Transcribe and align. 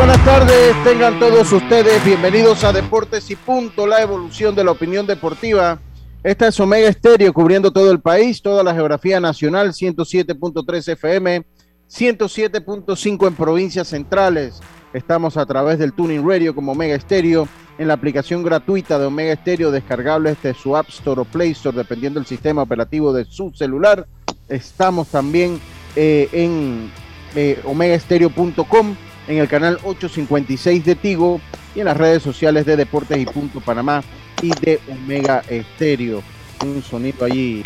Buenas 0.00 0.24
tardes, 0.24 0.74
tengan 0.82 1.18
todos 1.20 1.52
ustedes 1.52 2.02
bienvenidos 2.02 2.64
a 2.64 2.72
Deportes 2.72 3.30
y 3.30 3.36
Punto, 3.36 3.86
la 3.86 4.00
evolución 4.00 4.54
de 4.54 4.64
la 4.64 4.70
opinión 4.70 5.06
deportiva. 5.06 5.78
Esta 6.24 6.48
es 6.48 6.58
Omega 6.58 6.88
Estéreo 6.88 7.34
cubriendo 7.34 7.70
todo 7.70 7.90
el 7.92 8.00
país, 8.00 8.40
toda 8.40 8.62
la 8.62 8.72
geografía 8.72 9.20
nacional, 9.20 9.74
107.3 9.74 10.92
FM, 10.92 11.44
107.5 11.90 13.26
en 13.26 13.34
provincias 13.34 13.88
centrales. 13.88 14.60
Estamos 14.94 15.36
a 15.36 15.44
través 15.44 15.78
del 15.78 15.92
Tuning 15.92 16.26
Radio 16.26 16.54
como 16.54 16.72
Omega 16.72 16.94
Estéreo, 16.94 17.46
en 17.76 17.86
la 17.86 17.92
aplicación 17.92 18.42
gratuita 18.42 18.98
de 18.98 19.04
Omega 19.04 19.34
Estéreo, 19.34 19.70
descargable 19.70 20.30
desde 20.30 20.54
su 20.58 20.78
App 20.78 20.88
Store 20.88 21.20
o 21.20 21.24
Play 21.26 21.50
Store, 21.50 21.76
dependiendo 21.76 22.18
del 22.18 22.26
sistema 22.26 22.62
operativo 22.62 23.12
de 23.12 23.26
su 23.26 23.52
celular. 23.54 24.06
Estamos 24.48 25.08
también 25.08 25.60
eh, 25.94 26.26
en 26.32 26.90
eh, 27.36 27.60
omegaestereo.com, 27.66 28.96
en 29.30 29.38
el 29.38 29.46
canal 29.46 29.78
856 29.84 30.84
de 30.84 30.96
Tigo 30.96 31.40
y 31.74 31.80
en 31.80 31.84
las 31.84 31.96
redes 31.96 32.20
sociales 32.20 32.66
de 32.66 32.76
Deportes 32.76 33.16
y 33.16 33.26
Punto 33.26 33.60
Panamá 33.60 34.02
y 34.42 34.50
de 34.60 34.80
Omega 34.90 35.44
Estéreo. 35.48 36.20
Un 36.64 36.82
sonido 36.82 37.24
allí. 37.24 37.62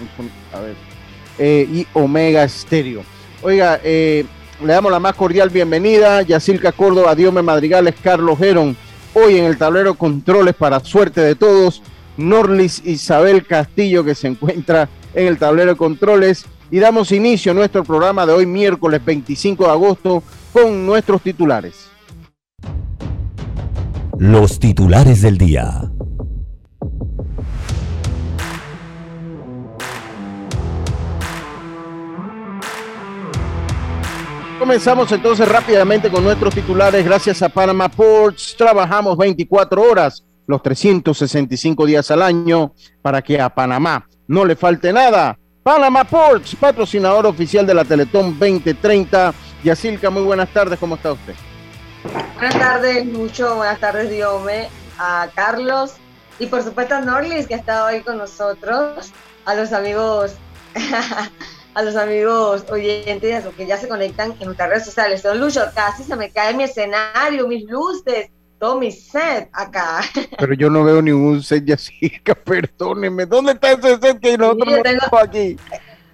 un 0.00 0.16
sonido, 0.16 0.34
a 0.52 0.60
ver. 0.60 0.76
Eh, 1.38 1.68
y 1.68 1.86
Omega 1.92 2.44
Estéreo. 2.44 3.02
Oiga, 3.42 3.80
eh, 3.82 4.24
le 4.64 4.72
damos 4.72 4.92
la 4.92 5.00
más 5.00 5.16
cordial 5.16 5.50
bienvenida. 5.50 6.22
Yacilca 6.22 6.70
Córdoba, 6.70 7.16
Diome 7.16 7.42
Madrigales, 7.42 7.96
Carlos 8.00 8.38
Geron. 8.38 8.76
Hoy 9.12 9.38
en 9.38 9.46
el 9.46 9.58
tablero 9.58 9.94
controles 9.94 10.54
para 10.54 10.78
suerte 10.78 11.20
de 11.20 11.34
todos. 11.34 11.82
Norlis 12.16 12.80
Isabel 12.84 13.44
Castillo 13.44 14.04
que 14.04 14.14
se 14.14 14.28
encuentra 14.28 14.88
en 15.14 15.26
el 15.26 15.36
tablero 15.36 15.72
de 15.72 15.76
controles. 15.76 16.46
Y 16.74 16.80
damos 16.80 17.12
inicio 17.12 17.52
a 17.52 17.54
nuestro 17.54 17.84
programa 17.84 18.26
de 18.26 18.32
hoy 18.32 18.46
miércoles 18.46 19.00
25 19.04 19.62
de 19.62 19.70
agosto 19.70 20.24
con 20.52 20.84
nuestros 20.84 21.22
titulares. 21.22 21.88
los 24.18 24.58
titulares 24.58 25.22
del 25.22 25.38
día. 25.38 25.88
Comenzamos 34.58 35.12
entonces 35.12 35.48
rápidamente 35.48 36.10
con 36.10 36.24
nuestros 36.24 36.56
titulares. 36.56 37.04
Gracias 37.04 37.40
a 37.42 37.48
Panama 37.48 37.88
Ports, 37.88 38.56
trabajamos 38.58 39.16
24 39.16 39.80
horas, 39.80 40.26
los 40.48 40.60
365 40.60 41.86
días 41.86 42.10
al 42.10 42.22
año, 42.22 42.72
para 43.00 43.22
que 43.22 43.40
a 43.40 43.48
Panamá 43.48 44.08
no 44.26 44.44
le 44.44 44.56
falte 44.56 44.92
nada. 44.92 45.38
Panama 45.64 46.04
Ports, 46.04 46.54
patrocinador 46.56 47.24
oficial 47.24 47.66
de 47.66 47.72
la 47.72 47.86
Teletón 47.86 48.38
2030. 48.38 49.32
Yacilca, 49.64 50.10
muy 50.10 50.22
buenas 50.22 50.50
tardes, 50.50 50.78
¿cómo 50.78 50.96
está 50.96 51.12
usted? 51.12 51.34
Buenas 52.34 52.58
tardes, 52.58 53.06
Lucho. 53.06 53.56
Buenas 53.56 53.80
tardes, 53.80 54.10
Diome. 54.10 54.68
A 54.98 55.26
Carlos 55.34 55.94
y 56.38 56.48
por 56.48 56.62
supuesto 56.62 56.96
a 56.96 57.00
Norlis, 57.00 57.46
que 57.46 57.54
ha 57.54 57.56
estado 57.56 57.86
hoy 57.86 58.02
con 58.02 58.18
nosotros. 58.18 59.10
A 59.46 59.54
los 59.54 59.72
amigos, 59.72 60.34
a 61.74 61.82
los 61.82 61.96
amigos 61.96 62.66
oyentes, 62.70 63.42
a 63.42 63.46
los 63.46 63.54
que 63.54 63.66
ya 63.66 63.78
se 63.78 63.88
conectan 63.88 64.34
en 64.40 64.44
nuestras 64.44 64.68
redes 64.68 64.84
sociales. 64.84 65.22
Don 65.22 65.40
Lucho, 65.40 65.64
casi 65.74 66.04
se 66.04 66.14
me 66.14 66.30
cae 66.30 66.52
mi 66.52 66.64
escenario, 66.64 67.48
mis 67.48 67.64
luces, 67.70 68.28
todo 68.58 68.78
mi 68.78 68.90
set 68.90 69.48
acá. 69.52 70.00
Pero 70.38 70.54
yo 70.54 70.70
no 70.70 70.84
veo 70.84 71.02
ningún 71.02 71.42
set, 71.42 71.64
Yacilca, 71.64 72.34
perdóneme. 72.44 73.26
¿Dónde 73.26 73.52
está 73.52 73.72
ese 73.72 73.96
set 73.98 74.18
que 74.20 74.36
nosotros 74.38 74.68
yo 74.70 74.76
no 74.76 74.82
tengo- 74.82 75.00
tenemos 75.00 75.22
aquí? 75.22 75.56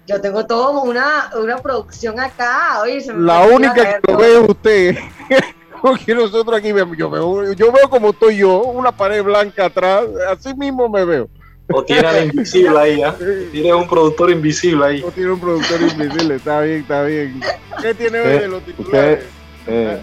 Yo 0.07 0.19
tengo 0.19 0.45
todo 0.45 0.81
una, 0.81 1.29
una 1.39 1.57
producción 1.59 2.19
acá. 2.19 2.81
Oye, 2.81 2.99
se 3.01 3.13
me 3.13 3.23
La 3.23 3.41
única 3.43 4.01
que 4.01 4.11
lo 4.11 4.17
ve 4.17 4.33
es 4.43 4.49
usted. 4.49 4.97
Porque 5.81 6.13
nosotros 6.13 6.55
aquí 6.57 6.71
vemos, 6.71 6.95
yo 6.97 7.09
veo, 7.09 7.53
yo 7.53 7.71
veo 7.71 7.89
como 7.89 8.11
estoy 8.11 8.37
yo, 8.37 8.61
una 8.61 8.91
pared 8.91 9.23
blanca 9.23 9.65
atrás, 9.65 10.03
así 10.29 10.53
mismo 10.53 10.87
me 10.89 11.03
veo. 11.05 11.27
O 11.73 11.83
tiene 11.83 12.07
al 12.07 12.25
invisible 12.25 12.77
ahí, 12.77 13.01
¿ah? 13.01 13.15
Tiene 13.51 13.73
un 13.73 13.87
productor 13.87 14.29
invisible 14.29 14.85
ahí. 14.85 15.01
No 15.01 15.07
tiene 15.09 15.31
un 15.31 15.39
productor 15.39 15.81
invisible, 15.81 16.35
está 16.35 16.61
bien, 16.61 16.81
está 16.81 17.03
bien. 17.03 17.39
¿Qué 17.81 17.93
tiene 17.95 18.19
hoy 18.19 18.27
de 18.39 18.47
los 18.47 18.63
titulares? 18.63 19.23
Eh, 19.65 20.01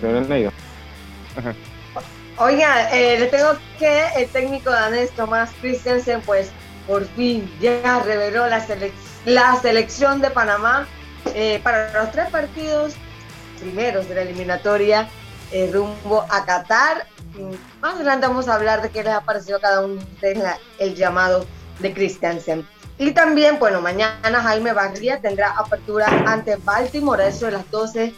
Oiga, 2.41 2.91
eh, 2.97 3.19
le 3.19 3.27
tengo 3.27 3.51
que 3.79 4.07
el 4.17 4.29
técnico 4.29 4.71
danés 4.71 5.11
Tomás 5.13 5.51
Christensen, 5.61 6.21
pues 6.23 6.51
por 6.87 7.05
fin 7.05 7.51
ya 7.61 8.01
reveló 8.05 8.47
la, 8.47 8.65
selec- 8.67 8.93
la 9.25 9.57
selección 9.61 10.21
de 10.21 10.31
Panamá 10.31 10.87
eh, 11.35 11.61
para 11.65 11.93
los 11.93 12.13
tres 12.13 12.29
partidos 12.31 12.95
primeros 13.59 14.09
de 14.09 14.15
la 14.15 14.23
eliminatoria 14.23 15.09
eh, 15.51 15.69
rumbo 15.73 16.25
a 16.31 16.45
Qatar. 16.45 17.07
Mm, 17.37 17.81
Más 17.81 17.95
adelante 17.97 18.29
vamos 18.29 18.49
a 18.49 18.55
hablar 18.55 18.83
de 18.83 18.91
qué 18.91 19.03
les 19.03 19.13
ha 19.13 19.21
parecido 19.23 19.57
a 19.57 19.61
cada 19.61 19.81
uno 19.81 19.95
de 19.97 20.05
ustedes 20.05 20.39
la- 20.39 20.59
el 20.79 20.95
llamado 20.95 21.45
de 21.81 21.93
Christensen. 21.93 22.67
Y 22.99 23.13
también, 23.13 23.59
bueno, 23.59 23.81
mañana 23.81 24.43
Jaime 24.43 24.73
Barría 24.73 25.21
tendrá 25.21 25.51
apertura 25.59 26.07
ante 26.27 26.57
Baltimore, 26.57 27.27
eso 27.27 27.47
de 27.47 27.53
las 27.53 27.71
12 27.71 28.15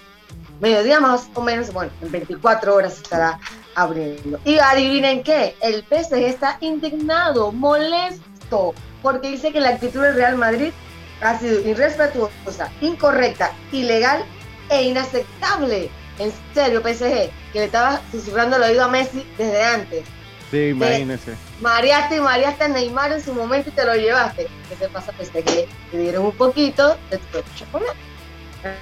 mediodía 0.61 1.01
más 1.01 1.29
o 1.35 1.41
menos, 1.41 1.73
bueno, 1.73 1.91
en 2.03 2.11
24 2.13 2.75
horas 2.75 2.99
estará 2.99 3.39
abriendo. 3.75 4.41
Y 4.45 4.59
adivinen 4.59 5.23
qué, 5.23 5.57
el 5.61 5.85
PSG 5.85 6.15
está 6.27 6.59
indignado, 6.61 7.53
molesto, 7.53 8.75
porque 9.03 9.31
dice 9.31 9.53
que 9.53 9.61
la 9.61 9.71
actitud 9.71 10.03
del 10.03 10.15
Real 10.15 10.37
Madrid 10.37 10.73
ha 11.21 11.39
sido 11.39 11.61
irrespetuosa, 11.61 12.71
incorrecta, 12.81 13.53
ilegal 13.73 14.25
e 14.71 14.85
inaceptable. 14.85 15.91
En 16.19 16.33
serio, 16.55 16.83
PSG, 16.83 17.31
que 17.53 17.59
le 17.61 17.65
estaba 17.65 18.01
susurrando 18.11 18.57
el 18.57 18.63
oído 18.63 18.85
a 18.85 18.89
Messi 18.89 19.27
desde 19.39 19.63
antes. 19.63 20.05
Sí, 20.51 20.69
imagínese. 20.69 21.35
Mareaste 21.61 22.17
y 22.17 22.21
mareaste 22.21 22.65
a 22.65 22.69
Neymar 22.69 23.13
en 23.13 23.23
su 23.23 23.33
momento 23.33 23.71
y 23.71 23.73
te 23.73 23.85
lo 23.85 23.95
llevaste. 23.95 24.49
¿Qué 24.69 24.77
te 24.77 24.89
pasa, 24.89 25.13
PSG? 25.13 25.67
Te 25.91 25.99
dieron 25.99 26.27
un 26.27 26.33
poquito 26.33 26.97
de 27.11 27.19
tu 27.19 27.39
chocolate. 27.57 27.99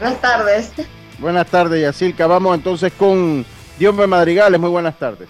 Buenas 0.01 0.21
tardes. 0.21 0.73
Buenas 1.19 1.47
tardes, 1.47 1.83
Yacilca. 1.83 2.27
Vamos 2.27 2.57
entonces 2.57 2.93
con 2.93 3.45
Diombe 3.79 4.07
Madrigales. 4.07 4.59
Muy 4.61 4.71
buenas 4.71 4.99
tardes. 4.99 5.29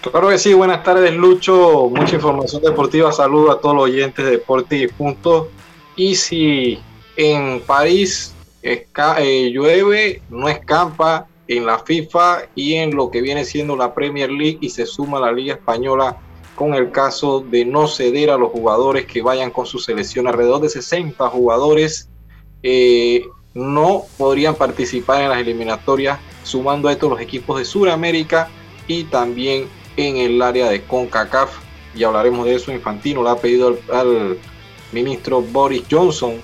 Claro 0.00 0.30
que 0.30 0.38
sí, 0.38 0.54
buenas 0.54 0.82
tardes 0.82 1.12
Lucho, 1.14 1.90
mucha 1.94 2.14
información 2.14 2.62
deportiva, 2.62 3.12
saludo 3.12 3.50
a 3.50 3.60
todos 3.60 3.74
los 3.74 3.84
oyentes 3.84 4.24
de 4.24 4.30
Deportes 4.30 4.82
y 4.82 4.88
Punto. 4.88 5.50
Y 5.94 6.14
si 6.14 6.78
en 7.16 7.60
París 7.60 8.34
eh, 8.62 9.50
llueve, 9.52 10.22
no 10.30 10.48
escampa 10.48 11.26
en 11.48 11.66
la 11.66 11.80
FIFA 11.80 12.44
y 12.54 12.74
en 12.74 12.94
lo 12.94 13.10
que 13.10 13.20
viene 13.20 13.44
siendo 13.44 13.76
la 13.76 13.92
Premier 13.92 14.30
League 14.30 14.58
y 14.62 14.70
se 14.70 14.86
suma 14.86 15.20
la 15.20 15.32
Liga 15.32 15.54
Española 15.54 16.16
con 16.54 16.74
el 16.74 16.90
caso 16.90 17.40
de 17.40 17.64
no 17.64 17.86
ceder 17.86 18.30
a 18.30 18.38
los 18.38 18.52
jugadores 18.52 19.04
que 19.04 19.20
vayan 19.20 19.50
con 19.50 19.66
su 19.66 19.78
selección. 19.78 20.28
Alrededor 20.28 20.60
de 20.62 20.68
60 20.70 21.28
jugadores 21.28 22.08
eh, 22.62 23.24
no 23.52 24.04
podrían 24.16 24.54
participar 24.54 25.22
en 25.22 25.30
las 25.30 25.40
eliminatorias, 25.40 26.18
sumando 26.50 26.88
a 26.88 26.92
esto 26.92 27.08
los 27.08 27.20
equipos 27.20 27.58
de 27.58 27.64
Sudamérica 27.64 28.48
y 28.86 29.04
también 29.04 29.68
en 29.96 30.16
el 30.16 30.42
área 30.42 30.68
de 30.68 30.82
CONCACAF. 30.82 31.50
Y 31.94 32.04
hablaremos 32.04 32.46
de 32.46 32.54
eso. 32.54 32.72
Infantino 32.72 33.22
le 33.22 33.30
ha 33.30 33.36
pedido 33.36 33.78
al, 33.92 34.38
ministro 34.92 35.40
Boris 35.40 35.84
Johnson 35.88 36.34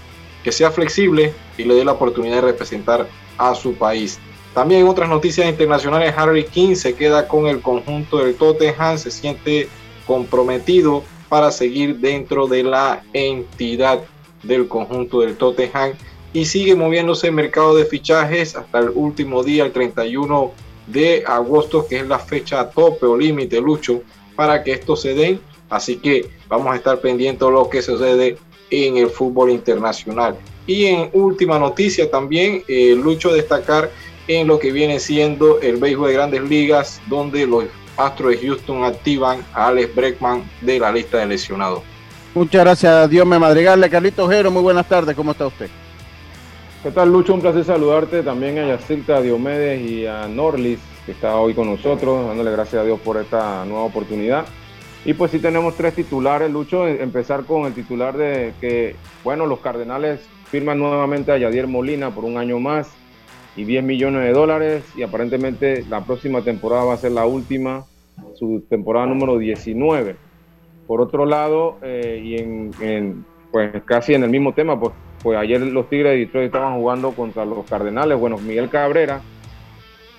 que 0.45 0.53
sea 0.53 0.71
flexible 0.71 1.35
y 1.59 1.65
le 1.65 1.75
dé 1.75 1.85
la 1.85 1.93
oportunidad 1.93 2.37
de 2.37 2.43
representar 2.43 3.09
a 3.39 3.55
su 3.57 3.75
país. 3.75 4.21
También 4.55 4.83
en 4.83 4.89
otras 4.89 5.09
noticias 5.09 5.49
internacionales, 5.49 6.15
Harry 6.17 6.45
King 6.45 6.77
se 6.77 6.95
queda 6.95 7.27
con 7.27 7.49
el 7.49 7.61
conjunto 7.61 8.19
del 8.19 8.37
Tottenham, 8.37 8.97
se 8.97 9.11
siente 9.11 9.69
comprometido 10.07 11.03
para 11.29 11.51
seguir 11.51 11.97
dentro 11.97 12.47
de 12.47 12.63
la 12.63 13.03
entidad 13.13 14.01
del 14.45 14.69
conjunto 14.69 15.21
del 15.21 15.37
Tottenham 15.37 15.95
y 16.37 16.45
sigue 16.45 16.75
moviéndose 16.75 17.29
el 17.29 17.33
mercado 17.33 17.75
de 17.75 17.87
fichajes 17.87 18.57
hasta 18.57 18.81
el 18.81 18.91
último 18.91 19.43
día, 19.43 19.65
el 19.65 19.73
31 19.73 20.53
de 20.87 21.25
agosto, 21.27 21.87
que 21.89 22.01
es 22.01 22.07
la 22.07 22.19
fecha 22.19 22.69
tope 22.69 23.07
o 23.07 23.17
límite, 23.17 23.59
Lucho, 23.59 24.03
para 24.35 24.63
que 24.63 24.73
esto 24.73 24.97
se 24.97 25.15
den. 25.15 25.41
Así 25.71 25.97
que 25.97 26.29
vamos 26.47 26.75
a 26.75 26.77
estar 26.77 27.01
pendientes 27.01 27.41
de 27.41 27.51
lo 27.51 27.71
que 27.71 27.81
sucede 27.81 28.37
en 28.69 28.99
el 28.99 29.09
fútbol 29.09 29.51
internacional. 29.51 30.37
Y 30.67 30.85
en 30.85 31.09
última 31.15 31.59
noticia 31.59 32.11
también, 32.11 32.63
eh, 32.69 32.95
Lucho, 32.95 33.33
destacar 33.33 33.91
en 34.29 34.47
lo 34.47 34.59
que 34.59 34.73
viene 34.73 35.01
siendo 35.01 35.63
el 35.63 35.79
béisbol 35.79 36.09
de 36.09 36.15
grandes 36.15 36.43
ligas, 36.43 37.01
donde 37.09 37.47
los 37.47 37.65
Astros 37.97 38.33
de 38.33 38.47
Houston 38.47 38.85
activan 38.85 39.43
a 39.55 39.69
Alex 39.69 39.95
Breckman 39.95 40.45
de 40.61 40.81
la 40.81 40.93
lista 40.93 41.17
de 41.17 41.29
lesionados. 41.29 41.81
Muchas 42.35 42.63
gracias, 42.63 43.09
Dios 43.09 43.27
me 43.27 43.39
madrigarle. 43.39 43.89
Carlitos 43.89 44.29
Jero, 44.29 44.51
muy 44.51 44.61
buenas 44.61 44.87
tardes, 44.87 45.17
¿cómo 45.17 45.33
está 45.33 45.47
usted? 45.47 45.71
¿Qué 46.87 46.93
tal, 46.93 47.13
Lucho? 47.13 47.35
Un 47.35 47.41
placer 47.41 47.65
saludarte 47.65 48.23
también 48.23 48.59
a 48.59 48.69
Yacilca 48.69 49.21
Diomedes 49.21 49.91
y 49.91 50.07
a 50.07 50.29
Norlis, 50.29 50.79
que 51.05 51.11
está 51.11 51.35
hoy 51.35 51.53
con 51.53 51.67
nosotros, 51.67 52.29
dándole 52.29 52.53
gracias 52.53 52.81
a 52.81 52.85
Dios 52.85 53.01
por 53.01 53.17
esta 53.17 53.65
nueva 53.65 53.83
oportunidad. 53.83 54.47
Y 55.05 55.13
pues 55.15 55.33
sí 55.33 55.41
tenemos 55.41 55.75
tres 55.75 55.95
titulares, 55.95 56.49
Lucho. 56.49 56.87
Empezar 56.87 57.43
con 57.43 57.67
el 57.67 57.75
titular 57.75 58.17
de 58.17 58.53
que, 58.61 58.95
bueno, 59.25 59.47
los 59.47 59.59
Cardenales 59.59 60.21
firman 60.45 60.79
nuevamente 60.79 61.33
a 61.33 61.39
Yadier 61.39 61.67
Molina 61.67 62.15
por 62.15 62.25
un 62.25 62.39
año 62.39 62.61
más 62.61 62.89
y 63.57 63.65
10 63.65 63.83
millones 63.83 64.23
de 64.23 64.33
dólares 64.33 64.85
y 64.97 65.03
aparentemente 65.03 65.85
la 65.91 66.05
próxima 66.05 66.43
temporada 66.43 66.85
va 66.85 66.95
a 66.95 66.99
ser 66.99 67.11
la 67.11 67.27
última, 67.27 67.85
su 68.37 68.65
temporada 68.71 69.07
número 69.07 69.39
19. 69.39 70.15
Por 70.87 71.01
otro 71.01 71.27
lado, 71.27 71.79
eh, 71.83 72.21
y 72.23 72.37
en, 72.37 73.25
pues 73.51 73.73
casi 73.85 74.15
en 74.15 74.23
el 74.23 74.31
mismo 74.31 74.55
tema, 74.55 74.79
pues, 74.79 74.93
pues 75.27 75.37
ayer 75.41 75.61
los 75.61 75.91
Tigres 75.91 76.13
de 76.13 76.19
Detroit 76.19 76.47
estaban 76.47 76.77
jugando 76.77 77.11
contra 77.11 77.45
los 77.45 77.67
Cardenales. 77.67 78.17
Bueno, 78.17 78.39
Miguel 78.39 78.71
Cabrera 78.71 79.23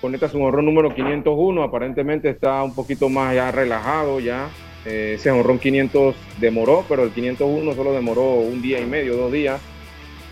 conecta 0.02 0.28
su 0.28 0.38
honrón 0.38 0.66
número 0.66 0.94
501, 0.94 1.62
aparentemente 1.62 2.28
está 2.28 2.62
un 2.62 2.74
poquito 2.74 3.08
más 3.08 3.34
ya 3.34 3.50
relajado 3.50 4.20
ya. 4.20 4.50
Eh, 4.84 5.14
ese 5.14 5.30
honrón 5.30 5.60
500 5.60 6.14
demoró, 6.38 6.84
pero 6.86 7.04
el 7.04 7.10
501 7.12 7.72
solo 7.72 7.94
demoró 7.94 8.34
un 8.34 8.60
día 8.60 8.80
y 8.80 8.84
medio, 8.84 9.16
dos 9.16 9.32
días 9.32 9.62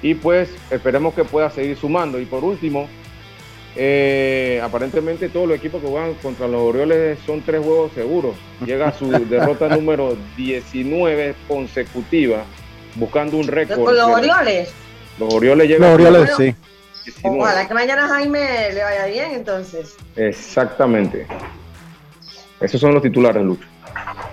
y 0.02 0.12
pues 0.12 0.54
esperemos 0.70 1.14
que 1.14 1.24
pueda 1.24 1.48
seguir 1.48 1.78
sumando. 1.78 2.20
Y 2.20 2.26
por 2.26 2.44
último, 2.44 2.86
eh, 3.76 4.60
aparentemente 4.62 5.30
todos 5.30 5.48
los 5.48 5.56
equipos 5.56 5.80
que 5.80 5.88
juegan 5.88 6.12
contra 6.16 6.48
los 6.48 6.60
Orioles 6.60 7.18
son 7.24 7.40
tres 7.40 7.64
juegos 7.64 7.92
seguros. 7.92 8.34
Llega 8.66 8.92
su 8.92 9.10
derrota 9.30 9.74
número 9.74 10.18
19 10.36 11.34
consecutiva, 11.48 12.44
buscando 12.96 13.36
un 13.36 13.46
récord. 13.46 13.84
¿Con 13.84 13.96
los 13.96 14.08
Orioles? 14.08 14.70
Los 15.18 15.32
Orioles 15.32 15.68
llegan. 15.68 15.82
Los 15.82 15.94
Orioles, 15.94 16.30
sí. 16.36 16.54
Ojalá 17.22 17.68
que 17.68 17.74
mañana 17.74 18.08
Jaime 18.08 18.72
le 18.72 18.82
vaya 18.82 19.06
bien 19.06 19.30
entonces. 19.32 19.94
Exactamente. 20.16 21.26
Esos 22.60 22.80
son 22.80 22.94
los 22.94 23.02
titulares, 23.02 23.42
Lucho. 23.42 23.66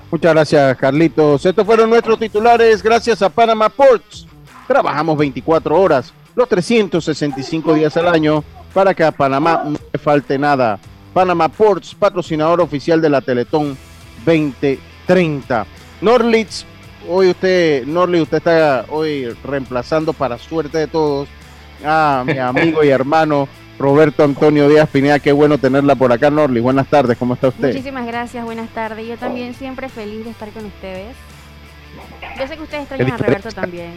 Muchas 0.09 0.33
gracias, 0.33 0.77
Carlitos. 0.77 1.45
Estos 1.45 1.65
fueron 1.65 1.89
nuestros 1.89 2.17
titulares 2.19 2.81
gracias 2.81 3.21
a 3.21 3.29
Panama 3.29 3.69
Ports 3.69 4.27
Trabajamos 4.67 5.17
24 5.17 5.79
horas, 5.79 6.13
los 6.35 6.47
365 6.47 7.73
días 7.73 7.97
al 7.97 8.07
año, 8.07 8.43
para 8.73 8.93
que 8.93 9.03
a 9.03 9.11
Panamá 9.11 9.63
no 9.65 9.77
le 9.91 9.99
falte 9.99 10.37
nada. 10.39 10.79
Panama 11.13 11.49
Ports, 11.49 11.93
patrocinador 11.93 12.61
oficial 12.61 13.01
de 13.01 13.09
la 13.09 13.21
Teletón 13.21 13.77
2030. 14.25 15.65
Norlitz, 16.01 16.65
hoy 17.09 17.29
usted, 17.29 17.85
Norlitz, 17.85 18.23
usted 18.23 18.37
está 18.37 18.85
hoy 18.89 19.27
reemplazando 19.43 20.13
para 20.13 20.37
suerte 20.37 20.77
de 20.77 20.87
todos 20.87 21.27
a 21.85 22.23
mi 22.25 22.37
amigo 22.39 22.83
y 22.83 22.89
hermano 22.89 23.47
Roberto 23.79 24.23
Antonio 24.23 24.69
Díaz 24.69 24.89
Pineda. 24.89 25.19
Qué 25.19 25.31
bueno 25.31 25.57
tenerla 25.57 25.95
por 25.95 26.11
acá, 26.11 26.29
Norlitz. 26.29 26.63
Buenas 26.63 26.87
tardes, 26.87 27.17
¿cómo 27.17 27.33
está 27.33 27.49
usted? 27.49 27.69
Muchísimas 27.69 28.05
gracias, 28.05 28.43
buenas 28.45 28.69
tardes. 28.69 29.07
Yo 29.07 29.17
también 29.17 29.53
siempre 29.53 29.89
feliz 29.89 30.23
de 30.25 30.31
estar 30.31 30.49
con 30.49 30.65
ustedes. 30.65 31.15
Yo 32.39 32.47
sé 32.47 32.55
que 32.55 32.63
ustedes 32.63 32.83
extrañan 32.83 33.11
a 33.13 33.17
Roberto 33.17 33.51
también. 33.51 33.91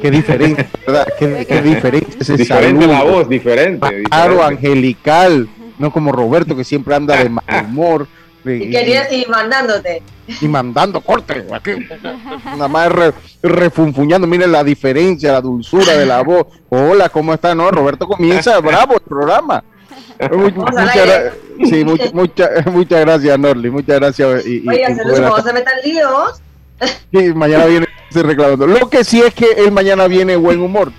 Qué 0.00 0.10
diferente, 0.10 0.68
¿verdad? 0.86 1.08
Qué, 1.18 1.46
qué 1.48 1.62
diferente 1.62 2.16
ese 2.20 2.36
Diferente 2.36 2.86
la 2.86 3.02
voz, 3.02 3.28
diferente. 3.28 4.02
Claro, 4.04 4.44
angelical, 4.44 5.48
no 5.78 5.90
como 5.90 6.12
Roberto 6.12 6.54
que 6.54 6.64
siempre 6.64 6.94
anda 6.94 7.16
de 7.16 7.30
mal 7.30 7.44
humor. 7.64 8.06
Y, 8.44 8.70
querías 8.70 9.10
ir 9.12 9.28
mandándote. 9.28 10.02
Y 10.40 10.48
mandando 10.48 11.00
corte. 11.00 11.44
nada 12.44 12.68
más 12.68 12.92
refunfuñando. 13.42 14.26
Miren 14.26 14.52
la 14.52 14.62
diferencia, 14.62 15.32
la 15.32 15.40
dulzura 15.40 15.96
de 15.96 16.06
la 16.06 16.22
voz. 16.22 16.46
Hola, 16.68 17.08
¿cómo 17.08 17.32
está? 17.32 17.54
No, 17.54 17.70
Roberto 17.70 18.06
comienza 18.06 18.58
bravo 18.60 18.94
el 18.94 19.00
programa. 19.00 19.64
muchas, 20.30 21.32
sí, 21.64 21.84
muchas 21.84 23.00
gracias, 23.00 23.38
Norli. 23.38 23.70
Muchas 23.70 23.96
gracias. 23.96 24.46
Y, 24.46 24.68
Oiga, 24.68 24.96
¿cómo 25.02 25.42
se 25.42 25.52
metan 25.52 25.74
líos? 25.84 26.40
Sí, 27.12 27.32
mañana 27.34 27.66
viene 27.66 27.86
reclamando. 28.10 28.66
Lo 28.66 28.88
que 28.90 29.04
sí 29.04 29.22
es 29.22 29.34
que 29.34 29.46
él 29.56 29.72
mañana 29.72 30.06
viene 30.06 30.36
buen 30.36 30.60
humor, 30.60 30.92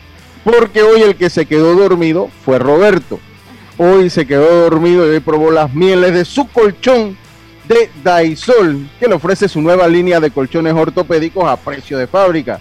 porque 0.44 0.82
hoy 0.82 1.02
el 1.02 1.16
que 1.16 1.30
se 1.30 1.46
quedó 1.46 1.76
dormido 1.76 2.30
fue 2.44 2.60
Roberto. 2.60 3.20
Hoy 3.78 4.10
se 4.10 4.26
quedó 4.26 4.64
dormido 4.64 5.06
y 5.06 5.10
hoy 5.12 5.20
probó 5.20 5.52
las 5.52 5.74
mieles 5.74 6.14
de 6.14 6.26
su 6.26 6.48
colchón 6.48 7.18
de 7.68 7.90
Daisol, 8.04 8.88
que 9.00 9.08
le 9.08 9.16
ofrece 9.16 9.48
su 9.48 9.62
nueva 9.62 9.88
línea 9.88 10.20
de 10.20 10.32
colchones 10.32 10.74
ortopédicos 10.74 11.46
a 11.46 11.58
precio 11.58 11.98
de 11.98 12.08
fábrica. 12.08 12.60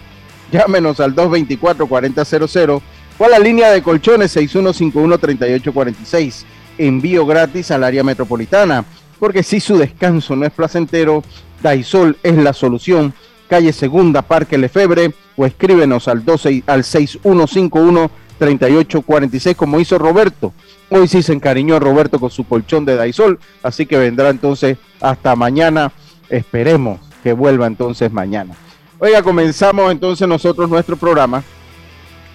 Llámenos 0.51 0.99
al 0.99 1.15
224-4000 1.15 2.81
o 3.17 3.25
a 3.25 3.29
la 3.29 3.39
línea 3.39 3.71
de 3.71 3.81
colchones 3.81 4.35
6151-3846. 4.35 6.43
Envío 6.77 7.25
gratis 7.25 7.71
al 7.71 7.83
área 7.83 8.03
metropolitana, 8.03 8.85
porque 9.19 9.41
si 9.43 9.59
su 9.59 9.77
descanso 9.77 10.35
no 10.35 10.45
es 10.45 10.51
placentero, 10.51 11.23
Daisol 11.61 12.17
es 12.21 12.35
la 12.35 12.53
solución 12.53 13.13
calle 13.47 13.73
Segunda, 13.73 14.21
Parque 14.21 14.57
Lefebre, 14.57 15.13
o 15.37 15.45
escríbenos 15.45 16.07
al, 16.07 16.23
12, 16.25 16.63
al 16.67 16.83
6151-3846, 16.83 19.55
como 19.55 19.79
hizo 19.79 19.97
Roberto. 19.97 20.53
Hoy 20.89 21.07
sí 21.07 21.23
se 21.23 21.33
encariñó 21.33 21.79
Roberto 21.79 22.19
con 22.19 22.29
su 22.29 22.43
colchón 22.43 22.85
de 22.85 22.95
Daisol, 22.95 23.39
así 23.63 23.85
que 23.85 23.97
vendrá 23.97 24.29
entonces 24.29 24.77
hasta 25.01 25.35
mañana. 25.35 25.91
Esperemos 26.29 26.99
que 27.23 27.33
vuelva 27.33 27.67
entonces 27.67 28.11
mañana. 28.11 28.55
Oiga, 28.99 29.21
comenzamos 29.21 29.91
entonces 29.91 30.27
nosotros 30.27 30.69
nuestro 30.69 30.95
programa. 30.97 31.43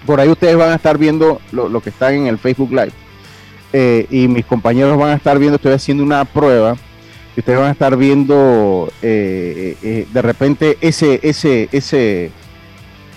Por 0.05 0.19
ahí 0.19 0.29
ustedes 0.29 0.55
van 0.55 0.71
a 0.71 0.75
estar 0.75 0.97
viendo 0.97 1.39
lo, 1.51 1.81
que 1.81 1.89
está 1.89 2.11
en 2.13 2.27
el 2.27 2.37
Facebook 2.37 2.71
Live. 2.71 2.93
Eh, 3.73 4.05
y 4.09 4.27
mis 4.27 4.45
compañeros 4.45 4.97
van 4.97 5.11
a 5.11 5.15
estar 5.15 5.39
viendo, 5.39 5.55
estoy 5.55 5.73
haciendo 5.73 6.03
una 6.03 6.25
prueba 6.25 6.75
ustedes 7.37 7.59
van 7.59 7.69
a 7.69 7.71
estar 7.71 7.95
viendo 7.97 8.91
eh, 9.01 9.77
eh, 9.81 10.07
de 10.11 10.21
repente 10.21 10.77
ese, 10.81 11.19
ese, 11.23 11.69
ese, 11.71 12.31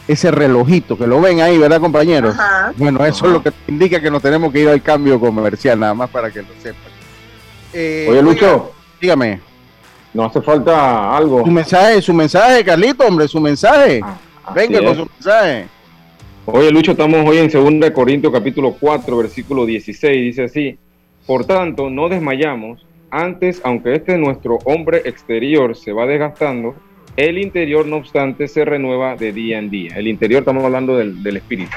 ese 0.06 0.30
relojito 0.30 0.98
que 0.98 1.06
lo 1.06 1.20
ven 1.20 1.40
ahí, 1.40 1.58
¿verdad, 1.58 1.80
compañeros? 1.80 2.36
Bueno, 2.76 3.04
eso 3.04 3.26
es 3.26 3.32
lo 3.32 3.42
que 3.42 3.52
indica 3.68 4.00
que 4.00 4.10
nos 4.10 4.22
tenemos 4.22 4.52
que 4.52 4.60
ir 4.60 4.68
al 4.68 4.82
cambio 4.82 5.18
comercial, 5.18 5.80
nada 5.80 5.94
más 5.94 6.10
para 6.10 6.30
que 6.30 6.42
lo 6.42 6.48
sepan. 6.62 6.92
Oye, 7.72 8.22
Lucho, 8.22 8.72
dígame. 9.00 9.40
No 10.12 10.24
hace 10.24 10.40
falta 10.40 11.16
algo. 11.16 11.44
Su 11.44 11.50
mensaje, 11.50 12.00
su 12.00 12.14
mensaje, 12.14 12.64
Carlito, 12.64 13.04
hombre, 13.04 13.26
su 13.26 13.40
mensaje. 13.40 14.00
Ah, 14.02 14.52
Venga 14.54 14.78
con 14.84 14.94
su 14.94 15.08
mensaje. 15.12 15.66
Oye, 16.46 16.70
Lucho, 16.70 16.92
estamos 16.92 17.26
hoy 17.26 17.38
en 17.38 17.48
2 17.80 17.90
Corintios 17.90 18.32
capítulo 18.32 18.76
4, 18.78 19.16
versículo 19.16 19.64
16, 19.64 20.22
dice 20.22 20.44
así, 20.44 20.78
por 21.26 21.46
tanto, 21.46 21.88
no 21.88 22.10
desmayamos, 22.10 22.86
antes, 23.10 23.62
aunque 23.64 23.94
este 23.94 24.18
nuestro 24.18 24.58
hombre 24.66 25.02
exterior 25.06 25.74
se 25.74 25.92
va 25.92 26.04
desgastando, 26.04 26.74
el 27.16 27.38
interior, 27.38 27.86
no 27.86 27.96
obstante, 27.96 28.48
se 28.48 28.64
renueva 28.64 29.16
de 29.16 29.32
día 29.32 29.58
en 29.58 29.70
día. 29.70 29.96
El 29.96 30.08
interior, 30.08 30.40
estamos 30.40 30.64
hablando 30.64 30.96
del, 30.96 31.36
espíritu. 31.36 31.72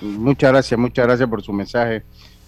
Muchas 0.00 0.50
gracias, 0.50 0.78
muchas 0.78 1.06
gracias 1.06 1.28
por 1.28 1.42
su 1.42 1.52
mensaje, 1.52 2.02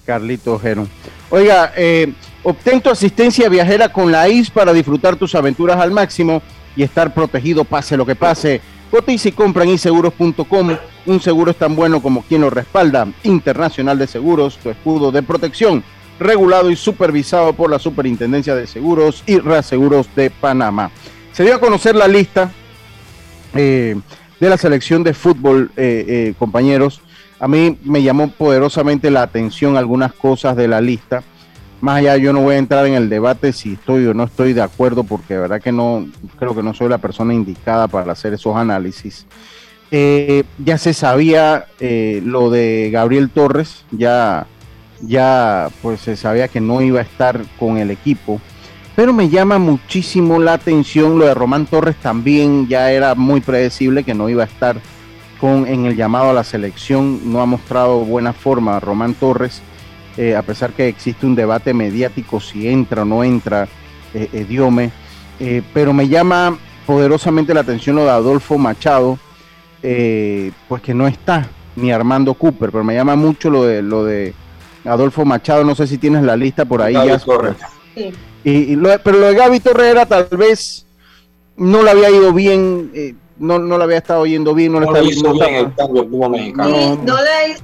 Carlito 0.04 0.58
Geron. 0.58 0.88
Oiga, 1.30 1.72
eh, 1.76 2.12
obtén 2.42 2.80
tu 2.80 2.90
asistencia 2.90 3.48
viajera 3.48 3.92
con 3.92 4.10
la 4.10 4.28
IS 4.28 4.50
para 4.50 4.72
disfrutar 4.72 5.16
tus 5.16 5.34
aventuras 5.34 5.76
al 5.78 5.90
máximo 5.90 6.42
y 6.76 6.82
estar 6.82 7.12
protegido 7.12 7.64
pase 7.64 7.96
lo 7.96 8.06
que 8.06 8.14
pase. 8.14 8.60
Cotiza 8.90 9.28
y 9.28 9.32
compra 9.32 9.64
en 9.64 9.70
iseguros.com. 9.70 10.76
Un 11.06 11.20
seguro 11.20 11.52
es 11.52 11.56
tan 11.56 11.76
bueno 11.76 12.02
como 12.02 12.22
quien 12.22 12.40
lo 12.40 12.50
respalda. 12.50 13.08
Internacional 13.22 13.98
de 13.98 14.06
Seguros, 14.06 14.58
tu 14.58 14.70
escudo 14.70 15.12
de 15.12 15.22
protección 15.22 15.84
regulado 16.20 16.70
y 16.70 16.76
supervisado 16.76 17.54
por 17.54 17.70
la 17.70 17.78
Superintendencia 17.78 18.54
de 18.54 18.66
Seguros 18.66 19.24
y 19.26 19.38
Reaseguros 19.38 20.14
de 20.14 20.30
Panamá. 20.30 20.90
Se 21.40 21.46
dio 21.46 21.54
a 21.54 21.58
conocer 21.58 21.96
la 21.96 22.06
lista 22.06 22.52
eh, 23.54 23.98
de 24.40 24.48
la 24.50 24.58
selección 24.58 25.02
de 25.02 25.14
fútbol, 25.14 25.70
eh, 25.74 26.04
eh, 26.06 26.34
compañeros, 26.38 27.00
A 27.38 27.48
mí 27.48 27.78
me 27.82 28.02
llamó 28.02 28.30
poderosamente 28.30 29.10
la 29.10 29.22
atención 29.22 29.78
algunas 29.78 30.12
cosas 30.12 30.54
de 30.54 30.68
la 30.68 30.82
lista. 30.82 31.22
Más 31.80 31.96
allá, 31.96 32.18
yo 32.18 32.34
no 32.34 32.42
voy 32.42 32.56
a 32.56 32.58
entrar 32.58 32.84
en 32.84 32.92
el 32.92 33.08
debate 33.08 33.54
si 33.54 33.72
estoy 33.72 34.04
o 34.04 34.12
no 34.12 34.24
estoy 34.24 34.52
de 34.52 34.60
acuerdo, 34.60 35.02
porque 35.02 35.32
de 35.32 35.40
verdad 35.40 35.62
que 35.62 35.72
no, 35.72 36.06
creo 36.38 36.54
que 36.54 36.62
no 36.62 36.74
soy 36.74 36.90
la 36.90 36.98
persona 36.98 37.32
indicada 37.32 37.88
para 37.88 38.12
hacer 38.12 38.34
esos 38.34 38.54
análisis. 38.54 39.26
Ya 39.90 40.76
se 40.76 40.92
sabía 40.92 41.68
lo 41.80 42.50
de 42.50 42.90
Gabriel 42.92 43.30
Torres, 43.30 43.86
ya, 43.92 44.46
ya 45.00 45.70
pues 45.80 46.02
se 46.02 46.18
sabía 46.18 46.48
que 46.48 46.60
no 46.60 46.82
iba 46.82 46.98
a 46.98 47.04
estar 47.04 47.40
con 47.58 47.78
el 47.78 47.90
equipo, 47.90 48.42
pero 48.96 49.12
me 49.12 49.28
llama 49.28 49.58
muchísimo 49.58 50.38
la 50.38 50.54
atención 50.54 51.18
lo 51.18 51.26
de 51.26 51.34
Román 51.34 51.66
Torres 51.66 51.96
también, 51.96 52.68
ya 52.68 52.90
era 52.90 53.14
muy 53.14 53.40
predecible 53.40 54.04
que 54.04 54.14
no 54.14 54.28
iba 54.28 54.42
a 54.42 54.46
estar 54.46 54.76
con, 55.40 55.66
en 55.66 55.86
el 55.86 55.96
llamado 55.96 56.30
a 56.30 56.34
la 56.34 56.44
selección, 56.44 57.32
no 57.32 57.40
ha 57.40 57.46
mostrado 57.46 58.00
buena 58.00 58.32
forma 58.32 58.80
Román 58.80 59.14
Torres 59.14 59.62
eh, 60.16 60.36
a 60.36 60.42
pesar 60.42 60.72
que 60.72 60.88
existe 60.88 61.24
un 61.24 61.34
debate 61.34 61.72
mediático 61.72 62.40
si 62.40 62.68
entra 62.68 63.02
o 63.02 63.04
no 63.04 63.24
entra 63.24 63.68
eh, 64.12 64.44
Diome, 64.48 64.90
eh, 65.38 65.62
pero 65.72 65.92
me 65.92 66.08
llama 66.08 66.58
poderosamente 66.86 67.54
la 67.54 67.60
atención 67.60 67.96
lo 67.96 68.04
de 68.04 68.10
Adolfo 68.10 68.58
Machado, 68.58 69.18
eh, 69.82 70.50
pues 70.68 70.82
que 70.82 70.92
no 70.92 71.06
está, 71.06 71.48
ni 71.76 71.92
Armando 71.92 72.34
Cooper, 72.34 72.70
pero 72.70 72.84
me 72.84 72.94
llama 72.94 73.16
mucho 73.16 73.48
lo 73.48 73.64
de 73.64 73.82
lo 73.82 74.04
de 74.04 74.34
Adolfo 74.84 75.24
Machado, 75.24 75.64
no 75.64 75.74
sé 75.74 75.86
si 75.86 75.98
tienes 75.98 76.22
la 76.22 76.36
lista 76.36 76.64
por 76.64 76.82
ahí. 76.82 76.94
ya, 76.94 77.18
y, 78.44 78.76
pero 78.76 79.18
lo 79.18 79.26
de 79.26 79.34
Gaby 79.34 79.60
Torres 79.60 79.86
era 79.86 80.06
tal 80.06 80.28
vez 80.32 80.86
no 81.56 81.82
le 81.82 81.90
había 81.90 82.10
ido 82.10 82.32
bien, 82.32 83.16
no, 83.38 83.58
no 83.58 83.78
le 83.78 83.84
había 83.84 83.98
estado 83.98 84.24
yendo 84.26 84.54
bien, 84.54 84.72
no, 84.72 84.80
le 84.80 84.86
estaba 84.86 85.32
bien 85.32 85.54
el 85.54 85.74
cambio 85.74 86.28
mexicano. 86.28 87.00
no 87.04 87.16
le 87.16 87.56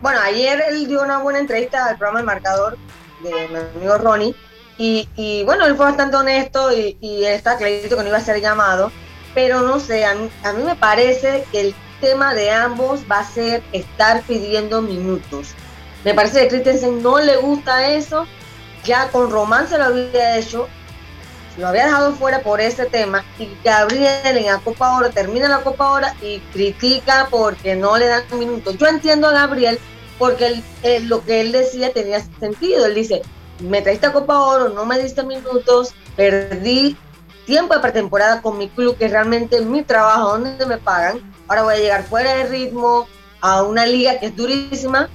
bueno, 0.00 0.20
ayer 0.20 0.62
él 0.70 0.88
dio 0.88 1.02
una 1.02 1.18
buena 1.18 1.38
entrevista 1.38 1.86
al 1.86 1.96
programa 1.96 2.20
El 2.20 2.26
Marcador 2.26 2.76
de 3.22 3.30
mi 3.48 3.56
amigo 3.56 3.98
Ronnie. 3.98 4.34
Y, 4.80 5.42
bueno, 5.44 5.66
él 5.66 5.74
fue 5.74 5.86
bastante 5.86 6.16
honesto 6.16 6.72
y, 6.72 6.96
y 7.00 7.24
está 7.24 7.56
clarito 7.56 7.96
que 7.96 8.02
no 8.02 8.08
iba 8.08 8.18
a 8.18 8.22
ser 8.22 8.40
llamado. 8.40 8.92
Pero 9.34 9.62
no 9.62 9.80
sé, 9.80 10.04
a 10.04 10.14
mí, 10.14 10.30
me 10.64 10.76
parece 10.76 11.44
que 11.50 11.60
el 11.60 11.74
tema 12.00 12.34
de 12.34 12.50
ambos 12.50 13.00
va 13.10 13.20
a 13.20 13.24
ser 13.24 13.62
estar 13.72 14.22
pidiendo 14.22 14.80
minutos. 14.80 15.48
Me 16.04 16.14
parece 16.14 16.40
que 16.40 16.46
a 16.46 16.48
Christensen 16.48 17.02
no 17.02 17.18
le 17.18 17.36
gusta 17.36 17.90
eso. 17.90 18.26
Ya 18.88 19.10
con 19.10 19.30
Román 19.30 19.68
se 19.68 19.76
lo 19.76 19.84
había 19.84 20.38
hecho 20.38 20.66
lo 21.58 21.66
había 21.66 21.86
dejado 21.86 22.12
fuera 22.14 22.40
por 22.40 22.60
ese 22.60 22.86
tema 22.86 23.24
y 23.36 23.48
Gabriel 23.64 24.36
en 24.38 24.46
la 24.46 24.58
Copa 24.58 24.96
Oro 24.96 25.10
termina 25.10 25.48
la 25.48 25.60
Copa 25.62 25.90
Oro 25.90 26.06
y 26.22 26.38
critica 26.52 27.26
porque 27.30 27.74
no 27.74 27.98
le 27.98 28.06
dan 28.06 28.22
minutos. 28.38 28.78
Yo 28.78 28.86
entiendo 28.86 29.26
a 29.26 29.32
Gabriel 29.32 29.78
porque 30.20 30.62
lo 31.02 31.24
que 31.24 31.40
él 31.40 31.50
decía 31.50 31.92
tenía 31.92 32.20
sentido. 32.38 32.86
Él 32.86 32.94
dice, 32.94 33.22
me 33.58 33.82
traiste 33.82 34.06
a 34.06 34.12
Copa 34.12 34.40
Oro, 34.40 34.68
no 34.68 34.86
me 34.86 35.00
diste 35.00 35.24
minutos, 35.24 35.94
perdí 36.16 36.96
tiempo 37.44 37.74
de 37.74 37.80
pretemporada 37.80 38.40
con 38.40 38.56
mi 38.56 38.68
club, 38.68 38.96
que 38.96 39.06
es 39.06 39.10
realmente 39.10 39.60
mi 39.60 39.82
trabajo, 39.82 40.38
donde 40.38 40.64
me 40.64 40.78
pagan. 40.78 41.20
Ahora 41.48 41.64
voy 41.64 41.74
a 41.74 41.78
llegar 41.78 42.04
fuera 42.04 42.36
de 42.36 42.44
ritmo 42.44 43.08
a 43.40 43.62
una 43.62 43.84
liga 43.84 44.20
que 44.20 44.26
es 44.26 44.36
durísima. 44.36 45.08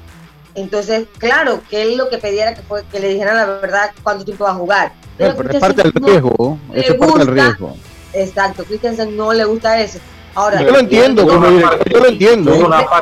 Entonces, 0.56 1.08
claro, 1.18 1.62
que 1.70 1.82
él 1.82 1.98
lo 1.98 2.10
que 2.10 2.18
pedía 2.18 2.54
que, 2.54 2.62
fue, 2.62 2.84
que 2.92 3.00
le 3.00 3.10
dijeran 3.10 3.38
la 3.38 3.46
verdad 3.46 3.92
cuánto 4.04 4.24
tiempo 4.24 4.44
va 4.44 4.52
a 4.52 4.56
jugar 4.56 4.94
pero, 5.18 5.50
es 5.50 5.60
parte 5.60 5.84
del 5.84 5.94
riesgo. 5.94 6.58
Eso 6.74 6.94
es 6.94 7.00
parte 7.00 7.20
del 7.20 7.28
riesgo. 7.28 7.78
Exacto, 8.14 8.64
Christensen 8.64 9.16
no 9.16 9.34
le 9.34 9.46
gusta 9.46 9.80
eso. 9.80 10.00
Ahora, 10.36 10.62
yo 10.62 10.72
lo 10.72 10.80
entiendo, 10.80 11.28
yo, 11.28 12.00
lo 12.00 12.08
entiendo. 12.08 12.52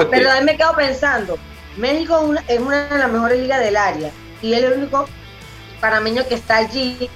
Pero, 0.10 0.32
a 0.32 0.40
mí 0.40 0.46
me 0.46 0.58
quedo 0.58 0.76
pensando, 0.76 1.38
México 1.78 2.34
es 2.48 2.60
una 2.60 2.88
de 2.88 2.98
las 2.98 3.12
mejores 3.12 3.40
ligas 3.40 3.62
del 3.62 3.78
área 3.78 4.12
y 4.42 4.54
él 4.54 4.66
es 4.66 4.72
el 4.72 4.80
único 4.80 5.06
panameño 5.80 6.28
que 6.28 6.36
está 6.36 6.58
allí 6.58 7.10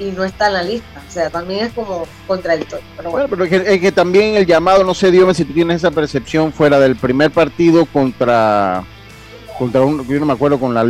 y 0.00 0.04
no 0.06 0.24
está 0.24 0.48
en 0.48 0.54
la 0.54 0.62
lista. 0.64 1.02
O 1.08 1.10
sea, 1.10 1.30
también 1.30 1.66
es 1.66 1.72
como 1.72 2.04
contradictorio. 2.26 2.84
Pero 2.96 3.10
bueno, 3.10 3.28
pero 3.28 3.44
es 3.44 3.80
que, 3.80 3.92
también 3.92 4.34
el 4.34 4.46
llamado, 4.46 4.82
no 4.82 4.94
sé, 4.94 5.12
Dios 5.12 5.36
si 5.36 5.44
tú 5.44 5.52
tienes 5.52 5.76
esa 5.76 5.92
percepción 5.92 6.52
fuera 6.52 6.80
del 6.80 6.96
primer 6.96 7.30
partido 7.30 7.86
contra 7.86 8.84
contra 9.60 9.82
un, 9.82 10.08
yo 10.08 10.18
no 10.18 10.24
me 10.24 10.32
acuerdo 10.32 10.58
con 10.58 10.72
la, 10.72 10.86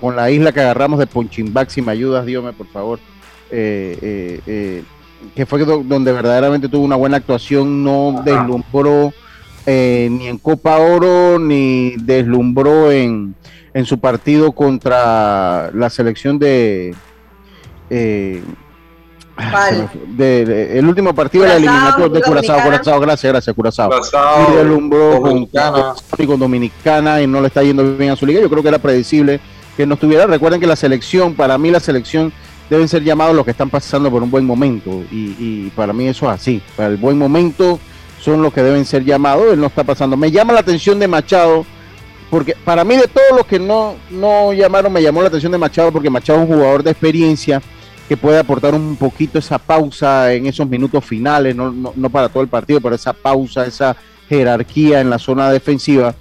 con, 0.00 0.16
la 0.16 0.30
isla 0.30 0.50
que 0.50 0.60
agarramos 0.60 0.98
de 0.98 1.06
Ponchimbac, 1.06 1.68
si 1.68 1.82
me 1.82 1.92
ayudas, 1.92 2.24
Dios 2.24 2.42
por 2.56 2.66
favor, 2.68 2.98
eh, 3.50 3.98
eh, 4.00 4.40
eh, 4.46 4.82
que 5.36 5.44
fue 5.44 5.62
donde 5.62 6.10
verdaderamente 6.10 6.70
tuvo 6.70 6.86
una 6.86 6.96
buena 6.96 7.18
actuación, 7.18 7.84
no 7.84 8.22
deslumbró 8.24 9.12
ni 9.66 10.26
en 10.26 10.38
Copa 10.38 10.78
Oro, 10.78 11.38
ni 11.38 11.96
deslumbró 11.98 12.90
en, 12.90 13.34
en 13.74 13.84
su 13.84 13.98
partido 13.98 14.52
contra 14.52 15.70
la 15.74 15.90
selección 15.90 16.38
de... 16.38 16.94
De, 20.08 20.78
el 20.78 20.86
último 20.86 21.14
partido 21.14 21.44
de 21.44 21.50
la 21.50 21.56
eliminatoria 21.56 22.08
de 22.08 22.22
Curazao, 22.22 22.60
Curazao, 22.62 23.00
gracias, 23.00 23.32
gracias, 23.32 23.54
Curazao. 23.54 23.90
y 23.92 24.56
deslumbró 24.56 25.20
Dominicana. 25.20 25.94
Con, 26.26 26.40
Dominicana 26.40 27.22
y 27.22 27.26
no 27.26 27.40
le 27.40 27.46
está 27.46 27.62
yendo 27.62 27.96
bien 27.96 28.10
a 28.10 28.16
su 28.16 28.26
liga. 28.26 28.40
Yo 28.40 28.50
creo 28.50 28.62
que 28.62 28.68
era 28.68 28.78
predecible 28.78 29.40
que 29.76 29.86
no 29.86 29.94
estuviera. 29.94 30.26
Recuerden 30.26 30.60
que 30.60 30.66
la 30.66 30.76
selección, 30.76 31.34
para 31.34 31.56
mí 31.56 31.70
la 31.70 31.80
selección 31.80 32.32
deben 32.68 32.88
ser 32.88 33.02
llamados 33.04 33.34
los 33.34 33.44
que 33.44 33.52
están 33.52 33.70
pasando 33.70 34.10
por 34.10 34.22
un 34.22 34.30
buen 34.30 34.44
momento 34.44 34.90
y, 35.10 35.36
y 35.38 35.72
para 35.74 35.92
mí 35.92 36.08
eso 36.08 36.26
es 36.26 36.32
así. 36.32 36.60
Para 36.76 36.88
el 36.88 36.96
buen 36.96 37.16
momento 37.16 37.78
son 38.20 38.42
los 38.42 38.52
que 38.52 38.62
deben 38.62 38.84
ser 38.84 39.04
llamados. 39.04 39.52
Él 39.52 39.60
no 39.60 39.68
está 39.68 39.84
pasando. 39.84 40.16
Me 40.16 40.30
llama 40.30 40.52
la 40.52 40.60
atención 40.60 40.98
de 40.98 41.06
Machado 41.06 41.64
porque 42.30 42.54
para 42.64 42.84
mí 42.84 42.96
de 42.96 43.06
todos 43.06 43.30
los 43.36 43.46
que 43.46 43.58
no, 43.58 43.94
no 44.10 44.52
llamaron, 44.52 44.92
me 44.92 45.02
llamó 45.02 45.22
la 45.22 45.28
atención 45.28 45.52
de 45.52 45.58
Machado 45.58 45.92
porque 45.92 46.10
Machado 46.10 46.42
es 46.42 46.48
un 46.48 46.54
jugador 46.54 46.82
de 46.82 46.90
experiencia 46.90 47.62
que 48.08 48.16
puede 48.16 48.38
aportar 48.38 48.74
un 48.74 48.96
poquito 48.96 49.38
esa 49.38 49.58
pausa 49.58 50.32
en 50.32 50.46
esos 50.46 50.66
minutos 50.66 51.04
finales, 51.04 51.54
no, 51.54 51.70
no, 51.70 52.10
para 52.10 52.30
todo 52.30 52.42
el 52.42 52.48
partido, 52.48 52.80
pero 52.80 52.94
esa 52.94 53.12
pausa, 53.12 53.66
esa 53.66 53.94
jerarquía 54.28 55.02
en 55.02 55.10
la 55.10 55.18
zona 55.18 55.52
defensiva, 55.52 56.14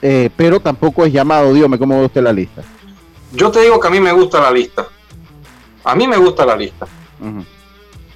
eh, 0.00 0.30
pero 0.34 0.58
tampoco 0.58 1.04
es 1.04 1.12
llamado, 1.12 1.52
dígame 1.52 1.78
cómo 1.78 1.98
ve 1.98 2.06
usted 2.06 2.22
la 2.22 2.32
lista. 2.32 2.62
Yo 3.32 3.50
te 3.50 3.60
digo 3.60 3.78
que 3.78 3.88
a 3.88 3.90
mí 3.90 4.00
me 4.00 4.12
gusta 4.12 4.40
la 4.40 4.50
lista, 4.50 4.86
a 5.84 5.94
mí 5.94 6.08
me 6.08 6.16
gusta 6.16 6.46
la 6.46 6.56
lista. 6.56 6.86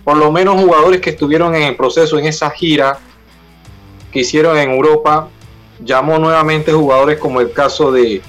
Por 0.03 0.17
lo 0.17 0.33
menos 0.33 0.61
jugadores 0.61 1.03
que 1.03 1.11
estuvieron 1.11 1.55
en 1.55 1.65
el 1.65 1.77
proceso, 1.77 2.19
en 2.19 2.27
esa 2.27 2.49
gira 2.49 2.99
que 4.11 4.21
hicieron 4.21 4.57
en 4.57 4.71
Europa, 4.71 5.29
llamó 5.85 6.19
nuevamente 6.19 6.73
jugadores 6.73 7.19
como 7.19 7.43
el 7.43 7.53
caso 7.53 7.93
de... 7.93 8.23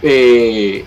Eh, 0.00 0.84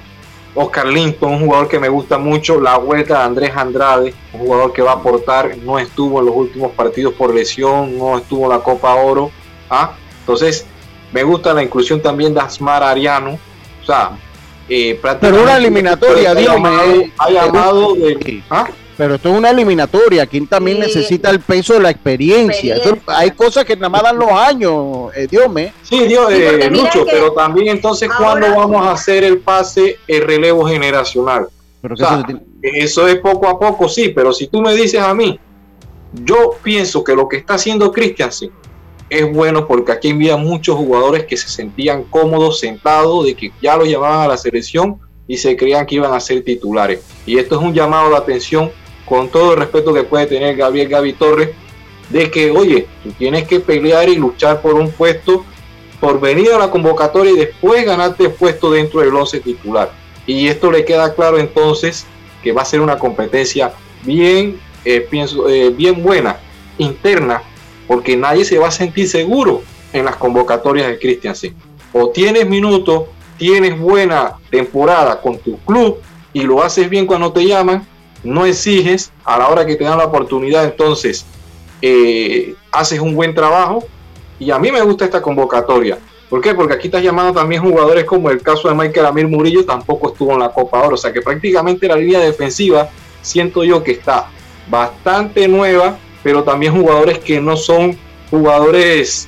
Oscar 0.54 0.88
Linton, 0.88 1.34
un 1.34 1.46
jugador 1.46 1.68
que 1.68 1.80
me 1.80 1.90
gusta 1.90 2.18
mucho, 2.18 2.60
la 2.60 2.78
vuelta 2.78 3.20
de 3.20 3.24
Andrés 3.24 3.52
Andrade, 3.56 4.14
un 4.34 4.42
jugador 4.42 4.74
que 4.74 4.82
va 4.82 4.92
a 4.92 4.96
aportar, 4.96 5.58
no 5.58 5.80
estuvo 5.80 6.20
en 6.20 6.26
los 6.26 6.36
últimos 6.36 6.72
partidos 6.74 7.14
por 7.14 7.34
lesión, 7.34 7.98
no 7.98 8.18
estuvo 8.18 8.44
en 8.44 8.50
la 8.50 8.60
Copa 8.60 8.96
Oro. 8.96 9.32
¿ah? 9.70 9.94
Entonces, 10.20 10.66
me 11.12 11.24
gusta 11.24 11.54
la 11.54 11.64
inclusión 11.64 12.02
también 12.02 12.34
de 12.34 12.42
Asmar 12.42 12.84
Ariano. 12.84 13.40
O 13.82 13.86
sea, 13.86 14.12
eh, 14.68 15.00
Pero 15.20 15.42
una 15.42 15.58
eliminatoria, 15.58 16.36
Dios 16.36 16.56
Ha 17.18 17.30
llamado 17.30 17.96
de, 17.96 18.44
¿ah? 18.50 18.68
Pero 19.02 19.16
esto 19.16 19.30
es 19.30 19.36
una 19.36 19.50
eliminatoria, 19.50 20.22
aquí 20.22 20.42
también 20.42 20.80
necesita 20.80 21.32
el 21.32 21.40
peso 21.40 21.74
de 21.74 21.80
la 21.80 21.90
experiencia. 21.90 22.78
hay 23.08 23.32
cosas 23.32 23.66
que 23.66 23.76
nada 23.76 23.90
más 23.90 24.04
dan 24.04 24.20
los 24.20 24.32
años, 24.32 25.10
eh, 25.16 25.26
Dios 25.28 25.50
me. 25.50 25.74
Sí, 25.82 26.06
Dios, 26.06 26.32
eh, 26.32 26.70
Lucho, 26.70 27.04
pero 27.10 27.34
también 27.34 27.70
entonces, 27.70 28.12
¿cuándo 28.16 28.56
vamos 28.56 28.86
a 28.86 28.92
hacer 28.92 29.24
el 29.24 29.40
pase, 29.40 29.98
el 30.08 30.22
relevo 30.22 30.68
generacional? 30.68 31.48
eso 32.62 33.08
es 33.08 33.16
poco 33.16 33.48
a 33.48 33.58
poco, 33.58 33.90
sí, 33.90 34.10
pero 34.10 34.32
si 34.34 34.46
tú 34.46 34.62
me 34.62 34.76
dices 34.76 35.02
a 35.02 35.16
mí, 35.16 35.40
yo 36.14 36.52
pienso 36.62 37.04
que 37.04 37.16
lo 37.16 37.28
que 37.28 37.38
está 37.38 37.56
haciendo 37.56 37.92
Christiansen 37.92 38.52
es 39.10 39.34
bueno 39.34 39.66
porque 39.68 39.94
aquí 39.94 40.10
envía 40.10 40.38
muchos 40.38 40.76
jugadores 40.76 41.26
que 41.26 41.38
se 41.38 41.50
sentían 41.50 42.04
cómodos 42.04 42.60
sentados, 42.60 43.26
de 43.26 43.34
que 43.34 43.52
ya 43.64 43.78
los 43.78 43.90
llamaban 43.90 44.20
a 44.20 44.28
la 44.28 44.38
selección 44.38 45.00
y 45.28 45.38
se 45.38 45.58
creían 45.58 45.88
que 45.88 45.96
iban 45.96 46.14
a 46.14 46.20
ser 46.20 46.44
titulares. 46.44 47.02
Y 47.26 47.40
esto 47.40 47.56
es 47.56 47.62
un 47.64 47.74
llamado 47.74 48.12
de 48.12 48.18
atención 48.18 48.70
con 49.12 49.28
todo 49.28 49.52
el 49.52 49.60
respeto 49.60 49.94
que 49.94 50.04
puede 50.04 50.26
tener 50.26 50.56
Gabriel 50.56 50.88
Gaby 50.88 51.12
Torres, 51.12 51.50
de 52.10 52.32
que, 52.32 52.50
oye, 52.50 52.88
tú 53.04 53.12
tienes 53.12 53.46
que 53.46 53.60
pelear 53.60 54.08
y 54.08 54.16
luchar 54.16 54.62
por 54.62 54.76
un 54.76 54.90
puesto, 54.90 55.44
por 56.00 56.22
venir 56.22 56.54
a 56.54 56.58
la 56.58 56.72
convocatoria 56.72 57.34
y 57.34 57.36
después 57.36 57.86
ganarte 57.86 58.24
el 58.24 58.32
puesto 58.32 58.72
dentro 58.72 59.02
del 59.02 59.14
11 59.14 59.42
titular. 59.42 59.92
Y 60.26 60.48
esto 60.48 60.72
le 60.72 60.86
queda 60.86 61.14
claro 61.14 61.38
entonces 61.40 62.06
que 62.42 62.54
va 62.54 62.62
a 62.62 62.66
ser 62.66 62.80
una 62.80 62.98
competencia 62.98 63.74
bien, 64.04 64.62
eh, 64.86 65.02
pienso, 65.02 65.50
eh, 65.50 65.72
bien 65.72 66.02
buena, 66.02 66.40
interna, 66.78 67.44
porque 67.88 68.16
nadie 68.16 68.46
se 68.46 68.60
va 68.60 68.70
a 68.70 68.72
sentir 68.72 69.10
seguro 69.10 69.62
en 69.92 70.06
las 70.06 70.16
convocatorias 70.16 70.88
de 70.88 70.98
Christiansen. 70.98 71.54
O 71.92 72.12
tienes 72.12 72.48
minutos, 72.48 73.10
tienes 73.38 73.78
buena 73.78 74.38
temporada 74.50 75.20
con 75.20 75.38
tu 75.38 75.58
club 75.66 75.98
y 76.32 76.44
lo 76.44 76.64
haces 76.64 76.90
bien 76.90 77.06
cuando 77.06 77.34
te 77.34 77.46
llaman, 77.46 77.91
no 78.24 78.46
exiges 78.46 79.12
a 79.24 79.38
la 79.38 79.48
hora 79.50 79.66
que 79.66 79.76
te 79.76 79.84
dan 79.84 79.98
la 79.98 80.06
oportunidad, 80.06 80.66
entonces 80.66 81.26
eh, 81.82 82.56
haces 82.72 83.00
un 83.00 83.16
buen 83.16 83.34
trabajo. 83.34 83.84
Y 84.40 84.52
a 84.52 84.58
mí 84.58 84.72
me 84.72 84.82
gusta 84.82 85.06
esta 85.06 85.22
convocatoria. 85.22 86.00
¿Por 86.30 86.42
qué? 86.42 86.56
Porque 86.56 86.74
aquí 86.74 86.88
estás 86.88 87.04
llamando 87.04 87.34
también 87.34 87.62
jugadores 87.62 88.06
como 88.06 88.30
el 88.30 88.42
caso 88.42 88.70
de 88.70 88.74
Michael 88.74 89.06
Amir 89.06 89.28
Murillo, 89.28 89.66
tampoco 89.66 90.12
estuvo 90.12 90.32
en 90.34 90.40
la 90.40 90.52
Copa 90.52 90.82
Oro. 90.82 90.96
O 90.96 90.98
sea 90.98 91.12
que 91.12 91.22
prácticamente 91.22 91.88
la 91.88 91.96
línea 91.96 92.20
defensiva 92.20 92.90
siento 93.22 93.64
yo 93.64 93.84
que 93.84 93.92
está 93.92 94.30
bastante 94.70 95.48
nueva, 95.48 95.98
pero 96.24 96.44
también 96.44 96.74
jugadores 96.74 97.20
que 97.20 97.40
no 97.40 97.58
son 97.58 97.98
jugadores 98.30 99.28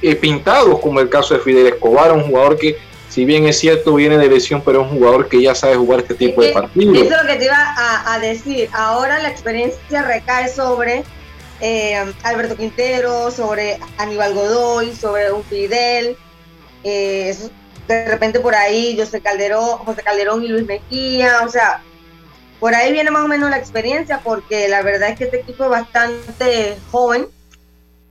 eh, 0.00 0.14
pintados, 0.14 0.78
como 0.78 1.00
el 1.00 1.08
caso 1.08 1.34
de 1.34 1.40
Fidel 1.40 1.66
Escobar, 1.66 2.12
un 2.12 2.22
jugador 2.22 2.56
que, 2.56 2.76
si 3.18 3.24
bien 3.24 3.48
es 3.48 3.58
cierto, 3.58 3.96
viene 3.96 4.16
de 4.16 4.28
lesión, 4.28 4.62
pero 4.64 4.82
es 4.82 4.92
un 4.92 4.96
jugador 4.96 5.28
que 5.28 5.42
ya 5.42 5.52
sabe 5.52 5.74
jugar 5.74 5.98
este 5.98 6.14
tipo 6.14 6.40
de 6.40 6.52
partidos. 6.52 6.96
Eso 6.96 7.16
es 7.16 7.22
lo 7.22 7.28
que 7.28 7.34
te 7.34 7.46
iba 7.46 7.74
a, 8.06 8.18
decir. 8.20 8.68
Ahora 8.72 9.18
la 9.18 9.28
experiencia 9.28 10.02
recae 10.02 10.48
sobre 10.48 11.02
eh, 11.60 11.96
Alberto 12.22 12.56
Quintero, 12.56 13.32
sobre 13.32 13.80
Aníbal 13.96 14.34
Godoy, 14.34 14.94
sobre 14.94 15.32
un 15.32 15.42
Fidel. 15.42 16.16
Eh, 16.84 17.36
de 17.88 18.04
repente 18.06 18.38
por 18.38 18.54
ahí 18.54 18.96
José 18.96 19.20
Calderón, 19.20 19.78
José 19.78 20.04
Calderón 20.04 20.44
y 20.44 20.46
Luis 20.46 20.64
Mejía, 20.64 21.40
o 21.44 21.48
sea, 21.48 21.82
por 22.60 22.72
ahí 22.72 22.92
viene 22.92 23.10
más 23.10 23.24
o 23.24 23.28
menos 23.28 23.50
la 23.50 23.58
experiencia, 23.58 24.20
porque 24.22 24.68
la 24.68 24.82
verdad 24.82 25.08
es 25.08 25.18
que 25.18 25.24
este 25.24 25.40
equipo 25.40 25.64
es 25.64 25.70
bastante 25.70 26.76
joven 26.92 27.26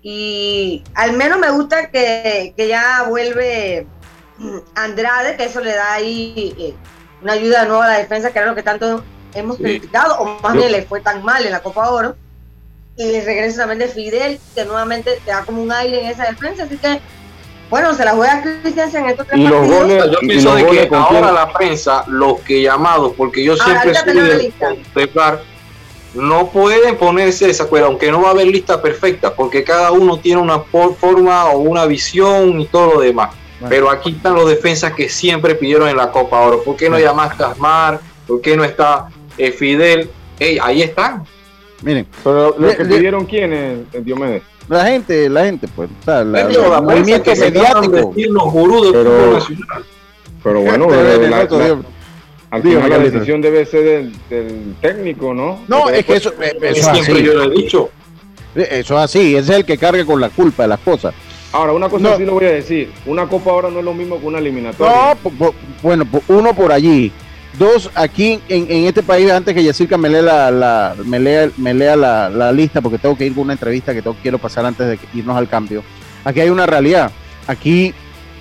y 0.02 0.84
al 0.96 1.14
menos 1.14 1.40
me 1.40 1.50
gusta 1.50 1.92
que, 1.92 2.54
ya 2.58 3.04
vuelve 3.10 3.88
Andrade, 4.76 5.36
que 5.36 5.46
eso 5.46 5.62
le 5.62 5.74
da 5.74 5.94
ahí 5.94 6.56
eh, 6.58 6.74
una 7.22 7.34
ayuda 7.34 7.66
nueva 7.66 7.86
a 7.86 7.90
la 7.90 7.98
defensa, 7.98 8.32
que 8.32 8.40
era 8.40 8.48
lo 8.48 8.56
que 8.56 8.64
tanto 8.64 9.04
hemos 9.34 9.58
criticado, 9.58 10.20
o 10.20 10.40
más 10.42 10.54
bien 10.54 10.72
le 10.72 10.84
fue 10.84 11.02
tan 11.02 11.24
mal 11.24 11.46
en 11.46 11.52
la 11.52 11.62
Copa 11.62 11.90
Oro. 11.90 12.16
Y 12.96 13.20
regresa 13.22 13.60
también 13.60 13.80
de 13.80 13.88
Fidel, 13.88 14.40
que 14.56 14.66
nuevamente 14.66 15.20
te 15.24 15.32
da 15.32 15.46
como 15.46 15.62
un 15.62 15.72
aire 15.72 16.02
en 16.02 16.08
esa 16.08 16.26
defensa, 16.26 16.64
así 16.64 16.78
que 16.78 17.00
bueno, 17.70 17.94
se 17.94 18.06
la 18.06 18.12
juega 18.12 18.42
Christensen 18.42 19.04
en 19.04 19.10
estos 19.10 19.28
tres 19.28 19.40
y 19.40 19.44
los 19.44 19.68
goles, 19.68 20.04
yo 20.10 20.20
pienso 20.20 20.56
de 20.56 20.66
que 20.66 20.96
ahora 20.96 21.34
la 21.34 21.52
prensa, 21.52 22.06
los 22.08 22.40
que 22.40 22.62
llamados, 22.62 23.14
porque 23.18 23.44
yo 23.44 23.58
siempre 23.58 23.94
soy 23.94 24.14
de 24.14 24.54
contemplar, 24.58 25.42
no 26.14 26.48
pueden 26.48 26.98
ponerse 26.98 27.50
esa 27.50 27.66
cuerda, 27.66 27.88
aunque 27.88 28.10
no 28.10 28.22
va 28.22 28.30
a 28.30 28.32
haber 28.32 28.48
lista 28.48 28.82
perfecta, 28.82 29.36
porque 29.36 29.66
cada 29.66 29.92
uno 29.92 30.18
tiene 30.18 30.42
una 30.42 30.60
forma 30.60 31.46
o 31.48 31.58
una 31.60 31.86
visión 31.86 32.62
y 32.62 32.66
todo 32.68 32.96
lo 32.96 33.02
demás. 33.02 33.32
Pero 33.70 33.90
aquí 33.90 34.12
están 34.12 34.36
los 34.36 34.48
defensas 34.48 34.94
que 34.94 35.10
siempre 35.10 35.56
pidieron 35.56 35.90
en 35.90 35.98
la 35.98 36.12
Copa 36.12 36.42
Oro. 36.42 36.64
¿Por 36.64 36.76
qué 36.76 36.90
no 36.90 37.00
llamaste 37.00 37.44
a 37.44 37.48
Asmar? 37.48 38.00
¿Por 38.28 38.42
qué 38.42 38.56
no 38.56 38.64
está 38.64 39.08
eh, 39.38 39.52
Fidel? 39.52 40.10
ahí 40.62 40.84
están. 40.84 41.24
Miren, 41.82 42.08
pero 42.24 42.56
lo 42.58 42.76
que 42.76 42.86
pidieron 42.86 43.26
quién 43.26 43.54
es 43.54 44.06
Diomedes. 44.06 44.44
La 44.68 44.86
gente, 44.86 45.30
la 45.30 45.46
gente, 45.46 45.68
pues, 45.74 45.90
o 46.02 46.04
sea, 46.04 46.24
la, 46.24 46.42
el 46.42 46.84
movimiento 46.84 47.32
mediático. 47.36 48.14
Pero, 48.14 49.40
pero 50.44 50.62
bueno, 50.62 50.88
al 52.50 52.62
final 52.62 52.90
la 52.90 53.00
decisión 53.00 53.42
debe 53.42 53.66
ser 53.66 54.12
del, 54.30 54.76
técnico, 54.82 55.34
¿no? 55.34 55.60
No, 55.68 55.90
es 55.90 56.06
que 56.06 56.16
eso, 56.16 56.34
eh, 56.42 56.58
eso 56.62 56.80
es 56.80 56.88
así. 56.88 57.24
yo 57.24 57.34
lo 57.34 57.44
he 57.44 57.50
dicho. 57.50 57.90
Eso 58.56 58.98
es 58.98 59.04
así, 59.04 59.36
ese 59.36 59.52
es 59.52 59.58
el 59.60 59.66
que 59.66 59.78
carga 59.78 60.04
con 60.04 60.20
la 60.20 60.30
culpa 60.30 60.64
de 60.64 60.70
las 60.70 60.80
cosas. 60.80 61.14
Ahora, 61.52 61.74
una 61.74 61.90
cosa 61.90 62.18
sí 62.18 62.26
lo 62.26 62.34
voy 62.34 62.46
a 62.46 62.52
decir, 62.52 62.92
una 63.06 63.28
copa 63.28 63.52
ahora 63.52 63.70
no 63.70 63.80
es 63.80 63.86
lo 63.86 63.94
mismo 63.94 64.20
que 64.20 64.26
una 64.26 64.40
eliminatoria. 64.40 65.18
No, 65.24 65.54
bueno, 65.82 66.06
uno 66.28 66.54
por 66.54 66.72
allí, 66.72 67.12
Dos, 67.58 67.90
aquí 67.96 68.40
en, 68.50 68.86
este 68.86 69.02
país, 69.02 69.32
antes 69.32 69.56
que 69.56 69.64
Yacirca 69.64 69.98
me 69.98 70.10
lea, 70.10 70.52
la, 70.52 70.96
me 71.06 71.20
lea, 71.20 71.50
me 71.58 71.74
lea 71.74 71.96
la, 71.96 72.52
lista, 72.52 72.82
porque 72.82 73.00
tengo 73.00 73.18
que 73.18 73.26
ir 73.26 73.34
con 73.34 73.46
una 73.46 73.54
entrevista 73.54 73.96
que 73.96 74.02
tengo, 74.04 74.16
quiero 74.22 74.38
pasar 74.38 74.66
antes 74.66 74.88
de 74.88 75.00
irnos 75.16 75.36
al 75.36 75.50
cambio. 75.50 75.82
Aquí 76.24 76.40
hay 76.40 76.50
una 76.50 76.68
realidad. 76.68 77.12
Aquí, 77.48 77.96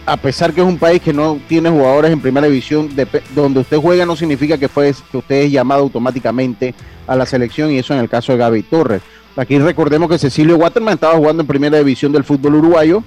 a 0.05 0.19
pesar 0.19 0.53
que 0.53 0.61
es 0.61 0.67
un 0.67 0.77
país 0.77 1.01
que 1.01 1.15
no 1.15 1.39
tiene 1.49 1.71
jugadores 1.71 2.13
en 2.13 2.21
primera 2.21 2.47
división, 2.47 2.91
donde 3.35 3.61
usted 3.61 3.79
juega 3.79 4.05
no 4.05 4.17
significa 4.17 4.59
que, 4.59 4.69
fue, 4.69 4.93
que 5.11 5.17
usted 5.17 5.37
es 5.37 5.53
llamado 5.53 5.81
automáticamente 5.83 6.75
a 7.07 7.17
la 7.17 7.25
selección, 7.25 7.71
y 7.71 7.79
eso 7.79 7.95
en 7.95 8.01
el 8.01 8.11
caso 8.11 8.33
de 8.33 8.39
Gaby 8.39 8.65
Torres. 8.65 9.01
Aquí 9.37 9.59
recordemos 9.59 10.09
que 10.09 10.19
Cecilio 10.19 10.57
Waterman 10.57 10.95
estaba 10.95 11.15
jugando 11.15 11.43
en 11.43 11.47
primera 11.47 11.79
división 11.79 12.11
del 12.13 12.25
fútbol 12.25 12.57
uruguayo 12.57 13.03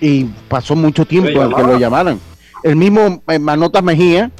y 0.00 0.24
pasó 0.48 0.76
mucho 0.76 1.06
tiempo 1.06 1.42
en 1.42 1.52
que 1.52 1.62
lo 1.62 1.78
llamaran. 1.78 2.20
El 2.62 2.76
mismo 2.76 3.22
eh, 3.28 3.38
Manotas 3.38 3.82
Mejía 3.82 4.30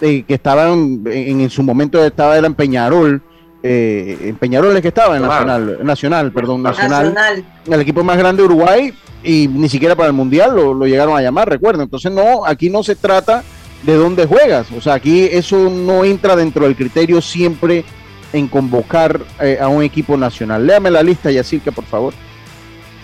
que 0.00 0.24
estaban 0.28 1.02
en, 1.06 1.50
su 1.50 1.62
momento 1.62 2.02
estaba 2.04 2.38
era 2.38 2.46
en 2.46 2.54
Peñarol, 2.54 3.20
eh, 3.62 4.16
en 4.22 4.36
Peñarol 4.36 4.76
es 4.76 4.82
que 4.82 4.88
estaba 4.88 5.16
en 5.16 5.22
Nacional, 5.22 5.78
Nacional, 5.82 6.32
perdón, 6.32 6.62
Nacional, 6.62 7.14
el 7.66 7.80
equipo 7.80 8.04
más 8.04 8.16
grande 8.16 8.42
de 8.42 8.46
Uruguay 8.46 8.94
y 9.24 9.48
ni 9.48 9.68
siquiera 9.68 9.96
para 9.96 10.08
el 10.08 10.12
Mundial 10.12 10.54
lo, 10.54 10.86
llegaron 10.86 11.16
a 11.16 11.22
llamar, 11.22 11.48
recuerdo. 11.48 11.82
Entonces 11.82 12.12
no, 12.12 12.46
aquí 12.46 12.70
no 12.70 12.82
se 12.82 12.94
trata 12.94 13.42
de 13.82 13.94
dónde 13.94 14.26
juegas, 14.26 14.66
o 14.76 14.80
sea, 14.80 14.94
aquí 14.94 15.24
eso 15.24 15.68
no 15.70 16.04
entra 16.04 16.34
dentro 16.36 16.64
del 16.64 16.76
criterio 16.76 17.20
siempre 17.20 17.84
en 18.32 18.48
convocar 18.48 19.20
eh, 19.40 19.58
a 19.60 19.68
un 19.68 19.82
equipo 19.82 20.16
nacional. 20.16 20.66
Léame 20.66 20.90
la 20.90 21.02
lista, 21.02 21.30
que 21.30 21.72
por 21.72 21.84
favor. 21.84 22.14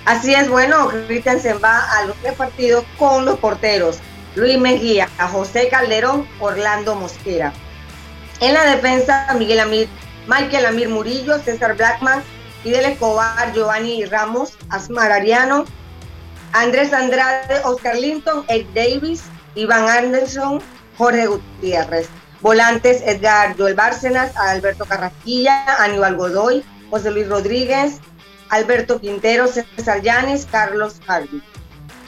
Así 0.04 0.34
es, 0.34 0.48
bueno, 0.48 0.88
Christensen 1.06 1.58
va 1.64 1.80
a 1.98 2.04
los 2.04 2.16
tres 2.16 2.34
partidos 2.34 2.84
con 2.98 3.24
los 3.24 3.38
porteros. 3.38 3.98
Luis 4.34 4.58
Mejía, 4.58 5.08
José 5.32 5.68
Calderón, 5.68 6.26
Orlando 6.40 6.94
Mosquera. 6.94 7.52
En 8.40 8.52
la 8.52 8.64
defensa, 8.64 9.28
Miguel 9.38 9.60
Amir, 9.60 9.88
Michael 10.26 10.66
Amir 10.66 10.88
Murillo, 10.88 11.38
César 11.38 11.76
Blackman, 11.76 12.22
Fidel 12.62 12.84
Escobar, 12.86 13.52
Giovanni 13.54 14.04
Ramos, 14.04 14.54
Asmar 14.68 15.12
Ariano, 15.12 15.64
Andrés 16.52 16.92
Andrade, 16.92 17.60
Oscar 17.64 17.96
Linton, 17.96 18.44
Ed 18.48 18.66
Davis, 18.74 19.22
Iván 19.54 19.88
Anderson, 19.88 20.60
Jorge 20.98 21.26
Gutiérrez. 21.26 22.08
Volantes, 22.44 23.00
Edgar 23.06 23.56
Joel 23.56 23.74
Bárcenas, 23.74 24.36
Alberto 24.36 24.84
Carrasquilla, 24.84 25.64
Aníbal 25.82 26.14
Godoy, 26.14 26.62
José 26.90 27.10
Luis 27.10 27.26
Rodríguez, 27.26 28.00
Alberto 28.50 29.00
Quintero, 29.00 29.46
César 29.46 30.02
Llanes, 30.02 30.46
Carlos 30.50 31.00
Harvey. 31.06 31.42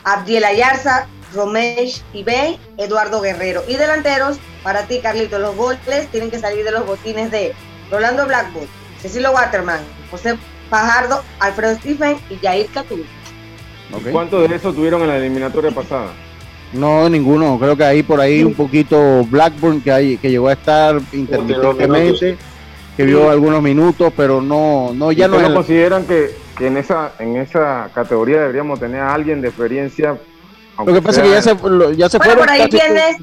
Abdiel 0.04 0.44
Ayarza, 0.44 1.06
Romesh 1.32 2.02
Ibey, 2.12 2.60
Eduardo 2.76 3.22
Guerrero. 3.22 3.62
Y 3.66 3.76
delanteros, 3.76 4.38
para 4.62 4.82
ti, 4.82 4.98
Carlito, 4.98 5.38
los 5.38 5.56
goles 5.56 6.06
tienen 6.10 6.30
que 6.30 6.38
salir 6.38 6.66
de 6.66 6.70
los 6.70 6.84
botines 6.84 7.30
de 7.30 7.54
Rolando 7.90 8.26
Blackwood, 8.26 8.68
Cecilio 9.00 9.30
Waterman, 9.32 9.80
José 10.10 10.36
Fajardo, 10.68 11.24
Alfredo 11.40 11.76
Stephen 11.76 12.18
y 12.28 12.36
Jair 12.36 12.66
Catú. 12.74 12.98
¿Cuántos 14.12 14.46
de 14.46 14.54
esos 14.54 14.74
tuvieron 14.74 15.00
en 15.00 15.08
la 15.08 15.16
eliminatoria 15.16 15.70
pasada? 15.70 16.12
No, 16.72 17.08
ninguno. 17.08 17.58
Creo 17.58 17.76
que 17.76 17.84
ahí 17.84 18.02
por 18.02 18.20
ahí 18.20 18.42
un 18.42 18.54
poquito 18.54 19.24
Blackburn 19.24 19.80
que 19.80 19.92
hay, 19.92 20.16
que 20.18 20.30
llegó 20.30 20.48
a 20.48 20.52
estar 20.52 21.00
intermitentemente, 21.12 22.36
que 22.96 23.04
vio 23.04 23.30
algunos 23.30 23.62
minutos, 23.62 24.12
pero 24.16 24.40
no, 24.40 24.92
no 24.94 25.12
ya 25.12 25.28
no. 25.28 25.54
consideran 25.54 26.04
que, 26.06 26.34
que 26.58 26.66
en 26.66 26.76
esa 26.76 27.12
en 27.18 27.36
esa 27.36 27.90
categoría 27.94 28.40
deberíamos 28.40 28.80
tener 28.80 29.00
a 29.00 29.14
alguien 29.14 29.40
de 29.40 29.48
experiencia 29.48 30.18
lo 30.84 30.92
que 30.92 31.02
pasa 31.02 31.22
es 31.22 31.26
que 31.26 31.34
ya 31.34 31.42
se, 31.42 31.96
ya 31.96 32.08
se 32.08 32.18
bueno, 32.18 32.36
Por 32.36 32.50
ahí 32.50 32.68
tienes, 32.68 33.16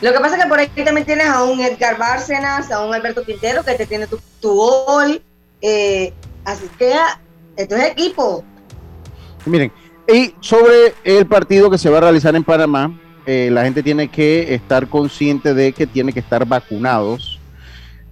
lo 0.00 0.12
que 0.12 0.20
pasa 0.20 0.36
es 0.36 0.42
que 0.42 0.48
por 0.48 0.58
ahí 0.58 0.68
también 0.84 1.06
tienes 1.06 1.26
a 1.26 1.44
un 1.44 1.60
Edgar 1.60 1.98
Bárcenas, 1.98 2.70
a 2.70 2.84
un 2.84 2.94
Alberto 2.94 3.24
Quintero 3.24 3.64
que 3.64 3.74
te 3.74 3.86
tiene 3.86 4.06
tu, 4.06 4.20
tu 4.40 4.54
gol. 4.54 5.22
Eh, 5.62 6.12
así 6.44 6.68
que 6.78 6.94
esto 7.56 7.76
es 7.76 7.84
equipo. 7.84 8.44
Miren, 9.46 9.72
y 10.12 10.34
sobre 10.40 10.94
el 11.04 11.26
partido 11.26 11.70
que 11.70 11.78
se 11.78 11.90
va 11.90 11.98
a 11.98 12.00
realizar 12.02 12.34
en 12.34 12.44
Panamá, 12.44 12.98
eh, 13.26 13.48
la 13.52 13.64
gente 13.64 13.82
tiene 13.82 14.08
que 14.08 14.54
estar 14.54 14.88
consciente 14.88 15.54
de 15.54 15.72
que 15.72 15.86
tiene 15.86 16.12
que 16.12 16.20
estar 16.20 16.46
vacunados. 16.46 17.38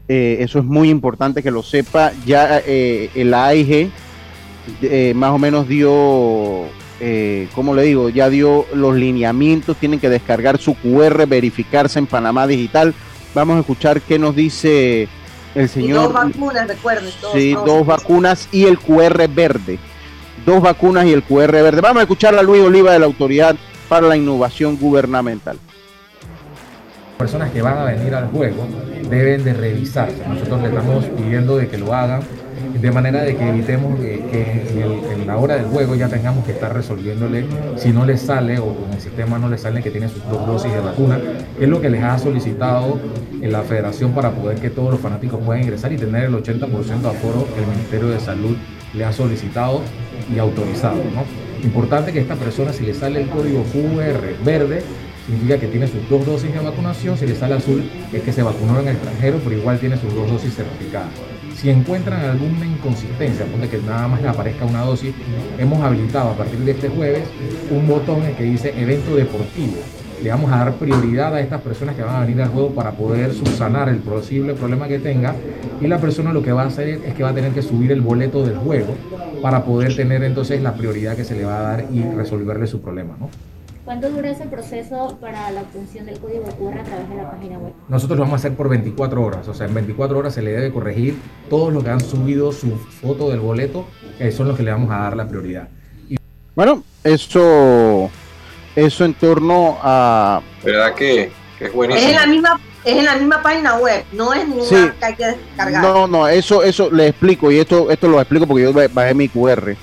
Eh, 0.08 0.38
eso 0.40 0.58
es 0.58 0.64
muy 0.64 0.90
importante 0.90 1.42
que 1.42 1.50
lo 1.50 1.62
sepa. 1.62 2.12
Ya 2.24 2.58
el 2.58 3.34
AIG 3.34 3.90
más 5.14 5.30
o 5.30 5.38
menos 5.38 5.68
dio 5.68 6.66
eh, 7.00 7.48
como 7.54 7.74
le 7.74 7.82
digo, 7.82 8.08
ya 8.08 8.28
dio 8.28 8.66
los 8.72 8.96
lineamientos, 8.96 9.76
tienen 9.76 10.00
que 10.00 10.08
descargar 10.08 10.58
su 10.58 10.74
QR, 10.74 11.26
verificarse 11.26 11.98
en 11.98 12.06
Panamá 12.06 12.46
Digital. 12.46 12.94
Vamos 13.34 13.56
a 13.56 13.61
escuchar 13.61 14.00
qué 14.00 14.18
nos 14.18 14.34
dice 14.34 15.08
el 15.54 15.68
señor. 15.68 16.04
dos 16.04 16.12
vacunas, 16.12 16.66
recuerden. 16.66 17.11
sí, 17.32 17.52
dos 17.52 17.87
vacunas 17.87 18.48
y 18.50 18.64
el 18.64 18.78
QR 18.78 19.28
verde. 19.28 19.78
Dos 20.44 20.62
vacunas 20.62 21.07
y 21.07 21.12
el 21.12 21.22
QR 21.22 21.53
verde. 21.53 21.81
Vamos 21.81 22.01
a 22.01 22.03
escuchar 22.03 22.35
a 22.35 22.42
Luis 22.42 22.62
Oliva 22.62 22.92
de 22.92 22.98
la 22.98 23.07
Autoridad 23.07 23.57
para 23.88 24.07
la 24.07 24.16
Innovación 24.16 24.77
Gubernamental. 24.77 25.59
Personas 27.18 27.51
que 27.51 27.62
van 27.62 27.79
a 27.79 27.85
venir 27.85 28.14
al 28.14 28.29
juego 28.29 28.66
deben 29.11 29.44
de 29.44 29.53
revisar. 29.53 30.09
Nosotros 30.29 30.62
le 30.62 30.68
estamos 30.68 31.05
pidiendo 31.07 31.57
de 31.57 31.68
que 31.68 31.79
lo 31.79 31.92
hagan 31.92 32.22
de 32.81 32.90
manera 32.90 33.22
de 33.22 33.37
que 33.37 33.48
evitemos 33.48 33.98
que, 33.98 34.14
en, 35.12 35.27
la 35.27 35.37
hora 35.37 35.57
del 35.57 35.66
juego 35.66 35.94
ya 35.94 36.09
tengamos 36.09 36.44
que 36.44 36.53
estar 36.53 36.72
resolviéndole 36.72 37.46
si 37.77 37.90
no 37.90 38.05
les 38.05 38.22
sale 38.22 38.59
o 38.59 38.74
en 38.87 38.94
el 38.94 39.01
sistema 39.01 39.38
no 39.38 39.48
les 39.48 39.61
sale 39.61 39.83
que 39.83 39.90
tiene 39.90 40.09
sus 40.09 40.24
dos 40.29 40.46
dosis 40.46 40.72
de 40.72 40.81
vacuna, 40.81 41.20
es 41.61 41.68
lo 41.68 41.81
que 41.81 41.90
les 41.90 42.03
ha 42.03 42.18
solicitado 42.18 42.98
en 43.40 43.53
la 43.53 43.62
federación 43.62 44.12
para 44.12 44.31
poder 44.31 44.59
que 44.59 44.70
todos 44.70 44.90
los 44.90 45.01
fanáticos 45.01 45.40
puedan 45.44 45.62
ingresar 45.62 45.92
y 45.92 45.96
tener 45.96 46.24
el 46.24 46.35
80% 46.35 47.01
de 47.01 47.09
aforo 47.09 47.46
que 47.55 47.61
el 47.61 47.66
Ministerio 47.66 48.09
de 48.09 48.20
Salud 48.20 48.57
le 48.94 49.05
ha 49.05 49.12
solicitado 49.12 49.83
y 50.35 50.38
autorizado. 50.38 50.96
¿no? 50.96 51.24
Importante 51.64 52.12
que 52.12 52.20
esta 52.20 52.37
persona, 52.37 52.72
si 52.72 52.85
le 52.85 52.94
sale 52.94 53.22
el 53.22 53.28
código 53.28 53.64
QR 53.64 54.44
verde, 54.44 54.83
significa 55.26 55.59
que 55.59 55.66
tiene 55.66 55.87
sus 55.87 56.09
dos 56.09 56.24
dosis 56.24 56.52
de 56.52 56.61
vacunación, 56.61 57.18
si 57.18 57.26
le 57.26 57.35
sale 57.35 57.54
azul 57.54 57.88
es 58.12 58.22
que 58.22 58.33
se 58.33 58.42
vacunó 58.42 58.81
en 58.81 58.88
el 58.88 58.94
extranjero, 58.94 59.40
pero 59.44 59.57
igual 59.57 59.78
tiene 59.78 59.96
sus 59.96 60.14
dos 60.14 60.31
dosis 60.31 60.54
certificadas. 60.54 61.11
Si 61.57 61.68
encuentran 61.70 62.24
alguna 62.24 62.64
inconsistencia, 62.64 63.44
pone 63.46 63.68
que 63.68 63.78
nada 63.78 64.07
más 64.07 64.22
le 64.22 64.28
aparezca 64.28 64.64
una 64.64 64.83
dosis, 64.83 65.12
hemos 65.59 65.83
habilitado 65.83 66.31
a 66.31 66.37
partir 66.37 66.61
de 66.61 66.70
este 66.70 66.88
jueves 66.88 67.24
un 67.70 67.88
botón 67.88 68.22
que 68.37 68.44
dice 68.44 68.72
evento 68.81 69.16
deportivo. 69.16 69.74
Le 70.22 70.31
vamos 70.31 70.50
a 70.50 70.59
dar 70.59 70.74
prioridad 70.74 71.35
a 71.35 71.40
estas 71.40 71.61
personas 71.61 71.94
que 71.94 72.02
van 72.02 72.16
a 72.16 72.20
venir 72.20 72.42
al 72.42 72.48
juego 72.48 72.70
para 72.70 72.92
poder 72.92 73.33
subsanar 73.33 73.88
el 73.88 73.98
posible 73.98 74.54
problema 74.54 74.88
que 74.88 74.98
tenga. 74.98 75.35
Y 75.81 75.87
la 75.87 75.98
persona 75.98 76.33
lo 76.33 76.42
que 76.42 76.52
va 76.52 76.62
a 76.62 76.66
hacer 76.66 76.88
es 76.88 77.14
que 77.14 77.22
va 77.22 77.31
a 77.31 77.35
tener 77.35 77.52
que 77.52 77.62
subir 77.62 77.92
el 77.92 78.00
boleto 78.00 78.44
del 78.44 78.57
juego 78.57 78.94
para 79.42 79.64
poder 79.64 79.94
tener 79.94 80.24
entonces 80.24 80.61
la 80.61 80.74
prioridad 80.74 81.16
que 81.16 81.24
se 81.24 81.37
le 81.37 81.44
va 81.44 81.59
a 81.59 81.62
dar 81.62 81.85
y 81.92 82.02
resolverle 82.02 82.66
su 82.66 82.81
problema. 82.81 83.16
¿no? 83.18 83.28
¿Cuánto 83.88 84.11
dura 84.11 84.28
ese 84.28 84.44
proceso 84.44 85.16
para 85.18 85.50
la 85.50 85.62
obtención 85.62 86.04
del 86.04 86.18
código 86.18 86.44
QR 86.44 86.78
a 86.78 86.85
través 86.85 87.09
de 87.09 87.16
la 87.16 87.31
página 87.31 87.59
web? 87.59 87.72
Nosotros 87.88 88.18
lo 88.18 88.24
vamos 88.24 88.35
a 88.35 88.37
hacer 88.37 88.54
por 88.54 88.68
24 88.68 89.22
horas, 89.22 89.48
o 89.48 89.54
sea, 89.54 89.66
en 89.66 89.72
24 89.72 90.18
horas 90.18 90.35
se 90.35 90.42
le 90.42 90.50
debe 90.50 90.70
corregir 90.70 91.16
todos 91.48 91.72
los 91.72 91.83
que 91.83 91.88
han 91.88 92.00
subido 92.00 92.52
su 92.52 92.72
foto 92.76 93.31
del 93.31 93.40
boleto, 93.40 93.87
que 94.18 94.31
son 94.31 94.48
los 94.48 94.59
que 94.59 94.62
le 94.62 94.72
vamos 94.72 94.90
a 94.90 94.98
dar 94.98 95.16
la 95.16 95.26
prioridad. 95.26 95.68
Bueno, 96.54 96.83
eso, 97.02 98.11
eso 98.86 99.04
en 99.04 99.14
torno 99.14 99.78
a... 99.82 100.40
¿Verdad 100.62 100.94
que, 100.94 101.30
es 101.60 101.72
buenísimo? 101.72 102.06
Es 102.06 102.10
en 102.10 102.16
la 102.16 102.26
misma 102.26 102.60
es 102.84 102.96
en 102.96 103.04
la 103.04 103.16
misma 103.16 103.42
página 103.42 103.74
web, 103.74 104.04
no 104.12 104.32
es 104.32 104.48
ninguna 104.48 104.94
que 104.98 105.04
hay 105.04 105.14
que 105.14 105.26
descargar. 105.26 105.82
No, 105.82 106.06
no, 106.06 106.28
eso, 106.28 106.62
eso 106.62 106.90
le 106.90 107.08
explico 107.08 107.50
y 107.50 107.58
esto, 107.58 107.90
esto 107.90 108.08
lo 108.08 108.20
explico 108.20 108.46
porque 108.46 108.62
yo 108.62 108.72
bajé 108.72 109.14
mi 109.14 109.28
QR. 109.28 109.74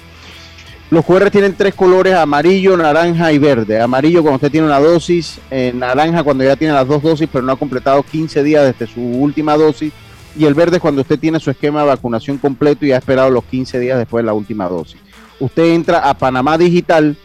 Los 0.90 1.04
QR 1.04 1.30
tienen 1.30 1.56
tres 1.56 1.76
colores, 1.76 2.16
amarillo, 2.16 2.78
naranja 2.78 3.32
y 3.32 3.38
verde. 3.38 3.82
Amarillo 3.82 4.22
cuando 4.22 4.36
usted 4.36 4.52
tiene 4.52 4.68
una 4.68 4.80
dosis, 4.80 5.40
eh, 5.52 5.72
naranja 5.76 6.24
cuando 6.24 6.44
ya 6.44 6.56
tiene 6.56 6.74
las 6.74 6.88
dos 6.88 7.04
dosis 7.04 7.28
pero 7.32 7.44
no 7.44 7.52
ha 7.52 7.58
completado 7.58 8.02
15 8.02 8.44
días 8.44 8.64
desde 8.64 8.92
su 8.92 9.02
última 9.02 9.58
dosis 9.58 9.92
y 10.38 10.46
el 10.46 10.54
verde 10.54 10.78
es 10.78 10.82
cuando 10.82 11.02
usted 11.02 11.20
tiene 11.20 11.40
su 11.40 11.50
esquema 11.50 11.82
de 11.82 11.88
vacunación 11.88 12.38
completo 12.38 12.86
y 12.86 12.92
ha 12.92 12.98
esperado 12.98 13.30
los 13.30 13.44
15 13.46 13.80
días 13.80 13.98
después 13.98 14.24
de 14.24 14.28
la 14.28 14.34
última 14.34 14.68
dosis. 14.68 15.00
Usted 15.40 15.66
entra 15.74 16.00
a 16.00 16.14
panamadigital.gov.pa, 16.14 17.16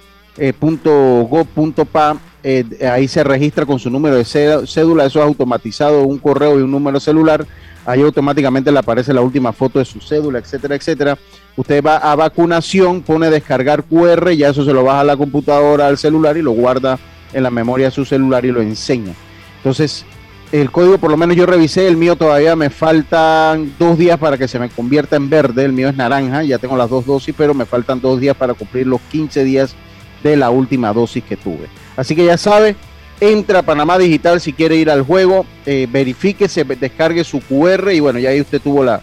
eh, 2.43 2.65
eh, 2.79 2.87
ahí 2.87 3.09
se 3.09 3.23
registra 3.23 3.67
con 3.67 3.79
su 3.79 3.91
número 3.91 4.17
de 4.17 4.25
cédula, 4.25 5.05
eso 5.05 5.19
es 5.19 5.27
automatizado, 5.27 6.05
un 6.05 6.19
correo 6.19 6.59
y 6.59 6.63
un 6.63 6.71
número 6.71 6.99
celular 6.99 7.47
ahí 7.87 8.03
automáticamente 8.03 8.71
le 8.71 8.79
aparece 8.79 9.13
la 9.13 9.21
última 9.21 9.53
foto 9.53 9.79
de 9.79 9.85
su 9.85 10.01
cédula, 10.01 10.39
etcétera, 10.39 10.75
etcétera. 10.75 11.19
Usted 11.57 11.83
va 11.85 11.97
a 11.97 12.15
vacunación, 12.15 13.03
pone 13.03 13.31
descargar 13.31 13.83
QR, 13.85 14.31
ya 14.33 14.51
eso 14.51 14.65
se 14.65 14.73
lo 14.73 14.85
baja 14.85 15.01
a 15.01 15.05
la 15.05 15.17
computadora, 15.17 15.87
al 15.87 15.99
celular 15.99 16.37
y 16.37 16.43
lo 16.43 16.53
guarda 16.53 16.99
en 17.33 17.43
la 17.43 17.51
memoria 17.51 17.87
de 17.87 17.93
su 17.93 18.05
celular 18.05 18.45
y 18.45 18.53
lo 18.53 18.61
enseña. 18.61 19.13
Entonces, 19.59 20.05
el 20.53 20.71
código, 20.71 20.99
por 20.99 21.11
lo 21.11 21.17
menos 21.17 21.37
yo 21.37 21.47
revisé, 21.47 21.87
el 21.87 21.97
mío 21.97 22.17
todavía 22.17 22.57
me 22.57 22.71
faltan 22.71 23.73
dos 23.79 23.99
días 23.99 24.19
para 24.19 24.37
que 24.37 24.49
se 24.49 24.59
me 24.59 24.69
convierta 24.69 25.17
en 25.17 25.31
verde, 25.31 25.65
el 25.65 25.73
mío 25.73 25.89
es 25.89 25.97
naranja, 25.97 26.43
ya 26.43 26.59
tengo 26.59 26.77
las 26.77 26.91
dos 26.91 27.07
dosis, 27.07 27.35
pero 27.37 27.55
me 27.55 27.67
faltan 27.67 28.01
dos 28.01 28.21
días 28.21 28.37
para 28.37 28.55
cumplir 28.55 28.87
los 28.87 29.01
15 29.13 29.45
días 29.45 29.75
de 30.23 30.37
la 30.37 30.51
última 30.51 30.93
dosis 30.93 31.25
que 31.25 31.37
tuve. 31.37 31.69
Así 31.97 32.15
que 32.15 32.25
ya 32.25 32.37
sabe, 32.37 32.77
entra 33.21 33.61
a 33.61 33.63
Panamá 33.63 33.99
Digital 33.99 34.41
si 34.41 34.53
quiere 34.53 34.77
ir 34.77 34.91
al 34.91 35.03
juego, 35.03 35.45
eh, 35.67 35.87
verifique, 35.91 36.49
se 36.49 36.65
descargue 36.65 37.25
su 37.25 37.41
QR 37.41 37.93
y 37.93 38.01
bueno, 38.01 38.19
ya 38.19 38.31
ahí 38.31 38.41
usted 38.41 38.61
tuvo 38.61 38.85
la, 38.85 39.03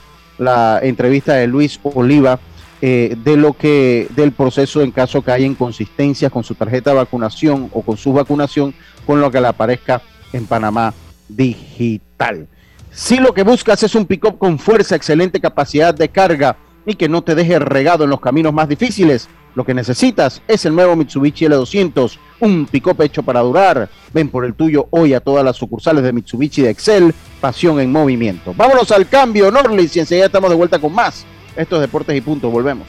entrevista 0.81 1.33
de 1.33 1.47
Luis 1.47 1.79
Oliva 1.83 2.39
eh, 2.81 3.15
de 3.23 3.37
lo 3.37 3.53
que 3.53 4.07
del 4.15 4.31
proceso 4.31 4.81
en 4.81 4.91
caso 4.91 5.23
que 5.23 5.31
haya 5.31 5.45
inconsistencias 5.47 6.31
con 6.31 6.43
su 6.43 6.53
tarjeta 6.53 6.91
de 6.91 6.97
vacunación 6.97 7.69
o 7.73 7.81
con 7.81 7.97
su 7.97 8.13
vacunación 8.13 8.73
con 9.05 9.19
lo 9.19 9.31
que 9.31 9.41
le 9.41 9.47
aparezca 9.47 10.01
en 10.33 10.45
Panamá 10.45 10.93
Digital. 11.27 12.47
Si 12.91 13.17
lo 13.17 13.33
que 13.33 13.43
buscas 13.43 13.81
es 13.83 13.95
un 13.95 14.05
pick-up 14.05 14.37
con 14.37 14.57
fuerza, 14.59 14.95
excelente 14.95 15.39
capacidad 15.39 15.93
de 15.93 16.09
carga 16.09 16.57
y 16.85 16.95
que 16.95 17.09
no 17.09 17.21
te 17.21 17.35
deje 17.35 17.59
regado 17.59 18.05
en 18.05 18.09
los 18.09 18.19
caminos 18.19 18.53
más 18.53 18.69
difíciles, 18.69 19.27
lo 19.57 19.65
que 19.65 19.73
necesitas 19.73 20.43
es 20.47 20.65
el 20.65 20.75
nuevo 20.75 20.95
Mitsubishi 20.95 21.45
L200, 21.45 22.19
un 22.41 22.67
pick-up 22.67 23.01
hecho 23.01 23.23
para 23.23 23.39
durar. 23.39 23.89
Ven 24.13 24.29
por 24.29 24.45
el 24.45 24.53
tuyo 24.53 24.87
hoy 24.91 25.15
a 25.15 25.19
todas 25.19 25.43
las 25.43 25.55
sucursales 25.55 26.03
de 26.03 26.13
Mitsubishi 26.13 26.61
de 26.61 26.69
Excel, 26.69 27.11
pasión 27.41 27.79
en 27.79 27.91
movimiento. 27.91 28.53
Vámonos 28.55 28.91
al 28.91 29.07
cambio, 29.09 29.49
Norlis, 29.49 29.95
y 29.95 30.01
enseguida 30.01 30.27
estamos 30.27 30.51
de 30.51 30.55
vuelta 30.55 30.77
con 30.77 30.93
más. 30.93 31.25
Estos 31.55 31.81
deportes 31.81 32.15
y 32.15 32.21
puntos, 32.21 32.51
volvemos. 32.51 32.85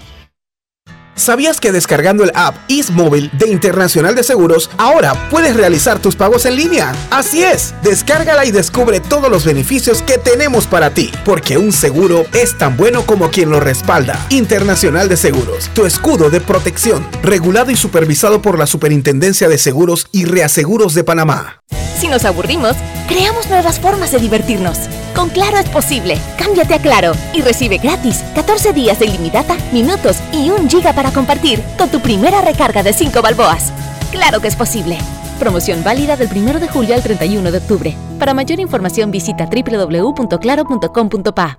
¿Sabías 1.18 1.58
que 1.58 1.72
descargando 1.72 2.22
el 2.22 2.30
app 2.34 2.54
Móvil 2.92 3.28
de 3.32 3.48
Internacional 3.48 4.14
de 4.14 4.22
Seguros, 4.22 4.70
ahora 4.78 5.14
puedes 5.30 5.56
realizar 5.56 5.98
tus 5.98 6.14
pagos 6.14 6.46
en 6.46 6.54
línea? 6.54 6.94
Así 7.10 7.42
es, 7.42 7.74
descárgala 7.82 8.44
y 8.44 8.52
descubre 8.52 9.00
todos 9.00 9.28
los 9.28 9.44
beneficios 9.44 10.00
que 10.02 10.16
tenemos 10.16 10.68
para 10.68 10.90
ti, 10.90 11.10
porque 11.24 11.58
un 11.58 11.72
seguro 11.72 12.24
es 12.32 12.56
tan 12.56 12.76
bueno 12.76 13.04
como 13.04 13.30
quien 13.30 13.50
lo 13.50 13.58
respalda. 13.58 14.24
Internacional 14.30 15.08
de 15.08 15.16
Seguros, 15.16 15.68
tu 15.74 15.86
escudo 15.86 16.30
de 16.30 16.40
protección, 16.40 17.04
regulado 17.22 17.72
y 17.72 17.76
supervisado 17.76 18.40
por 18.40 18.56
la 18.56 18.68
Superintendencia 18.68 19.48
de 19.48 19.58
Seguros 19.58 20.06
y 20.12 20.24
Reaseguros 20.24 20.94
de 20.94 21.02
Panamá. 21.02 21.62
Si 21.98 22.06
nos 22.06 22.24
aburrimos, 22.24 22.76
creamos 23.08 23.48
nuevas 23.48 23.80
formas 23.80 24.12
de 24.12 24.20
divertirnos. 24.20 24.78
Con 25.16 25.30
Claro 25.30 25.58
es 25.58 25.68
posible. 25.68 26.16
Cámbiate 26.36 26.74
a 26.74 26.78
Claro 26.78 27.12
y 27.32 27.42
recibe 27.42 27.78
gratis 27.78 28.22
14 28.36 28.72
días 28.72 29.00
de 29.00 29.06
ilimitada, 29.06 29.56
minutos 29.72 30.18
y 30.32 30.50
un 30.50 30.70
giga 30.70 30.92
para 30.92 31.07
compartir 31.12 31.62
con 31.76 31.90
tu 31.90 32.00
primera 32.00 32.40
recarga 32.40 32.82
de 32.82 32.92
5 32.92 33.22
balboas. 33.22 33.72
Claro 34.10 34.40
que 34.40 34.48
es 34.48 34.56
posible. 34.56 34.98
Promoción 35.38 35.84
válida 35.84 36.16
del 36.16 36.28
1 36.34 36.58
de 36.58 36.68
julio 36.68 36.94
al 36.94 37.02
31 37.02 37.52
de 37.52 37.58
octubre. 37.58 37.94
Para 38.18 38.32
mayor 38.34 38.60
información 38.60 39.10
visita 39.10 39.46
www.claro.com.pa. 39.46 41.58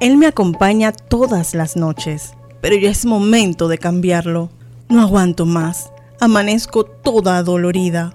Él 0.00 0.16
me 0.16 0.26
acompaña 0.26 0.92
todas 0.92 1.54
las 1.54 1.76
noches, 1.76 2.34
pero 2.60 2.76
ya 2.76 2.90
es 2.90 3.06
momento 3.06 3.68
de 3.68 3.78
cambiarlo. 3.78 4.50
No 4.88 5.00
aguanto 5.00 5.46
más. 5.46 5.92
Amanezco 6.20 6.84
toda 6.84 7.42
dolorida. 7.42 8.14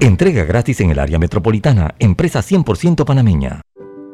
Entrega 0.00 0.44
gratis 0.44 0.80
en 0.80 0.90
el 0.90 0.98
área 0.98 1.18
metropolitana. 1.18 1.94
Empresa 1.98 2.40
100% 2.40 3.04
panameña. 3.04 3.62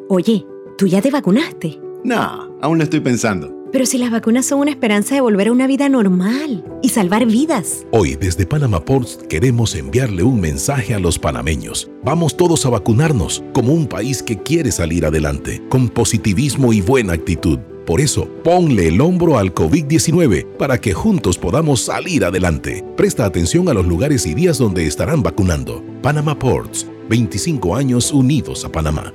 Oye, 0.09 0.47
¿tú 0.77 0.87
ya 0.87 1.01
te 1.01 1.11
vacunaste? 1.11 1.81
No, 2.05 2.57
aún 2.61 2.79
lo 2.79 2.85
estoy 2.85 3.01
pensando. 3.01 3.55
Pero 3.71 3.85
si 3.85 3.99
las 3.99 4.11
vacunas 4.11 4.47
son 4.47 4.61
una 4.61 4.71
esperanza 4.71 5.15
de 5.15 5.21
volver 5.21 5.49
a 5.49 5.53
una 5.53 5.67
vida 5.67 5.91
normal 5.91 6.65
y 6.83 6.89
salvar 6.89 7.27
vidas. 7.27 7.87
Hoy 7.93 8.17
desde 8.17 8.47
Panama 8.47 8.83
Ports 8.83 9.19
queremos 9.29 9.75
enviarle 9.75 10.23
un 10.23 10.41
mensaje 10.41 10.95
a 10.95 10.99
los 10.99 11.19
panameños. 11.19 11.91
Vamos 12.03 12.35
todos 12.37 12.65
a 12.65 12.71
vacunarnos 12.71 13.45
como 13.53 13.75
un 13.75 13.87
país 13.87 14.23
que 14.23 14.39
quiere 14.39 14.73
salir 14.73 15.05
adelante, 15.05 15.63
con 15.69 15.91
positivismo 15.91 16.73
y 16.73 16.81
buena 16.81 17.13
actitud. 17.13 17.59
Por 17.89 18.03
eso, 18.03 18.29
ponle 18.45 18.89
el 18.89 19.01
hombro 19.01 19.39
al 19.39 19.55
COVID-19 19.55 20.59
para 20.59 20.79
que 20.79 20.93
juntos 20.93 21.39
podamos 21.39 21.81
salir 21.81 22.23
adelante. 22.23 22.85
Presta 22.99 23.25
atención 23.25 23.67
a 23.71 23.73
los 23.73 23.87
lugares 23.87 24.27
y 24.27 24.35
días 24.35 24.59
donde 24.59 24.87
estarán 24.87 25.23
vacunando. 25.23 25.83
Panama 26.03 26.39
Ports, 26.39 26.87
25 27.09 27.75
años 27.75 28.13
unidos 28.13 28.67
a 28.67 28.71
Panamá. 28.71 29.15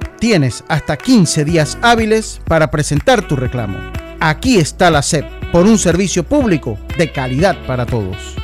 Tienes 0.21 0.63
hasta 0.67 0.97
15 0.97 1.45
días 1.45 1.79
hábiles 1.81 2.41
para 2.45 2.69
presentar 2.69 3.27
tu 3.27 3.35
reclamo. 3.35 3.79
Aquí 4.19 4.59
está 4.59 4.91
la 4.91 5.01
SEP 5.01 5.25
por 5.51 5.65
un 5.65 5.79
servicio 5.79 6.23
público 6.23 6.77
de 6.95 7.11
calidad 7.11 7.57
para 7.65 7.87
todos. 7.87 8.35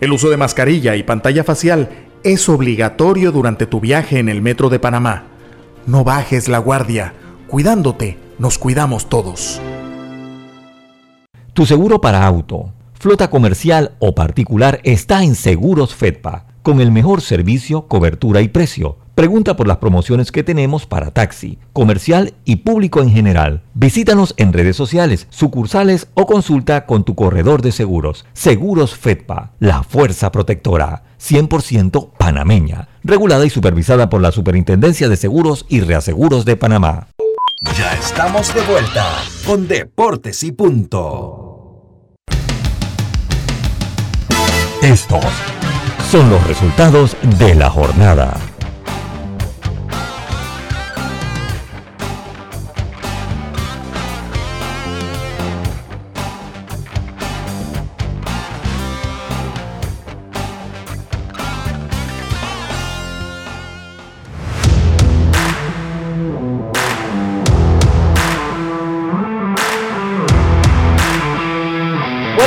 El 0.00 0.10
uso 0.10 0.30
de 0.30 0.38
mascarilla 0.38 0.96
y 0.96 1.02
pantalla 1.02 1.44
facial 1.44 1.90
es 2.22 2.48
obligatorio 2.48 3.30
durante 3.30 3.66
tu 3.66 3.78
viaje 3.78 4.20
en 4.20 4.30
el 4.30 4.40
metro 4.40 4.70
de 4.70 4.78
Panamá. 4.78 5.24
No 5.84 6.02
bajes 6.02 6.48
la 6.48 6.60
guardia. 6.60 7.12
Cuidándote, 7.46 8.16
nos 8.38 8.56
cuidamos 8.56 9.10
todos. 9.10 9.60
Tu 11.52 11.66
seguro 11.66 12.00
para 12.00 12.26
auto, 12.26 12.72
flota 12.98 13.28
comercial 13.28 13.96
o 13.98 14.14
particular 14.14 14.80
está 14.82 15.22
en 15.22 15.34
Seguros 15.34 15.94
Fedpa, 15.94 16.53
con 16.64 16.80
el 16.80 16.90
mejor 16.90 17.20
servicio, 17.20 17.86
cobertura 17.88 18.40
y 18.40 18.48
precio. 18.48 18.96
Pregunta 19.14 19.54
por 19.54 19.68
las 19.68 19.76
promociones 19.76 20.32
que 20.32 20.42
tenemos 20.42 20.86
para 20.86 21.12
taxi, 21.12 21.58
comercial 21.74 22.32
y 22.46 22.56
público 22.56 23.02
en 23.02 23.10
general. 23.10 23.62
Visítanos 23.74 24.34
en 24.38 24.52
redes 24.52 24.74
sociales, 24.74 25.28
sucursales 25.28 26.08
o 26.14 26.26
consulta 26.26 26.86
con 26.86 27.04
tu 27.04 27.14
corredor 27.14 27.60
de 27.60 27.70
seguros. 27.70 28.24
Seguros 28.32 28.96
Fedpa, 28.96 29.52
la 29.60 29.82
fuerza 29.82 30.32
protectora, 30.32 31.04
100% 31.20 32.12
panameña, 32.18 32.88
regulada 33.04 33.44
y 33.44 33.50
supervisada 33.50 34.08
por 34.08 34.22
la 34.22 34.32
Superintendencia 34.32 35.10
de 35.10 35.16
Seguros 35.16 35.66
y 35.68 35.80
Reaseguros 35.80 36.46
de 36.46 36.56
Panamá. 36.56 37.08
Ya 37.76 37.92
estamos 37.92 38.52
de 38.54 38.62
vuelta 38.62 39.06
con 39.46 39.68
Deportes 39.68 40.42
y 40.42 40.52
Punto. 40.52 41.44
Estos 44.82 45.24
son 46.14 46.30
los 46.30 46.46
resultados 46.46 47.16
de 47.40 47.56
la 47.56 47.68
jornada. 47.68 48.53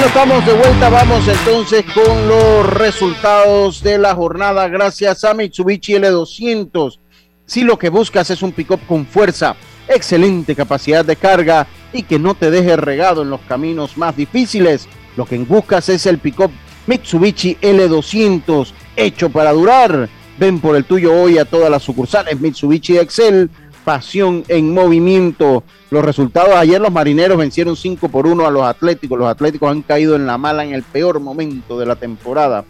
Estamos 0.08 0.46
de 0.46 0.54
vuelta. 0.54 0.90
Vamos 0.90 1.28
entonces 1.28 1.84
con 1.94 2.28
los 2.28 2.66
resultados 2.74 3.84
de 3.84 3.98
la 3.98 4.16
jornada. 4.16 4.68
Gracias 4.70 5.26
a 5.26 5.34
Mitsubishi 5.34 5.96
L200. 5.96 6.98
Si 7.46 7.64
lo 7.64 7.78
que 7.78 7.90
buscas 7.90 8.30
es 8.30 8.42
un 8.42 8.54
pick-up 8.54 8.80
con 8.88 9.06
fuerza, 9.06 9.56
excelente 9.88 10.56
capacidad 10.56 11.04
de 11.04 11.18
carga 11.18 11.68
y 11.92 12.04
que 12.04 12.20
no 12.20 12.36
te 12.36 12.50
deje 12.52 12.78
regado 12.78 13.22
en 13.22 13.30
los 13.30 13.42
caminos 13.42 13.98
más 13.98 14.16
difíciles, 14.16 14.88
lo 15.18 15.26
que 15.26 15.38
buscas 15.40 15.90
es 15.90 16.06
el 16.06 16.20
pick-up 16.20 16.52
Mitsubishi 16.88 17.58
L200, 17.62 18.72
hecho 18.96 19.30
para 19.30 19.52
durar. 19.52 20.08
Ven 20.40 20.60
por 20.60 20.76
el 20.78 20.86
tuyo 20.86 21.14
hoy 21.14 21.38
a 21.38 21.46
todas 21.46 21.70
las 21.70 21.84
sucursales 21.84 22.40
Mitsubishi 22.40 22.98
Excel 22.98 23.50
pasión 23.92 24.44
en 24.50 24.74
movimiento. 24.74 25.64
Los 25.92 26.04
resultados 26.04 26.54
ayer 26.56 26.82
los 26.82 26.92
marineros 26.92 27.38
vencieron 27.38 27.78
5 27.78 28.10
por 28.10 28.28
1 28.28 28.46
a 28.46 28.52
los 28.52 28.64
Atléticos. 28.64 29.18
Los 29.18 29.30
Atléticos 29.30 29.72
han 29.72 29.82
caído 29.82 30.18
en 30.18 30.26
la 30.26 30.38
mala 30.38 30.66
en 30.66 30.74
el 30.74 30.84
peor 30.84 31.22
momento 31.22 31.80
de 31.80 31.86
la 31.86 31.96
temporada. 31.96 32.66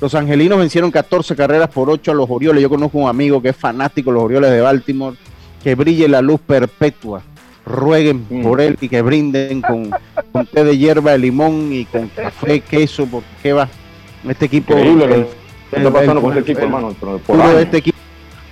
Los 0.00 0.14
angelinos 0.14 0.58
vencieron 0.58 0.90
14 0.90 1.36
carreras 1.36 1.68
por 1.68 1.90
8 1.90 2.10
a 2.10 2.14
los 2.14 2.30
Orioles. 2.30 2.62
Yo 2.62 2.70
conozco 2.70 2.96
un 2.96 3.06
amigo 3.06 3.42
que 3.42 3.50
es 3.50 3.56
fanático 3.56 4.08
de 4.10 4.14
los 4.14 4.22
Orioles 4.24 4.50
de 4.50 4.62
Baltimore. 4.62 5.14
Que 5.62 5.74
brille 5.74 6.08
la 6.08 6.22
luz 6.22 6.40
perpetua. 6.40 7.20
Rueguen 7.66 8.24
por 8.42 8.62
él 8.62 8.78
y 8.80 8.88
que 8.88 9.02
brinden 9.02 9.60
con, 9.60 9.90
con 10.32 10.46
té 10.46 10.64
de 10.64 10.78
hierba 10.78 11.12
de 11.12 11.18
limón 11.18 11.68
y 11.70 11.84
con 11.84 12.08
café, 12.08 12.60
queso, 12.60 13.04
porque 13.10 13.28
¿qué 13.42 13.52
va? 13.52 13.68
Este 14.26 14.46
equipo. 14.46 14.72
Increíble 14.72 15.04
el- 15.04 15.26
está 15.78 15.92
pasando 15.92 16.22
con 16.22 16.32
el- 16.32 16.38
este 16.38 16.52
equipo, 16.52 16.64
hermano. 16.64 16.94
por 17.26 17.40
años. 17.42 17.60
este 17.60 17.76
equipo. 17.76 17.98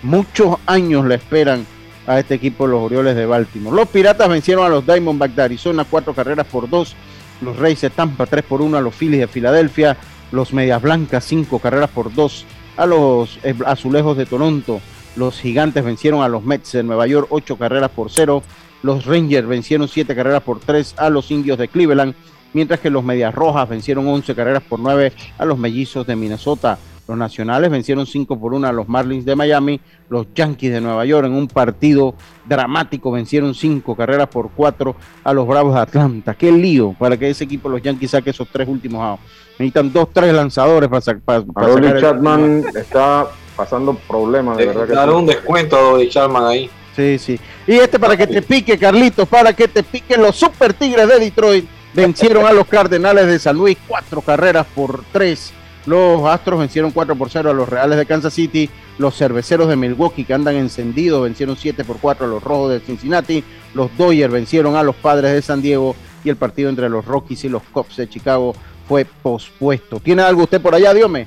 Muchos 0.03 0.57
años 0.67 1.07
le 1.07 1.15
esperan 1.15 1.65
a 2.07 2.19
este 2.19 2.35
equipo 2.35 2.67
los 2.67 2.83
Orioles 2.83 3.17
de 3.17 3.27
Baltimore. 3.27 3.77
Los 3.77 3.89
Piratas 3.89 4.29
vencieron 4.29 4.65
a 4.65 4.69
los 4.69 4.87
Diamondbacks 4.87 5.37
de 5.37 5.43
Arizona 5.43 5.85
cuatro 5.85 6.15
carreras 6.15 6.47
por 6.47 6.69
dos. 6.69 6.95
Los 7.41 7.57
Reyes 7.57 7.81
de 7.81 7.91
Tampa 7.91 8.27
tres 8.27 8.45
por 8.45 8.63
uno 8.63 8.77
a 8.77 8.81
los 8.81 8.95
Phillies 8.95 9.21
de 9.21 9.29
Filadelfia. 9.29 9.97
Los 10.33 10.53
Medias 10.53 10.83
Blancas 10.83 11.25
cinco 11.25 11.59
carreras 11.59 11.91
por 11.91 12.13
dos 12.13 12.45
a 12.77 12.87
los 12.87 13.39
eh, 13.43 13.55
Azulejos 13.67 14.17
de 14.17 14.27
Toronto. 14.27 14.81
Los 15.17 15.41
Gigantes 15.41 15.85
vencieron 15.85 16.23
a 16.23 16.29
los 16.29 16.45
Mets 16.45 16.73
de 16.73 16.83
Nueva 16.83 17.07
York 17.07 17.29
ocho 17.31 17.57
carreras 17.57 17.91
por 17.91 18.11
cero. 18.11 18.43
Los 18.83 19.07
Rangers 19.07 19.47
vencieron 19.47 19.89
siete 19.89 20.15
carreras 20.15 20.43
por 20.43 20.61
tres 20.61 20.95
a 20.97 21.09
los 21.09 21.31
Indios 21.31 21.59
de 21.59 21.69
Cleveland. 21.69 22.15
Mientras 22.53 22.81
que 22.81 22.91
los 22.91 23.03
Medias 23.03 23.35
Rojas 23.35 23.69
vencieron 23.69 24.07
11 24.07 24.33
carreras 24.37 24.63
por 24.63 24.79
9 24.79 25.13
a 25.39 25.45
los 25.45 25.59
Mellizos 25.59 26.07
de 26.07 26.15
Minnesota. 26.15 26.79
Los 27.07 27.19
Nacionales 27.19 27.71
vencieron 27.71 28.07
5 28.07 28.39
por 28.41 28.55
1 28.55 28.67
a 28.67 28.73
los 28.73 28.89
Marlins 28.89 29.25
de 29.25 29.37
Miami. 29.37 29.81
Los 30.09 30.27
Yankees 30.35 30.73
de 30.73 30.81
Nueva 30.81 31.05
York 31.05 31.27
en 31.27 31.35
un 31.35 31.49
partido 31.49 32.15
dramático 32.47 33.11
vencieron 33.11 33.55
5 33.55 33.95
carreras 33.97 34.29
por 34.29 34.51
4 34.55 34.97
a 35.25 35.33
los 35.35 35.47
Bravos 35.47 35.75
de 35.75 35.81
Atlanta. 35.81 36.35
Qué 36.35 36.51
lío 36.51 36.95
para 36.99 37.17
que 37.17 37.29
ese 37.31 37.45
equipo, 37.45 37.69
los 37.69 37.83
Yankees, 37.83 38.11
saque 38.13 38.31
esos 38.31 38.49
tres 38.51 38.67
últimos 38.69 39.03
outs. 39.03 39.23
Necesitan 39.59 39.93
dos, 39.93 40.09
tres 40.13 40.33
lanzadores 40.35 40.89
para, 40.89 41.01
sa- 41.01 41.19
para, 41.25 41.43
para 41.43 41.73
sacar 41.75 41.97
el- 41.97 42.01
Chapman 42.01 42.65
está 42.75 43.27
pasando 43.57 43.95
problemas, 44.09 44.57
de 44.57 44.67
verdad 44.67 44.87
que 44.87 44.93
Dar 44.95 45.09
sí. 45.11 45.15
un 45.15 45.27
descuento 45.27 45.77
a 45.77 45.81
Dodi 45.81 46.09
Charman 46.09 46.45
ahí. 46.45 46.71
Sí, 46.97 47.19
sí. 47.19 47.39
Y 47.67 47.73
este 47.75 47.99
para 47.99 48.17
que 48.17 48.27
te 48.27 48.41
pique, 48.43 48.79
Carlitos, 48.79 49.29
para 49.29 49.53
que 49.53 49.69
te 49.69 49.83
piquen 49.83 50.23
los 50.23 50.35
Super 50.37 50.73
Tigres 50.73 51.07
de 51.09 51.19
Detroit. 51.21 51.67
Vencieron 51.93 52.45
a 52.47 52.53
los 52.53 52.67
Cardenales 52.67 53.27
de 53.27 53.39
San 53.39 53.57
Luis 53.57 53.77
cuatro 53.87 54.21
carreras 54.21 54.67
por 54.75 55.05
tres. 55.13 55.53
Los 55.87 56.25
Astros 56.25 56.61
vencieron 56.61 56.91
4 56.91 57.15
por 57.17 57.31
0 57.31 57.51
a 57.51 57.53
los 57.53 57.69
Reales 57.69 57.99
de 57.99 58.07
Kansas 58.07 58.33
City. 58.33 58.71
Los 58.99 59.17
Cerveceros 59.17 59.69
de 59.69 59.77
Milwaukee, 59.77 60.25
que 60.25 60.35
andan 60.35 60.57
encendidos, 60.57 61.23
vencieron 61.23 61.57
7 61.57 61.85
por 61.85 61.99
4 61.99 62.27
a 62.27 62.29
los 62.29 62.43
Rojos 62.43 62.73
de 62.73 62.81
Cincinnati. 62.81 63.45
Los 63.75 63.95
Dodgers 63.97 64.33
vencieron 64.33 64.77
a 64.77 64.83
los 64.83 64.97
Padres 64.97 65.33
de 65.33 65.43
San 65.43 65.61
Diego. 65.61 65.95
Y 66.25 66.31
el 66.31 66.37
partido 66.37 66.71
entre 66.71 66.89
los 66.89 67.05
Rockies 67.05 67.45
y 67.45 67.49
los 67.51 67.63
Cubs 67.65 67.97
de 67.97 68.09
Chicago 68.09 68.55
fue 68.89 69.05
pospuesto. 69.05 70.01
¿Tiene 70.01 70.23
algo 70.23 70.45
usted 70.45 70.61
por 70.61 70.75
allá, 70.75 70.95
Diome? 70.95 71.27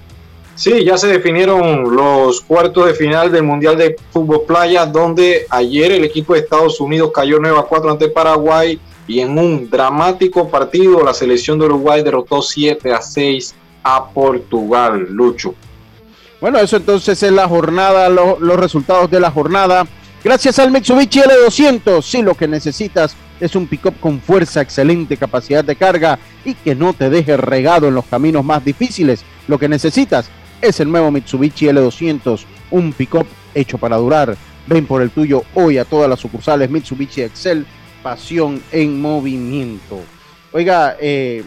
Sí, 0.55 0.83
ya 0.83 0.97
se 0.97 1.05
definieron 1.05 1.95
los 1.95 2.41
cuartos 2.41 2.87
de 2.87 2.95
final 2.95 3.31
del 3.31 3.43
Mundial 3.43 3.77
de 3.77 3.95
Fútbol 4.09 4.41
Playa, 4.47 4.87
donde 4.87 5.45
ayer 5.51 5.91
el 5.91 6.03
equipo 6.03 6.33
de 6.33 6.39
Estados 6.39 6.81
Unidos 6.81 7.11
cayó 7.13 7.37
9 7.39 7.59
a 7.59 7.61
4 7.61 7.91
ante 7.91 8.09
Paraguay 8.09 8.79
y 9.07 9.19
en 9.19 9.37
un 9.37 9.69
dramático 9.69 10.49
partido 10.49 11.03
la 11.03 11.13
selección 11.13 11.59
de 11.59 11.65
Uruguay 11.65 12.01
derrotó 12.03 12.41
7 12.41 12.91
a 12.91 13.01
6 13.01 13.53
a 13.95 14.09
Portugal, 14.09 15.07
Lucho. 15.09 15.53
Bueno, 16.41 16.59
eso 16.59 16.77
entonces 16.77 17.21
es 17.23 17.31
la 17.31 17.47
jornada, 17.47 18.09
lo- 18.09 18.37
los 18.39 18.59
resultados 18.59 19.09
de 19.09 19.19
la 19.19 19.31
jornada. 19.31 19.87
Gracias 20.23 20.59
al 20.59 20.71
Mitsubishi 20.71 21.21
L200, 21.21 22.01
si 22.01 22.21
lo 22.21 22.35
que 22.35 22.47
necesitas 22.47 23.15
es 23.39 23.55
un 23.55 23.67
pick-up 23.67 23.93
con 23.99 24.19
fuerza, 24.19 24.61
excelente 24.61 25.15
capacidad 25.15 25.63
de 25.63 25.75
carga 25.75 26.19
y 26.43 26.53
que 26.55 26.75
no 26.75 26.93
te 26.93 27.09
deje 27.09 27.37
regado 27.37 27.87
en 27.87 27.95
los 27.95 28.05
caminos 28.05 28.43
más 28.43 28.63
difíciles. 28.65 29.23
Lo 29.47 29.57
que 29.57 29.69
necesitas 29.69 30.29
es 30.61 30.79
el 30.79 30.91
nuevo 30.91 31.11
Mitsubishi 31.11 31.67
L200, 31.67 32.43
un 32.71 32.91
pick-up 32.93 33.25
hecho 33.55 33.77
para 33.77 33.97
durar. 33.97 34.35
Ven 34.67 34.85
por 34.85 35.01
el 35.01 35.11
tuyo 35.11 35.43
hoy 35.55 35.77
a 35.77 35.85
todas 35.85 36.09
las 36.09 36.19
sucursales 36.19 36.69
Mitsubishi 36.69 37.21
Excel, 37.21 37.65
pasión 38.03 38.61
en 38.71 38.99
movimiento. 39.01 39.99
Oiga, 40.51 40.97
eh, 40.99 41.43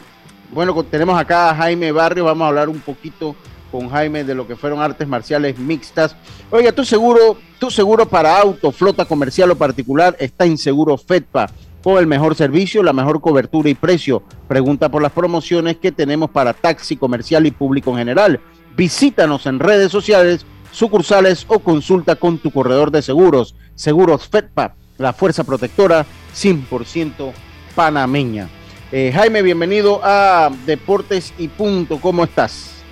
bueno, 0.52 0.82
tenemos 0.84 1.18
acá 1.18 1.50
a 1.50 1.54
Jaime 1.54 1.92
Barrio, 1.92 2.24
vamos 2.24 2.44
a 2.44 2.48
hablar 2.48 2.68
un 2.68 2.80
poquito 2.80 3.36
con 3.70 3.88
Jaime 3.88 4.24
de 4.24 4.34
lo 4.34 4.46
que 4.46 4.56
fueron 4.56 4.80
artes 4.80 5.06
marciales 5.06 5.58
mixtas. 5.58 6.16
Oiga, 6.50 6.72
tu 6.72 6.84
seguro, 6.84 7.36
tu 7.58 7.70
seguro 7.70 8.06
para 8.06 8.38
auto, 8.38 8.72
flota 8.72 9.04
comercial 9.04 9.50
o 9.50 9.56
particular 9.56 10.16
está 10.18 10.46
Inseguro 10.46 10.96
FEDPA 10.98 11.50
con 11.82 11.98
el 11.98 12.06
mejor 12.06 12.34
servicio, 12.34 12.82
la 12.82 12.92
mejor 12.92 13.20
cobertura 13.20 13.68
y 13.68 13.74
precio. 13.74 14.22
Pregunta 14.48 14.90
por 14.90 15.02
las 15.02 15.12
promociones 15.12 15.76
que 15.76 15.92
tenemos 15.92 16.30
para 16.30 16.52
taxi 16.52 16.96
comercial 16.96 17.46
y 17.46 17.52
público 17.52 17.92
en 17.92 17.98
general. 17.98 18.40
Visítanos 18.76 19.46
en 19.46 19.58
redes 19.58 19.90
sociales, 19.90 20.44
sucursales 20.72 21.44
o 21.48 21.60
consulta 21.60 22.16
con 22.16 22.38
tu 22.38 22.50
corredor 22.50 22.90
de 22.90 23.02
seguros. 23.02 23.54
Seguros 23.74 24.28
FEDPA, 24.28 24.74
la 24.98 25.12
fuerza 25.12 25.44
protectora 25.44 26.04
100% 26.34 27.32
panameña. 27.74 28.48
Eh, 28.92 29.12
Jaime, 29.14 29.42
bienvenido 29.42 30.00
a 30.03 30.50
Deportes 30.66 31.33
y 31.38 31.46
Punto. 31.46 32.00
¿Cómo 32.00 32.24
estás? 32.24 32.83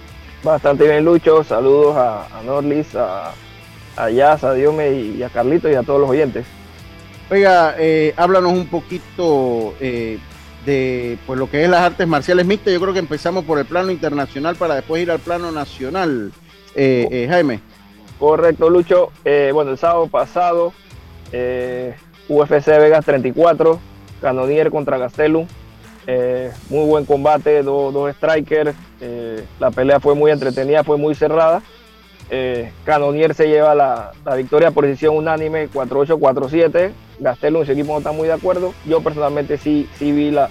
Bastante 0.44 0.86
bien, 0.86 1.04
Lucho. 1.04 1.42
Saludos 1.42 1.96
a, 1.96 2.28
Norlis, 2.46 2.94
a, 2.94 3.32
a 3.96 4.04
a 4.04 4.54
Diome 4.54 4.92
y 4.92 5.20
a 5.24 5.28
Carlito 5.28 5.68
y 5.68 5.74
a 5.74 5.82
todos 5.82 6.00
los 6.00 6.08
oyentes. 6.08 6.46
Oiga, 7.28 7.74
eh, 7.78 8.14
háblanos 8.16 8.52
un 8.52 8.68
poquito 8.68 9.74
eh, 9.80 10.20
de 10.64 11.18
pues, 11.26 11.36
lo 11.36 11.50
que 11.50 11.64
es 11.64 11.68
las 11.68 11.80
artes 11.80 12.06
marciales 12.06 12.46
mixtas. 12.46 12.72
Yo 12.72 12.80
creo 12.80 12.92
que 12.92 13.00
empezamos 13.00 13.44
por 13.44 13.58
el 13.58 13.66
plano 13.66 13.90
internacional 13.90 14.54
para 14.54 14.76
después 14.76 15.02
ir 15.02 15.10
al 15.10 15.18
plano 15.18 15.50
nacional. 15.50 16.30
Eh, 16.76 17.26
Jaime. 17.28 17.60
Correcto, 18.20 18.70
Lucho. 18.70 19.10
bueno, 19.52 19.72
el 19.72 19.78
sábado 19.78 20.06
pasado, 20.06 20.72
UFC 22.28 22.66
Vegas 22.66 23.04
34, 23.04 23.80
Canonier 24.20 24.70
contra 24.70 24.96
Gastelum. 24.96 25.48
Muy 26.70 26.86
buen 26.86 27.04
combate, 27.04 27.62
dos 27.62 28.14
strikers. 28.14 28.74
la 29.58 29.70
pelea 29.70 30.00
fue 30.00 30.14
muy 30.14 30.30
entretenida, 30.30 30.84
fue 30.84 30.96
muy 30.96 31.14
cerrada. 31.14 31.62
Canonier 32.84 33.34
se 33.34 33.48
lleva 33.48 33.74
la, 33.74 34.12
la 34.24 34.34
victoria 34.34 34.70
por 34.70 34.86
decisión 34.86 35.16
unánime 35.16 35.68
4-8, 35.70 36.18
4-7. 36.18 36.92
Gastelum 37.20 37.62
y 37.62 37.66
su 37.66 37.72
equipo 37.72 37.92
no 37.92 37.98
están 37.98 38.16
muy 38.16 38.28
de 38.28 38.34
acuerdo. 38.34 38.74
Yo 38.86 39.00
personalmente 39.00 39.58
sí, 39.58 39.88
sí 39.98 40.12
vi 40.12 40.30
la, 40.30 40.48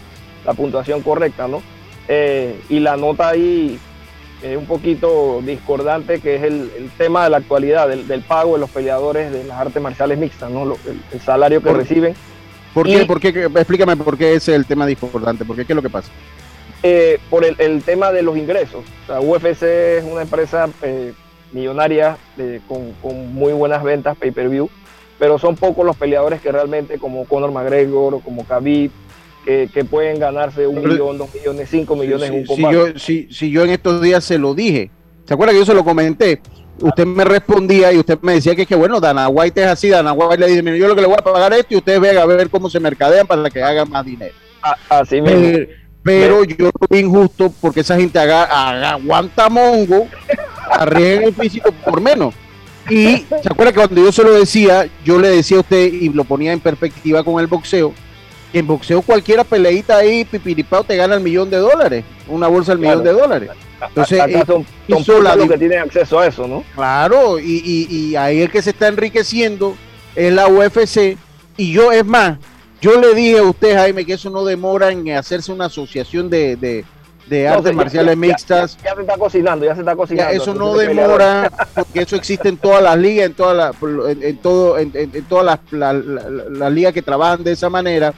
puntuación 0.55 1.01
correcta, 1.01 1.47
¿no? 1.47 1.61
Eh, 2.07 2.61
y 2.69 2.79
la 2.79 2.95
nota 2.95 3.27
ahí 3.27 3.77
es 4.41 4.57
un 4.57 4.65
poquito 4.65 5.41
discordante, 5.41 6.21
que 6.21 6.35
es 6.35 6.43
el, 6.43 6.89
tema 6.97 7.25
de 7.25 7.31
la 7.31 7.37
actualidad, 7.37 7.89
del, 7.89 8.21
pago 8.21 8.53
de 8.53 8.59
los 8.59 8.69
peleadores 8.69 9.31
de 9.31 9.43
las 9.43 9.57
artes 9.57 9.81
marciales 9.81 10.17
mixtas, 10.17 10.49
¿no? 10.49 10.63
el, 10.63 11.21
salario 11.21 11.61
que 11.61 11.73
reciben. 11.73 12.13
¿Por 12.77 12.87
qué, 12.87 13.05
¿Por 13.05 13.19
qué? 13.19 13.29
Explícame 13.29 13.95
por 13.97 14.17
qué 14.17 14.35
es 14.35 14.47
el 14.49 14.65
tema 14.65 14.85
discordante, 14.85 15.43
¿por 15.45 15.55
qué? 15.55 15.65
¿Qué 15.65 15.73
es 15.73 15.75
lo 15.75 15.81
que 15.81 15.89
pasa? 15.89 16.11
Eh, 16.83 17.19
por 17.29 17.43
el, 17.43 17.81
tema 17.81 18.11
de 18.11 18.21
los 18.21 18.37
ingresos. 18.37 18.85
O 19.09 19.19
UFC 19.21 19.63
es 19.63 20.03
una 20.03 20.21
empresa 20.21 20.69
eh, 20.83 21.13
millonaria 21.51 22.17
con, 22.67 22.91
con, 23.01 23.33
muy 23.33 23.53
buenas 23.53 23.83
ventas 23.83 24.15
pay-per-view 24.17 24.69
pero 25.19 25.39
son 25.39 25.55
pocos 25.55 25.85
los 25.85 25.95
peleadores 25.95 26.41
que 26.41 26.51
realmente, 26.51 26.99
como 26.99 27.25
Conor 27.25 27.51
McGregor 27.51 28.13
o 28.13 28.19
como 28.19 28.45
Khabib, 28.45 28.91
que, 29.45 29.85
pueden 29.89 30.19
ganarse 30.19 30.67
un 30.67 30.83
millón, 30.83 31.17
dos 31.17 31.33
millones, 31.33 31.69
cinco 31.69 31.95
millones 31.95 32.29
en 32.29 32.35
un 32.35 32.45
combate. 32.45 32.99
Si 32.99 33.27
yo, 33.27 33.33
si, 33.33 33.49
yo 33.49 33.63
en 33.63 33.69
estos 33.69 34.01
días 34.01 34.23
se 34.23 34.37
lo 34.37 34.53
dije, 34.53 34.91
¿se 35.25 35.33
acuerda 35.33 35.53
que 35.53 35.59
yo 35.59 35.65
se 35.65 35.73
lo 35.73 35.85
comenté? 35.85 36.41
Usted 36.79 37.05
me 37.05 37.23
respondía 37.23 37.91
y 37.91 37.97
usted 37.97 38.19
me 38.21 38.33
decía 38.33 38.55
que, 38.55 38.65
que 38.65 38.75
bueno, 38.75 38.99
Dana 38.99 39.27
White 39.29 39.63
es 39.63 39.67
así, 39.67 39.89
Dana 39.89 40.13
White 40.13 40.37
le 40.37 40.47
dice, 40.47 40.61
mire, 40.61 40.77
yo 40.77 40.87
lo 40.87 40.95
que 40.95 41.01
le 41.01 41.07
voy 41.07 41.17
a 41.17 41.23
pagar 41.23 41.53
esto 41.53 41.73
y 41.73 41.77
ustedes 41.77 41.99
vean 41.99 42.17
a 42.17 42.25
ver 42.25 42.49
cómo 42.49 42.69
se 42.69 42.79
mercadean 42.79 43.25
para 43.25 43.49
que 43.49 43.63
hagan 43.63 43.89
más 43.89 44.05
dinero. 44.05 44.35
así 44.89 45.21
mismo. 45.21 45.65
Pero, 46.03 46.43
yo 46.45 46.65
lo 46.65 46.87
vi 46.89 46.99
injusto 46.99 47.51
porque 47.59 47.81
esa 47.81 47.97
gente 47.97 48.17
aguanta 48.17 49.49
mongo, 49.49 50.07
arriesga 50.71 51.27
el 51.27 51.33
físico 51.33 51.71
por 51.83 51.99
menos. 51.99 52.33
Y 52.89 53.25
se 53.41 53.49
acuerda 53.49 53.73
que 53.73 53.79
cuando 53.79 54.01
yo 54.01 54.11
se 54.13 54.23
lo 54.23 54.31
decía, 54.31 54.87
yo 55.03 55.19
le 55.19 55.27
decía 55.29 55.57
a 55.57 55.61
usted 55.61 55.91
y 55.91 56.07
lo 56.09 56.23
ponía 56.23 56.53
en 56.53 56.61
perspectiva 56.61 57.23
con 57.23 57.41
el 57.41 57.47
boxeo, 57.47 57.93
que 58.53 58.59
en 58.59 58.67
boxeo 58.67 59.01
cualquiera 59.01 59.43
peleita 59.43 59.97
ahí, 59.97 60.23
pipiripao, 60.23 60.85
te 60.85 60.95
gana 60.95 61.15
el 61.15 61.21
millón 61.21 61.49
de 61.49 61.57
dólares, 61.57 62.05
una 62.29 62.47
bolsa 62.47 62.71
del 62.71 62.79
millón 62.79 63.03
de 63.03 63.11
dólares. 63.11 63.49
Entonces, 63.81 64.19
Acá 64.19 64.45
son, 64.45 64.65
los 64.87 65.49
que 65.49 65.57
tienen 65.57 65.79
acceso 65.79 66.19
a 66.19 66.27
eso, 66.27 66.47
¿no? 66.47 66.63
Claro, 66.75 67.39
y, 67.39 67.87
y, 67.89 68.15
ahí 68.15 68.41
el 68.41 68.49
que 68.49 68.61
se 68.61 68.71
está 68.71 68.87
enriqueciendo 68.87 69.75
es 70.15 70.33
la 70.33 70.47
UFC. 70.47 71.17
Y 71.57 71.71
yo, 71.71 71.91
es 71.91 72.05
más, 72.05 72.37
yo 72.81 72.99
le 72.99 73.13
dije 73.13 73.39
a 73.39 73.43
usted, 73.43 73.75
Jaime, 73.75 74.05
que 74.05 74.13
eso 74.13 74.29
no 74.29 74.45
demora 74.45 74.91
en 74.91 75.11
hacerse 75.11 75.51
una 75.51 75.65
asociación 75.65 76.29
de, 76.29 76.83
de 77.29 77.47
artes 77.47 77.73
marciales 77.73 78.17
mixtas. 78.17 78.77
Ya, 78.83 78.95
se 78.95 79.01
está 79.01 79.17
cocinando, 79.17 79.65
ya 79.65 79.75
se 79.75 79.81
está 79.81 79.95
cocinando. 79.95 80.33
eso 80.33 80.53
no 80.53 80.75
demora, 80.75 81.51
porque 81.75 82.01
eso 82.01 82.15
existe 82.15 82.49
en 82.49 82.57
todas 82.57 82.81
las 82.81 82.97
ligas, 82.97 83.27
en 83.27 83.33
todas 83.33 83.57
las, 83.57 83.75
en, 84.21 84.37
todo, 84.37 84.77
en, 84.77 85.25
todas 85.25 85.59
las, 85.71 86.71
ligas 86.71 86.93
que 86.93 87.01
trabajan 87.01 87.43
de 87.43 87.51
esa 87.51 87.69
manera 87.69 88.13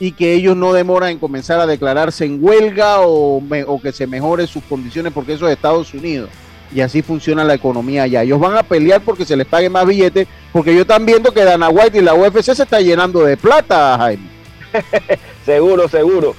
y 0.00 0.12
que 0.12 0.34
ellos 0.34 0.56
no 0.56 0.72
demoran 0.72 1.10
en 1.10 1.18
comenzar 1.18 1.60
a 1.60 1.66
declararse 1.66 2.24
en 2.24 2.38
huelga 2.42 3.00
o, 3.00 3.42
o 3.66 3.80
que 3.80 3.92
se 3.92 4.06
mejoren 4.06 4.46
sus 4.46 4.62
condiciones 4.64 5.12
porque 5.12 5.32
eso 5.32 5.46
es 5.48 5.54
Estados 5.54 5.92
Unidos 5.94 6.30
y 6.72 6.80
así 6.80 7.02
funciona 7.02 7.44
la 7.44 7.54
economía 7.54 8.04
allá. 8.04 8.22
Ellos 8.22 8.40
van 8.40 8.56
a 8.56 8.62
pelear 8.62 9.00
porque 9.00 9.24
se 9.24 9.36
les 9.36 9.46
pague 9.46 9.70
más 9.70 9.86
billetes, 9.86 10.28
porque 10.52 10.70
ellos 10.70 10.82
están 10.82 11.06
viendo 11.06 11.32
que 11.32 11.44
Dana 11.44 11.68
White 11.68 11.98
y 11.98 12.02
la 12.02 12.14
UFC 12.14 12.54
se 12.54 12.62
está 12.62 12.80
llenando 12.80 13.24
de 13.24 13.36
plata, 13.36 13.96
Jaime. 13.98 14.28
seguro, 15.46 15.88
seguro. 15.88 16.34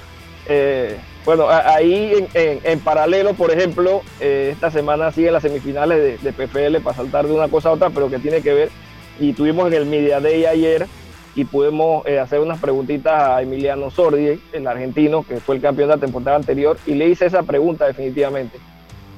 Eh, 0.46 0.96
bueno, 1.24 1.48
ahí 1.48 2.26
en, 2.34 2.80
paralelo, 2.80 3.34
por 3.34 3.50
ejemplo, 3.50 4.02
eh, 4.20 4.50
esta 4.52 4.70
semana 4.70 5.12
siguen 5.12 5.34
las 5.34 5.42
semifinales 5.42 6.22
de, 6.22 6.32
PFL 6.32 6.78
para 6.82 6.96
saltar 6.96 7.26
de 7.26 7.32
una 7.32 7.48
cosa 7.48 7.68
a 7.68 7.72
otra, 7.72 7.90
pero 7.90 8.08
que 8.08 8.18
tiene 8.18 8.40
que 8.40 8.54
ver. 8.54 8.70
Y 9.18 9.34
tuvimos 9.34 9.66
en 9.68 9.74
el 9.74 9.86
Media 9.86 10.18
Day 10.20 10.46
ayer 10.46 10.86
y 11.34 11.44
pudimos 11.44 12.06
eh, 12.06 12.18
hacer 12.18 12.40
unas 12.40 12.60
preguntitas 12.60 13.12
a 13.12 13.42
Emiliano 13.42 13.90
Sordi, 13.90 14.40
el 14.52 14.66
argentino, 14.66 15.22
que 15.22 15.36
fue 15.36 15.56
el 15.56 15.62
campeón 15.62 15.88
de 15.88 15.96
la 15.96 16.00
temporada 16.00 16.36
anterior, 16.36 16.76
y 16.86 16.94
le 16.94 17.08
hice 17.08 17.26
esa 17.26 17.42
pregunta 17.42 17.86
definitivamente. 17.86 18.58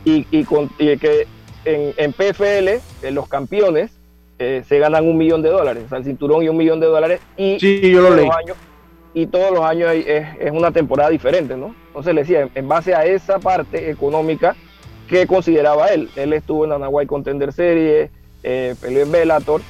Y, 0.05 0.25
que 0.25 1.27
en, 1.65 2.13
PFL, 2.13 3.07
en 3.07 3.15
los 3.15 3.29
campeones, 3.29 3.93
eh, 4.39 4.65
se 4.69 4.79
ganan 4.79 5.07
un 5.07 5.17
millón 5.17 5.43
de 5.43 5.51
dólares, 5.51 5.85
o 5.87 5.89
sea, 5.89 5.99
el 5.99 6.05
cinturón 6.05 6.43
y 6.43 6.49
un 6.49 6.57
millón 6.57 6.81
de 6.81 6.87
dólares. 6.87 7.21
Y 7.37 7.61
sí, 7.61 7.91
yo 7.91 8.03
lo 8.03 8.15
leí 8.15 8.29
y 9.15 9.27
todos 9.27 9.53
los 9.53 9.65
años 9.65 9.91
es, 9.93 10.51
una 10.53 10.71
temporada 10.71 11.11
diferente, 11.11 11.57
¿no? 11.57 11.75
Entonces 11.89 12.15
le 12.15 12.23
decía, 12.23 12.49
en 12.55 12.69
base 12.69 12.95
a 12.95 13.05
esa 13.05 13.39
parte 13.39 13.91
económica, 13.91 14.57
¿qué 15.09 15.27
consideraba 15.27 15.89
él? 15.89 16.09
Él 16.17 16.33
estuvo 16.33 16.65
en 16.65 16.71
la 16.71 16.79
Nahuay 16.79 17.07
Contender 17.07 17.53
Series, 17.53 18.11
eh, 18.43 18.75
peleó 18.81 19.03
en 19.03 19.13
Bellator, 19.13 19.61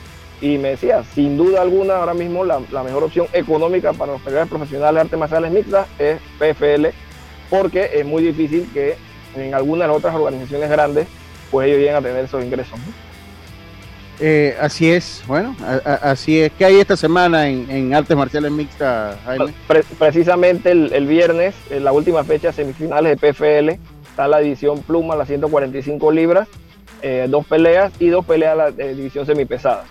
y 0.43 0.59
me 0.59 0.71
decía, 0.71 1.05
sin 1.15 1.37
duda 1.37 1.63
alguna, 1.63 1.99
ahora 1.99 2.15
mismo 2.15 2.45
la, 2.45 2.59
mejor 2.59 3.05
opción 3.05 3.29
económica 3.33 3.93
para 3.93 4.13
los 4.13 4.21
peleadores 4.23 4.51
profesionales 4.51 4.95
de 4.95 5.01
artes 5.03 5.19
marciales 5.19 5.53
mixtas 5.53 5.87
es 6.01 6.19
PFL, 6.41 6.87
porque 7.49 7.91
es 7.95 8.05
muy 8.05 8.25
difícil 8.25 8.69
que 8.75 8.97
en 9.37 9.55
algunas 9.55 9.87
de 9.87 9.95
otras 9.95 10.13
organizaciones 10.17 10.69
grandes, 10.69 11.07
pues 11.53 11.69
ellos 11.69 11.79
lleguen 11.79 11.95
a 11.95 12.03
tener 12.03 12.25
esos 12.25 12.45
ingresos. 12.45 12.77
¿no? 12.77 12.93
Eh, 14.19 14.57
así 14.61 14.91
es, 14.91 15.23
bueno, 15.29 15.55
así 15.85 16.41
es. 16.41 16.51
¿Qué 16.59 16.65
hay 16.65 16.81
esta 16.81 16.97
semana 16.97 17.49
en, 17.49 17.95
artes 17.95 18.17
marciales 18.17 18.51
mixtas, 18.51 19.17
Jaime? 19.25 19.55
precisamente 19.97 20.73
el, 20.73 21.07
viernes, 21.07 21.55
en 21.71 21.85
la 21.85 21.93
última 21.93 22.25
fecha 22.25 22.53
semifinales 22.53 23.21
de 23.21 23.33
PFL, 23.33 23.81
está 24.11 24.27
la 24.27 24.41
división 24.41 24.83
pluma, 24.83 25.15
las 25.15 25.29
145 25.29 26.11
libras, 26.11 26.49
eh, 27.01 27.27
dos 27.31 27.47
peleas 27.47 27.93
y 28.01 28.09
dos 28.09 28.27
peleas 28.27 28.57
la 28.57 28.71
división 28.73 29.25
semipesada. 29.25 29.85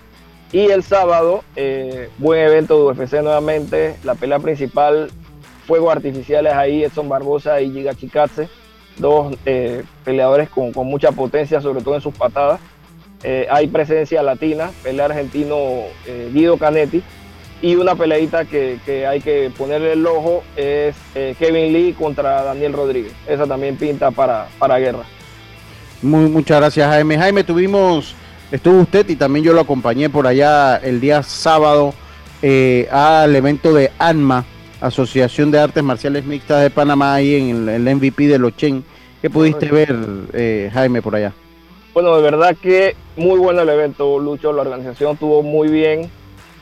Y 0.52 0.70
el 0.70 0.84
sábado, 0.84 1.44
eh, 1.56 2.10
buen 2.18 2.42
evento 2.42 2.78
de 2.78 2.92
UFC 2.92 3.22
nuevamente, 3.22 3.96
la 4.04 4.16
pelea 4.16 4.40
principal, 4.40 5.10
fuegos 5.66 5.96
artificiales 5.96 6.54
ahí, 6.54 6.84
Edson 6.84 7.08
Barbosa 7.08 7.62
y 7.62 7.72
Giga 7.72 7.96
Chikatse, 7.96 8.50
dos 8.98 9.36
peleadores 10.04 10.50
con, 10.50 10.74
con 10.74 10.88
mucha 10.88 11.12
potencia, 11.12 11.62
sobre 11.62 11.82
todo 11.82 11.96
en 11.96 12.02
sus 12.02 12.14
patadas 12.14 12.60
eh, 13.24 13.48
hay 13.52 13.68
presencia 13.68 14.24
latina, 14.24 14.72
pelea 14.84 15.06
argentino 15.06 15.56
eh, 16.06 16.30
Guido 16.34 16.58
Canetti. 16.58 17.04
Y 17.62 17.76
una 17.76 17.94
peleita 17.94 18.46
que, 18.46 18.80
hay 19.08 19.22
que 19.22 19.52
ponerle 19.56 19.94
el 19.94 20.06
ojo 20.08 20.44
es 20.56 20.96
eh, 21.14 21.36
Kevin 21.38 21.72
Lee 21.72 21.94
contra 21.94 22.42
Daniel 22.44 22.74
Rodríguez. 22.74 23.14
Esa 23.28 23.46
también 23.46 23.76
pinta 23.76 24.10
para, 24.10 24.48
para 24.58 24.80
guerra. 24.80 25.04
Muy, 26.02 26.28
muchas 26.28 26.60
gracias, 26.60 26.90
Jaime. 26.90 27.20
Jaime, 27.20 27.44
tuvimos, 27.44 28.16
estuvo 28.52 28.82
usted 28.82 29.10
y 29.10 29.16
también 29.16 29.46
yo 29.46 29.54
lo 29.54 29.62
acompañé 29.62 30.10
por 30.10 30.28
allá 30.28 30.78
el 30.78 31.00
día 31.00 31.24
sábado 31.24 31.94
al 32.92 33.36
evento 33.36 33.74
de 33.74 33.92
ANMA, 34.00 34.46
Asociación 34.80 35.52
de 35.52 35.60
Artes 35.60 35.84
Marciales 35.84 36.26
Mixtas 36.26 36.64
de 36.64 36.70
Panamá, 36.70 37.14
ahí 37.14 37.36
en 37.36 37.70
el, 37.70 37.88
el 37.88 37.96
MVP 37.96 38.28
de 38.28 38.40
Lochen. 38.40 38.84
¿Qué 39.22 39.30
pudiste 39.30 39.68
ver, 39.68 39.96
Jaime, 40.74 41.02
por 41.02 41.16
allá? 41.16 41.34
Bueno, 41.94 42.16
de 42.16 42.22
verdad 42.22 42.56
que 42.60 42.96
muy 43.18 43.38
bueno 43.38 43.62
el 43.62 43.70
evento, 43.70 44.18
Lucho. 44.18 44.54
La 44.54 44.62
organización 44.62 45.14
estuvo 45.14 45.44
muy 45.44 45.68
bien. 45.68 46.10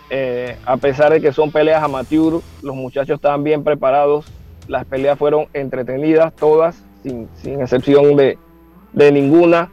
Eh, 0.10 0.58
a 0.66 0.78
pesar 0.78 1.12
de 1.12 1.22
que 1.22 1.32
son 1.32 1.52
peleas 1.52 1.84
amateur, 1.84 2.42
los 2.64 2.76
muchachos 2.76 3.16
estaban 3.16 3.44
bien 3.44 3.64
preparados. 3.64 4.26
Las 4.68 4.86
peleas 4.86 5.20
fueron 5.20 5.48
entretenidas, 5.54 6.36
todas, 6.36 6.84
sin, 7.04 7.30
excepción 7.62 8.16
de, 8.16 8.38
ninguna. 9.12 9.72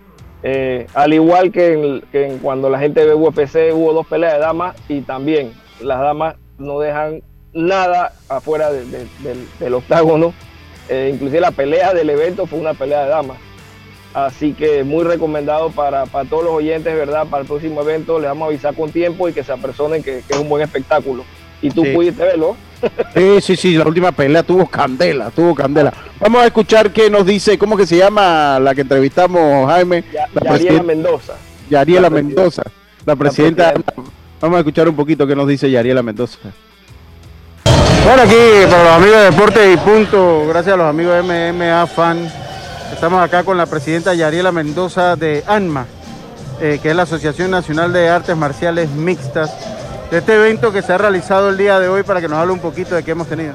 Eh, 0.48 0.86
al 0.94 1.12
igual 1.12 1.50
que, 1.50 2.38
cuando 2.40 2.70
la 2.70 2.78
gente 2.78 3.04
ve 3.04 3.14
UFC, 3.14 3.74
hubo 3.74 3.92
dos 3.92 4.06
peleas 4.06 4.34
de 4.34 4.38
damas 4.38 4.76
y 4.88 5.00
también 5.00 5.52
las 5.80 5.98
damas 5.98 6.36
no 6.56 6.78
dejan 6.78 7.20
nada 7.52 8.12
afuera 8.28 8.70
del, 8.70 9.74
octágono. 9.74 10.32
Eh, 10.88 11.10
inclusive 11.12 11.40
la 11.40 11.50
pelea 11.50 11.92
del 11.94 12.10
evento 12.10 12.46
fue 12.46 12.60
una 12.60 12.74
pelea 12.74 13.02
de 13.02 13.08
damas. 13.08 13.38
Así 14.14 14.52
que 14.52 14.84
muy 14.84 15.02
recomendado 15.02 15.70
para, 15.70 16.06
todos 16.06 16.44
los 16.44 16.52
oyentes, 16.52 16.94
¿verdad? 16.94 17.26
Para 17.26 17.40
el 17.42 17.48
próximo 17.48 17.82
evento 17.82 18.20
les 18.20 18.28
vamos 18.28 18.46
a 18.46 18.50
avisar 18.50 18.72
con 18.76 18.92
tiempo 18.92 19.28
y 19.28 19.32
que 19.32 19.42
se 19.42 19.50
apersonen 19.50 20.00
que, 20.00 20.18
es 20.18 20.38
un 20.38 20.48
buen 20.48 20.62
espectáculo. 20.62 21.24
Y 21.60 21.70
tú 21.70 21.82
pudiste 21.92 22.22
verlo. 22.22 22.56
Sí, 23.14 23.40
sí, 23.40 23.56
sí, 23.56 23.74
la 23.74 23.84
última 23.84 24.12
pelea 24.12 24.42
tuvo 24.42 24.66
candela, 24.66 25.30
tuvo 25.30 25.54
candela. 25.54 25.92
Vamos 26.20 26.42
a 26.42 26.46
escuchar 26.46 26.92
qué 26.92 27.08
nos 27.10 27.24
dice, 27.24 27.58
¿cómo 27.58 27.76
que 27.76 27.86
se 27.86 27.96
llama 27.96 28.58
la 28.60 28.74
que 28.74 28.82
entrevistamos, 28.82 29.68
Jaime? 29.70 30.04
Yariela 30.44 30.82
Mendoza. 30.82 31.34
Yariela 31.70 32.10
Mendoza, 32.10 32.62
la 33.04 33.16
presidenta. 33.16 33.74
Vamos 34.40 34.56
a 34.56 34.60
escuchar 34.60 34.88
un 34.88 34.96
poquito 34.96 35.26
qué 35.26 35.34
nos 35.34 35.48
dice 35.48 35.70
Yariela 35.70 36.02
Mendoza. 36.02 36.38
Bueno, 38.04 38.22
aquí 38.22 38.36
para 38.70 38.84
los 38.84 38.92
amigos 38.92 39.16
de 39.18 39.24
Deporte 39.24 39.72
y 39.72 39.76
Punto, 39.78 40.46
gracias 40.46 40.74
a 40.74 40.76
los 40.76 40.86
amigos 40.86 41.14
de 41.26 41.52
MMA 41.52 41.86
Fan, 41.88 42.30
estamos 42.92 43.20
acá 43.20 43.42
con 43.42 43.56
la 43.56 43.66
presidenta 43.66 44.14
Yariela 44.14 44.52
Mendoza 44.52 45.16
de 45.16 45.42
ANMA, 45.46 45.86
eh, 46.60 46.78
que 46.80 46.90
es 46.90 46.96
la 46.96 47.02
Asociación 47.02 47.50
Nacional 47.50 47.92
de 47.92 48.08
Artes 48.08 48.36
Marciales 48.36 48.90
Mixtas, 48.90 49.75
de 50.10 50.18
este 50.18 50.34
evento 50.34 50.72
que 50.72 50.82
se 50.82 50.92
ha 50.92 50.98
realizado 50.98 51.48
el 51.50 51.56
día 51.56 51.78
de 51.80 51.88
hoy 51.88 52.02
para 52.02 52.20
que 52.20 52.28
nos 52.28 52.38
hable 52.38 52.52
un 52.52 52.60
poquito 52.60 52.94
de 52.94 53.02
qué 53.02 53.12
hemos 53.12 53.28
tenido. 53.28 53.54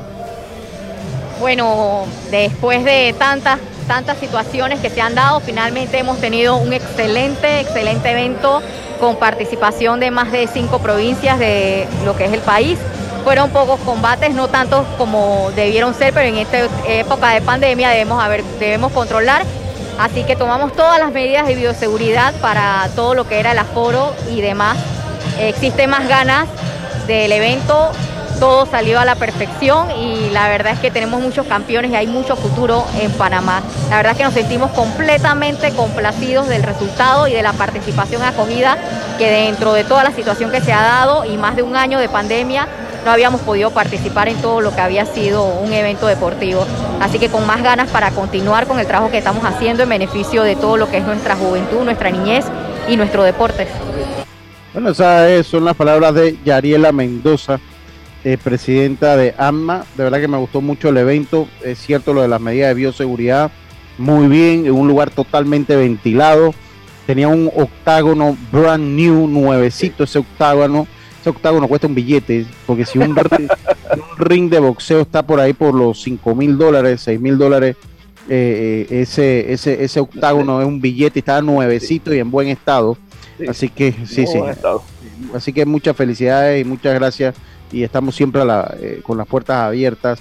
Bueno, 1.39 2.05
después 2.29 2.83
de 2.85 3.15
tantas, 3.17 3.59
tantas 3.87 4.17
situaciones 4.17 4.79
que 4.79 4.89
se 4.89 5.01
han 5.01 5.15
dado, 5.15 5.39
finalmente 5.39 5.97
hemos 5.97 6.19
tenido 6.19 6.57
un 6.57 6.71
excelente, 6.73 7.61
excelente 7.61 8.11
evento 8.11 8.61
con 8.99 9.15
participación 9.15 9.99
de 9.99 10.11
más 10.11 10.31
de 10.31 10.47
cinco 10.47 10.79
provincias 10.79 11.39
de 11.39 11.87
lo 12.05 12.15
que 12.15 12.25
es 12.25 12.33
el 12.33 12.41
país 12.41 12.77
fueron 13.23 13.49
pocos 13.51 13.79
combates, 13.81 14.33
no 14.33 14.47
tantos 14.47 14.85
como 14.97 15.51
debieron 15.55 15.93
ser, 15.93 16.13
pero 16.13 16.27
en 16.27 16.37
esta 16.37 16.67
época 16.87 17.29
de 17.29 17.41
pandemia 17.41 17.89
debemos, 17.89 18.21
haber, 18.21 18.43
debemos 18.59 18.91
controlar. 18.91 19.43
Así 19.99 20.23
que 20.23 20.35
tomamos 20.35 20.73
todas 20.73 20.99
las 20.99 21.11
medidas 21.11 21.45
de 21.45 21.55
bioseguridad 21.55 22.33
para 22.35 22.89
todo 22.95 23.13
lo 23.13 23.27
que 23.27 23.39
era 23.39 23.51
el 23.51 23.59
aforo 23.59 24.13
y 24.31 24.41
demás. 24.41 24.77
Existe 25.47 25.87
más 25.87 26.07
ganas 26.07 26.47
del 27.07 27.31
evento, 27.31 27.91
todo 28.39 28.67
salió 28.67 28.99
a 28.99 29.05
la 29.05 29.15
perfección 29.15 29.89
y 29.91 30.29
la 30.29 30.47
verdad 30.49 30.73
es 30.73 30.79
que 30.79 30.91
tenemos 30.91 31.19
muchos 31.19 31.47
campeones 31.47 31.91
y 31.91 31.95
hay 31.95 32.05
mucho 32.05 32.35
futuro 32.35 32.85
en 32.99 33.11
Panamá. 33.13 33.63
La 33.89 33.97
verdad 33.97 34.11
es 34.11 34.17
que 34.19 34.23
nos 34.23 34.33
sentimos 34.35 34.69
completamente 34.71 35.71
complacidos 35.71 36.47
del 36.47 36.61
resultado 36.61 37.27
y 37.27 37.33
de 37.33 37.41
la 37.41 37.53
participación 37.53 38.21
acogida 38.21 38.77
que 39.17 39.31
dentro 39.31 39.73
de 39.73 39.83
toda 39.83 40.03
la 40.03 40.11
situación 40.11 40.51
que 40.51 40.61
se 40.61 40.73
ha 40.73 40.81
dado 40.81 41.25
y 41.25 41.37
más 41.37 41.55
de 41.55 41.63
un 41.63 41.75
año 41.75 41.97
de 41.97 42.07
pandemia 42.07 42.67
no 43.03 43.09
habíamos 43.09 43.41
podido 43.41 43.71
participar 43.71 44.27
en 44.27 44.39
todo 44.43 44.61
lo 44.61 44.75
que 44.75 44.81
había 44.81 45.07
sido 45.07 45.43
un 45.43 45.73
evento 45.73 46.05
deportivo. 46.05 46.67
Así 46.99 47.17
que 47.17 47.29
con 47.29 47.47
más 47.47 47.63
ganas 47.63 47.89
para 47.89 48.11
continuar 48.11 48.67
con 48.67 48.79
el 48.79 48.85
trabajo 48.85 49.09
que 49.09 49.17
estamos 49.17 49.43
haciendo 49.43 49.81
en 49.81 49.89
beneficio 49.89 50.43
de 50.43 50.55
todo 50.55 50.77
lo 50.77 50.87
que 50.87 50.97
es 50.97 51.03
nuestra 51.03 51.35
juventud, 51.35 51.83
nuestra 51.83 52.11
niñez 52.11 52.45
y 52.87 52.95
nuestro 52.95 53.23
deporte. 53.23 53.67
Bueno, 54.73 54.89
esas 54.89 55.45
son 55.45 55.65
las 55.65 55.75
palabras 55.75 56.13
de 56.15 56.37
Yariela 56.45 56.91
Mendoza, 56.91 57.59
eh, 58.23 58.37
presidenta 58.41 59.17
de 59.17 59.33
AMMA. 59.37 59.85
De 59.97 60.03
verdad 60.03 60.19
que 60.19 60.27
me 60.27 60.37
gustó 60.37 60.61
mucho 60.61 60.89
el 60.89 60.97
evento. 60.97 61.47
Es 61.63 61.79
cierto 61.79 62.13
lo 62.13 62.21
de 62.21 62.27
las 62.27 62.39
medidas 62.39 62.69
de 62.69 62.75
bioseguridad. 62.75 63.51
Muy 63.97 64.27
bien, 64.27 64.65
en 64.65 64.71
un 64.71 64.87
lugar 64.87 65.09
totalmente 65.09 65.75
ventilado. 65.75 66.53
Tenía 67.05 67.27
un 67.27 67.51
octágono 67.55 68.37
brand 68.51 68.95
new, 68.95 69.27
nuevecito 69.27 70.05
ese 70.05 70.19
octágono 70.19 70.87
ese 71.21 71.29
octágono 71.29 71.67
cuesta 71.67 71.85
un 71.85 71.93
billete, 71.93 72.47
porque 72.65 72.83
si 72.83 72.97
un, 72.97 73.15
ring 74.17 74.49
de 74.49 74.59
boxeo 74.59 75.01
está 75.01 75.21
por 75.21 75.39
ahí 75.39 75.53
por 75.53 75.75
los 75.75 76.01
5 76.01 76.33
mil 76.33 76.57
dólares, 76.57 77.01
6 77.01 77.21
mil 77.21 77.37
dólares, 77.37 77.75
eh, 78.27 78.87
eh, 78.89 79.01
ese, 79.01 79.53
ese, 79.53 79.83
ese 79.83 79.99
octágono 79.99 80.61
es 80.61 80.67
un 80.67 80.81
billete, 80.81 81.19
está 81.19 81.39
nuevecito 81.43 82.11
y 82.11 82.17
en 82.17 82.31
buen 82.31 82.47
estado. 82.47 82.97
Así 83.49 83.69
que, 83.69 83.93
sí, 84.05 84.25
sí. 84.27 84.39
Así 85.33 85.53
que 85.53 85.65
muchas 85.65 85.95
felicidades 85.95 86.61
y 86.61 86.67
muchas 86.67 86.93
gracias. 86.93 87.35
Y 87.71 87.83
estamos 87.83 88.15
siempre 88.15 88.41
eh, 88.79 89.01
con 89.03 89.17
las 89.17 89.27
puertas 89.27 89.57
abiertas 89.57 90.19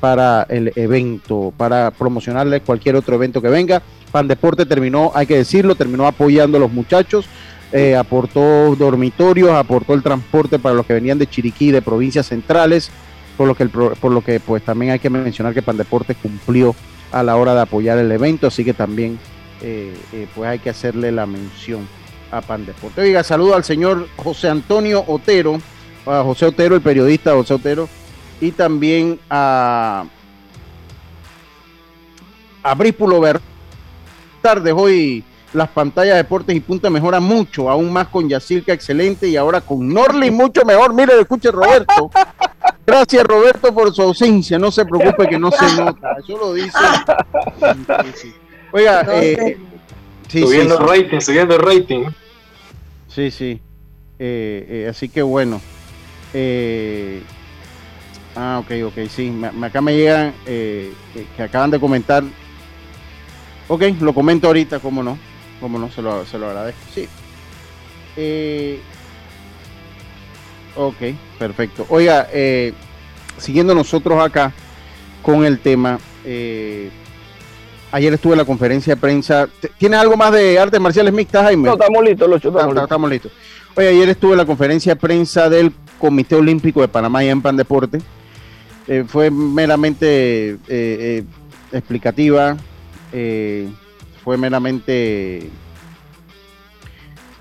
para 0.00 0.42
el 0.48 0.72
evento, 0.76 1.52
para 1.56 1.90
promocionarles 1.90 2.62
cualquier 2.62 2.96
otro 2.96 3.14
evento 3.14 3.40
que 3.40 3.48
venga. 3.48 3.82
Pan 4.10 4.28
Deporte 4.28 4.66
terminó, 4.66 5.12
hay 5.14 5.26
que 5.26 5.36
decirlo, 5.36 5.74
terminó 5.74 6.06
apoyando 6.06 6.58
a 6.58 6.60
los 6.60 6.72
muchachos. 6.72 7.26
Eh, 7.72 7.96
aportó 7.96 8.76
dormitorios, 8.76 9.50
aportó 9.50 9.94
el 9.94 10.02
transporte 10.02 10.58
para 10.58 10.74
los 10.74 10.84
que 10.84 10.92
venían 10.92 11.18
de 11.18 11.26
Chiriquí, 11.26 11.70
de 11.70 11.80
provincias 11.80 12.26
centrales, 12.26 12.90
por 13.38 13.48
lo 13.48 13.54
que, 13.54 13.64
por 13.66 14.12
lo 14.12 14.22
que 14.22 14.40
pues 14.40 14.62
también 14.62 14.92
hay 14.92 14.98
que 14.98 15.08
mencionar 15.08 15.54
que 15.54 15.62
Pandeportes 15.62 16.18
cumplió 16.20 16.74
a 17.12 17.22
la 17.22 17.36
hora 17.36 17.54
de 17.54 17.62
apoyar 17.62 17.96
el 17.96 18.12
evento, 18.12 18.46
así 18.46 18.62
que 18.62 18.74
también 18.74 19.18
eh, 19.62 19.94
eh, 20.12 20.26
pues 20.34 20.48
hay 20.48 20.58
que 20.58 20.68
hacerle 20.68 21.12
la 21.12 21.24
mención 21.24 21.86
a 22.32 22.40
Pandeporte. 22.40 23.00
Oiga, 23.00 23.22
saludo 23.22 23.54
al 23.54 23.62
señor 23.62 24.08
José 24.16 24.48
Antonio 24.48 25.04
Otero, 25.06 25.60
a 26.06 26.22
José 26.22 26.46
Otero, 26.46 26.74
el 26.74 26.80
periodista 26.80 27.34
José 27.34 27.54
Otero, 27.54 27.88
y 28.40 28.50
también 28.50 29.20
a, 29.30 30.04
a 32.62 32.74
Brípulo 32.74 33.20
Ver. 33.20 33.40
Tarde 34.40 34.72
hoy 34.72 35.22
las 35.52 35.68
pantallas 35.68 36.14
de 36.14 36.22
deportes 36.22 36.56
y 36.56 36.60
punta 36.60 36.90
mejoran 36.90 37.22
mucho, 37.22 37.70
aún 37.70 37.92
más 37.92 38.08
con 38.08 38.28
Yacirca 38.28 38.72
excelente 38.72 39.28
y 39.28 39.36
ahora 39.36 39.60
con 39.60 39.86
Norley 39.86 40.30
mucho 40.30 40.64
mejor. 40.64 40.94
Mire, 40.94 41.20
escuche 41.20 41.50
Roberto. 41.50 42.10
Gracias 42.84 43.24
Roberto 43.24 43.72
por 43.72 43.94
su 43.94 44.02
ausencia, 44.02 44.58
no 44.58 44.72
se 44.72 44.84
preocupe 44.84 45.28
que 45.28 45.38
no 45.38 45.52
se 45.52 45.76
nota, 45.76 46.16
eso 46.18 46.36
lo 46.36 46.54
dice. 46.54 46.78
Oiga, 48.72 49.06
eh, 49.12 49.58
subiendo 50.28 50.78
rating, 50.78 51.20
subiendo 51.20 51.58
rating. 51.58 52.06
Sí, 53.14 53.30
sí. 53.30 53.60
Eh, 54.18 54.66
eh, 54.68 54.86
así 54.88 55.08
que 55.08 55.22
bueno. 55.22 55.60
ah, 58.36 58.58
ok, 58.62 58.70
ok, 58.86 59.08
sí. 59.08 59.32
acá 59.62 59.80
me 59.80 59.96
llegan 59.96 60.34
que 60.44 61.42
acaban 61.42 61.70
de 61.70 61.80
comentar. 61.80 62.22
Ok, 63.68 63.82
lo 64.00 64.12
comento 64.12 64.48
ahorita, 64.48 64.80
cómo 64.80 65.02
no. 65.02 65.18
Como 65.60 65.78
no, 65.78 65.90
se 65.90 66.02
lo, 66.02 66.26
se 66.26 66.38
lo 66.38 66.48
agradezco. 66.48 66.80
Sí. 66.94 67.08
Eh, 68.16 68.80
ok, 70.76 70.96
perfecto. 71.38 71.86
Oiga, 71.88 72.28
eh, 72.32 72.74
siguiendo 73.38 73.74
nosotros 73.74 74.20
acá 74.22 74.52
con 75.22 75.44
el 75.44 75.60
tema, 75.60 75.98
eh, 76.24 76.90
ayer 77.92 78.12
estuve 78.12 78.32
en 78.32 78.38
la 78.38 78.44
conferencia 78.44 78.94
de 78.94 79.00
prensa. 79.00 79.48
¿Tienes 79.78 80.00
algo 80.00 80.16
más 80.16 80.32
de 80.32 80.58
artes 80.58 80.80
marciales 80.80 81.12
mixtas, 81.12 81.44
Jaime? 81.44 81.68
No, 81.68 81.74
estamos 81.74 82.04
listos, 82.04 82.28
Lucho. 82.28 82.48
Estamos, 82.48 82.76
estamos, 82.76 83.10
listos. 83.10 83.32
Oye, 83.76 83.88
ayer 83.88 84.08
estuve 84.08 84.32
en 84.32 84.38
la 84.38 84.46
conferencia 84.46 84.94
de 84.94 85.00
prensa 85.00 85.48
del 85.48 85.72
Comité 85.98 86.34
Olímpico 86.34 86.80
de 86.80 86.88
Panamá 86.88 87.22
y 87.24 87.28
en 87.28 87.40
Pan 87.40 87.56
Deporte. 87.56 88.00
fue 89.06 89.30
meramente 89.30 90.58
explicativa 91.72 92.56
fue 94.22 94.36
meramente, 94.36 95.50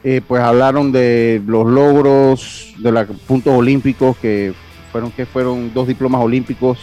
eh, 0.04 0.22
pues 0.28 0.42
hablaron 0.42 0.92
de 0.92 1.42
los 1.46 1.68
logros 1.68 2.74
de 2.78 2.92
los 2.92 3.08
puntos 3.28 3.54
olímpicos 3.54 4.18
que 4.18 4.54
fueron 4.92 5.12
que 5.12 5.26
fueron 5.26 5.74
dos 5.74 5.88
diplomas 5.88 6.22
olímpicos 6.22 6.80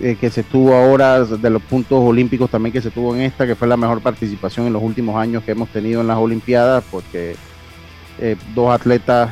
eh, 0.00 0.16
que 0.20 0.30
se 0.30 0.42
tuvo 0.42 0.74
ahora 0.74 1.24
de 1.24 1.50
los 1.50 1.62
puntos 1.62 1.98
olímpicos 2.02 2.50
también 2.50 2.72
que 2.72 2.82
se 2.82 2.90
tuvo 2.90 3.14
en 3.14 3.22
esta 3.22 3.46
que 3.46 3.54
fue 3.54 3.66
la 3.66 3.78
mejor 3.78 4.02
participación 4.02 4.66
en 4.66 4.74
los 4.74 4.82
últimos 4.82 5.16
años 5.16 5.42
que 5.42 5.52
hemos 5.52 5.70
tenido 5.70 6.02
en 6.02 6.06
las 6.06 6.18
olimpiadas 6.18 6.84
porque 6.90 7.34
eh, 8.18 8.36
dos 8.54 8.70
atletas 8.70 9.30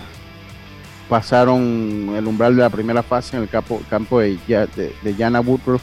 pasaron 1.08 2.14
el 2.16 2.26
umbral 2.26 2.56
de 2.56 2.62
la 2.62 2.70
primera 2.70 3.02
fase 3.02 3.36
en 3.36 3.42
el 3.42 3.48
campo, 3.48 3.82
campo 3.90 4.20
de, 4.20 4.38
de, 4.46 5.14
Jana 5.14 5.40
Woodruff 5.40 5.82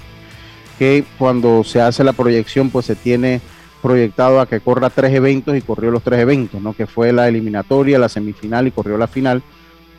que 0.79 1.03
cuando 1.17 1.63
se 1.63 1.79
hace 1.79 2.03
la 2.03 2.13
proyección 2.13 2.71
pues 2.71 2.87
se 2.87 2.95
tiene 2.95 3.39
proyectado 3.81 4.39
a 4.39 4.47
que 4.47 4.61
corra 4.61 4.89
tres 4.89 5.13
eventos 5.13 5.55
y 5.55 5.61
corrió 5.61 5.91
los 5.91 6.03
tres 6.03 6.19
eventos, 6.19 6.61
¿no? 6.61 6.73
que 6.73 6.87
fue 6.87 7.11
la 7.11 7.27
eliminatoria, 7.27 7.99
la 7.99 8.09
semifinal 8.09 8.67
y 8.67 8.71
corrió 8.71 8.97
la 8.97 9.07
final. 9.07 9.43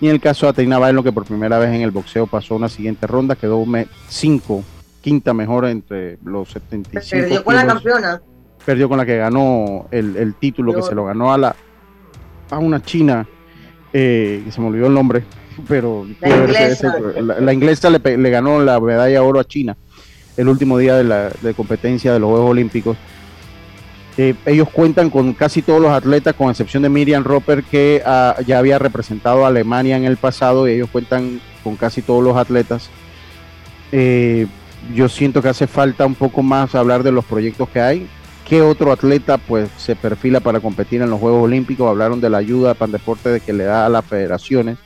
Y 0.03 0.09
en 0.09 0.15
el 0.17 0.21
caso 0.21 0.47
de 0.47 0.51
Ateina 0.51 0.81
Bailo, 0.81 1.05
que 1.05 1.13
por 1.13 1.25
primera 1.25 1.61
vez 1.61 1.69
en 1.71 1.83
el 1.83 1.93
boxeo 1.93 2.27
pasó 2.27 2.57
una 2.57 2.69
siguiente 2.69 3.07
ronda, 3.07 3.37
quedó 3.37 3.65
cinco, 4.09 4.65
quinta 5.01 5.33
mejor 5.33 5.65
entre 5.65 6.19
los 6.25 6.51
75. 6.51 7.07
Perdió 7.09 7.45
con 7.45 7.55
la 7.55 7.65
campeona. 7.65 8.21
Perdió 8.67 8.89
con 8.89 8.99
la 8.99 9.07
que 9.07 9.17
ganó 9.19 9.87
el, 9.93 10.35
título, 10.41 10.75
que 10.75 10.83
se 10.83 10.97
lo 10.97 11.05
ganó 11.05 11.33
a 11.33 11.39
la 11.39 11.55
a 12.51 12.59
una 12.59 12.83
china, 12.83 13.29
eh, 13.93 14.43
que 14.45 14.51
se 14.51 14.61
me 14.61 14.67
olvidó 14.67 14.89
el 14.89 14.95
nombre, 14.95 15.23
pero 15.69 16.05
La 16.21 16.29
inglesa. 16.37 16.97
ese- 16.99 17.23
la, 17.23 17.39
la 17.39 17.53
inglesa 17.53 17.89
le, 17.89 18.19
le 18.19 18.31
ganó 18.31 18.61
la 18.61 18.81
medalla 18.81 19.07
de 19.13 19.19
oro 19.21 19.39
a 19.39 19.45
China 19.45 19.77
el 20.37 20.49
último 20.49 20.79
día 20.79 20.97
de 20.97 21.05
la 21.05 21.31
de 21.43 21.55
competencia 21.55 22.13
de 22.13 22.19
los 22.19 22.29
Juegos 22.29 22.51
Olímpicos. 22.51 22.97
Eh, 24.19 24.35
ellos 24.45 24.69
cuentan 24.71 25.09
con 25.09 25.33
casi 25.33 25.63
todos 25.63 25.81
los 25.81 25.91
atletas, 25.91 26.35
con 26.35 26.51
excepción 26.51 26.83
de 26.83 26.89
Miriam 26.89 27.25
Roper, 27.25 27.65
que 27.65 28.03
ah, 28.05 28.37
ya 28.47 28.59
había 28.59 28.79
representado 28.79 29.45
a 29.45 29.49
Alemania 29.49 29.97
en 29.97 30.05
el 30.05 30.19
pasado, 30.19 30.69
y 30.69 30.73
ellos 30.73 30.91
cuentan 30.91 31.41
con 31.65 31.77
casi 31.77 32.03
todos 32.03 32.23
los 32.23 32.37
atletas. 32.37 32.91
Eh, 33.91 34.47
yo 34.95 35.09
siento 35.09 35.41
que 35.41 35.49
hace 35.49 35.67
falta 35.67 36.05
un 36.05 36.15
poco 36.15 36.43
más 36.43 36.75
hablar 36.75 37.03
de 37.03 37.13
los 37.13 37.25
proyectos 37.25 37.69
que 37.69 37.81
hay. 37.81 38.09
¿Qué 38.47 38.61
otro 38.61 38.93
atleta 38.93 39.39
pues 39.39 39.71
se 39.79 39.97
perfila 39.97 40.41
para 40.41 40.61
competir 40.61 41.01
en 41.01 41.09
los 41.09 41.21
Juegos 41.21 41.45
Olímpicos? 41.45 41.89
Hablaron 41.89 42.21
de 42.21 42.29
la 42.29 42.39
ayuda 42.39 42.75
para 42.75 42.87
el 42.87 42.93
deporte 42.93 43.31
de 43.31 43.41
que 43.41 43.53
le 43.53 43.65
da 43.65 43.87
a 43.87 43.89
las 43.89 44.05
federaciones. 44.05 44.79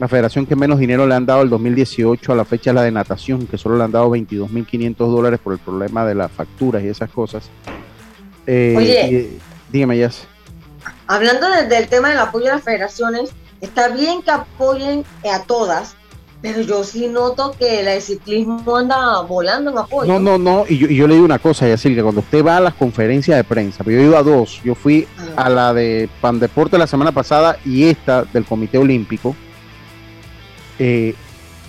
La 0.00 0.08
federación 0.08 0.46
que 0.46 0.56
menos 0.56 0.80
dinero 0.80 1.06
le 1.06 1.14
han 1.14 1.26
dado 1.26 1.42
el 1.42 1.50
2018 1.50 2.32
a 2.32 2.34
la 2.34 2.44
fecha 2.44 2.70
es 2.70 2.74
la 2.74 2.82
de 2.82 2.90
natación, 2.90 3.46
que 3.46 3.58
solo 3.58 3.76
le 3.76 3.84
han 3.84 3.92
dado 3.92 4.10
22.500 4.10 4.96
dólares 4.96 5.38
por 5.38 5.52
el 5.52 5.60
problema 5.60 6.04
de 6.04 6.16
las 6.16 6.32
facturas 6.32 6.82
y 6.82 6.88
esas 6.88 7.10
cosas. 7.10 7.48
Eh, 8.46 8.74
Oye. 8.76 9.10
y- 9.10 9.38
dígame, 9.72 9.98
ya. 9.98 10.10
Hablando 11.06 11.48
de- 11.50 11.66
del 11.66 11.88
tema 11.88 12.08
del 12.10 12.18
apoyo 12.18 12.50
a 12.50 12.54
las 12.56 12.62
federaciones, 12.64 13.30
está 13.60 13.88
bien 13.88 14.22
que 14.22 14.30
apoyen 14.30 15.04
a 15.30 15.42
todas, 15.44 15.96
pero 16.42 16.60
yo 16.60 16.84
sí 16.84 17.08
noto 17.08 17.54
que 17.58 17.82
de 17.82 18.00
ciclismo 18.00 18.76
anda 18.76 19.20
volando 19.22 19.70
en 19.70 19.78
apoyo. 19.78 20.12
No, 20.12 20.18
no, 20.18 20.36
no. 20.38 20.64
Y 20.68 20.76
yo, 20.78 20.86
y 20.88 20.96
yo 20.96 21.06
le 21.06 21.14
digo 21.14 21.24
una 21.24 21.38
cosa, 21.38 21.66
Yacil, 21.66 21.94
que 21.94 22.02
cuando 22.02 22.20
usted 22.20 22.44
va 22.44 22.58
a 22.58 22.60
las 22.60 22.74
conferencias 22.74 23.36
de 23.36 23.44
prensa, 23.44 23.82
pues 23.82 23.96
yo 23.96 24.02
he 24.02 24.04
ido 24.06 24.16
a 24.18 24.22
dos. 24.22 24.60
Yo 24.62 24.74
fui 24.74 25.06
a 25.36 25.48
la 25.48 25.72
de 25.72 26.08
Pandeporte 26.20 26.76
la 26.78 26.86
semana 26.86 27.12
pasada 27.12 27.56
y 27.64 27.84
esta 27.84 28.24
del 28.24 28.44
Comité 28.44 28.76
Olímpico. 28.78 29.34
Eh, 30.78 31.14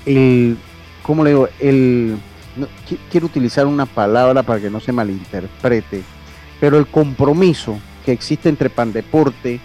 el, 0.06 0.58
¿cómo 1.04 1.24
le 1.24 1.30
digo? 1.32 1.48
El, 1.60 2.18
no, 2.56 2.68
qui- 2.90 2.98
quiero 3.12 3.28
utilizar 3.28 3.66
una 3.68 3.86
palabra 3.86 4.44
para 4.44 4.60
que 4.60 4.70
no 4.70 4.80
se 4.80 4.92
malinterprete, 4.92 6.04
pero 6.60 6.78
el 6.78 6.88
compromiso 6.88 7.78
que 8.06 8.12
existe 8.12 8.50
entre 8.50 8.70
Pandeporte 8.70 9.60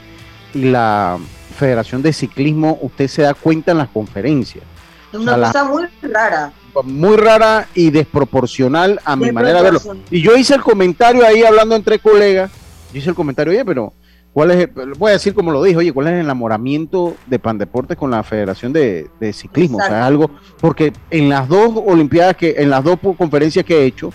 y 0.55 0.65
la 0.71 1.19
Federación 1.57 2.03
de 2.03 2.13
Ciclismo, 2.13 2.79
usted 2.81 3.07
se 3.09 3.23
da 3.23 3.35
cuenta 3.35 3.73
en 3.73 3.79
las 3.79 3.89
conferencias. 3.89 4.65
es 5.13 5.19
una 5.19 5.33
o 5.33 5.35
sea, 5.35 5.37
la- 5.39 5.47
cosa 5.49 5.65
muy 5.65 5.85
rara. 6.11 6.53
muy 6.85 7.17
rara 7.17 7.67
y 7.75 7.91
desproporcional 7.91 9.01
a 9.05 9.17
mi 9.17 9.31
manera 9.33 9.59
de 9.59 9.71
verlo. 9.71 9.81
Y 10.11 10.23
yo 10.23 10.37
hice 10.37 10.55
el 10.55 10.63
comentario 10.63 11.27
ahí 11.27 11.43
hablando 11.43 11.75
entre 11.75 11.99
colegas, 11.99 12.51
yo 12.93 12.99
hice 12.99 13.09
el 13.11 13.15
comentario, 13.17 13.53
oye, 13.53 13.65
pero 13.65 13.93
¿cuál 14.33 14.53
es, 14.53 14.69
el- 14.77 14.95
voy 14.95 15.11
a 15.11 15.15
decir 15.15 15.35
como 15.35 15.51
lo 15.51 15.63
dije, 15.63 15.77
oye, 15.77 15.93
¿cuál 15.93 16.07
es 16.07 16.13
el 16.15 16.21
enamoramiento 16.21 17.17
de 17.27 17.39
Pandeportes 17.41 17.97
con 17.97 18.11
la 18.13 18.23
Federación 18.23 18.73
de, 18.73 19.09
de 19.19 19.33
Ciclismo? 19.33 19.79
O 19.79 19.81
sea, 19.83 20.07
algo, 20.07 20.31
porque 20.61 20.93
en 21.11 21.29
las 21.29 21.49
dos 21.49 21.73
Olimpiadas, 21.87 22.37
que 22.37 22.55
en 22.59 22.71
las 22.71 22.85
dos 22.85 22.99
conferencias 23.19 23.65
que 23.65 23.81
he 23.83 23.85
hecho, 23.87 24.13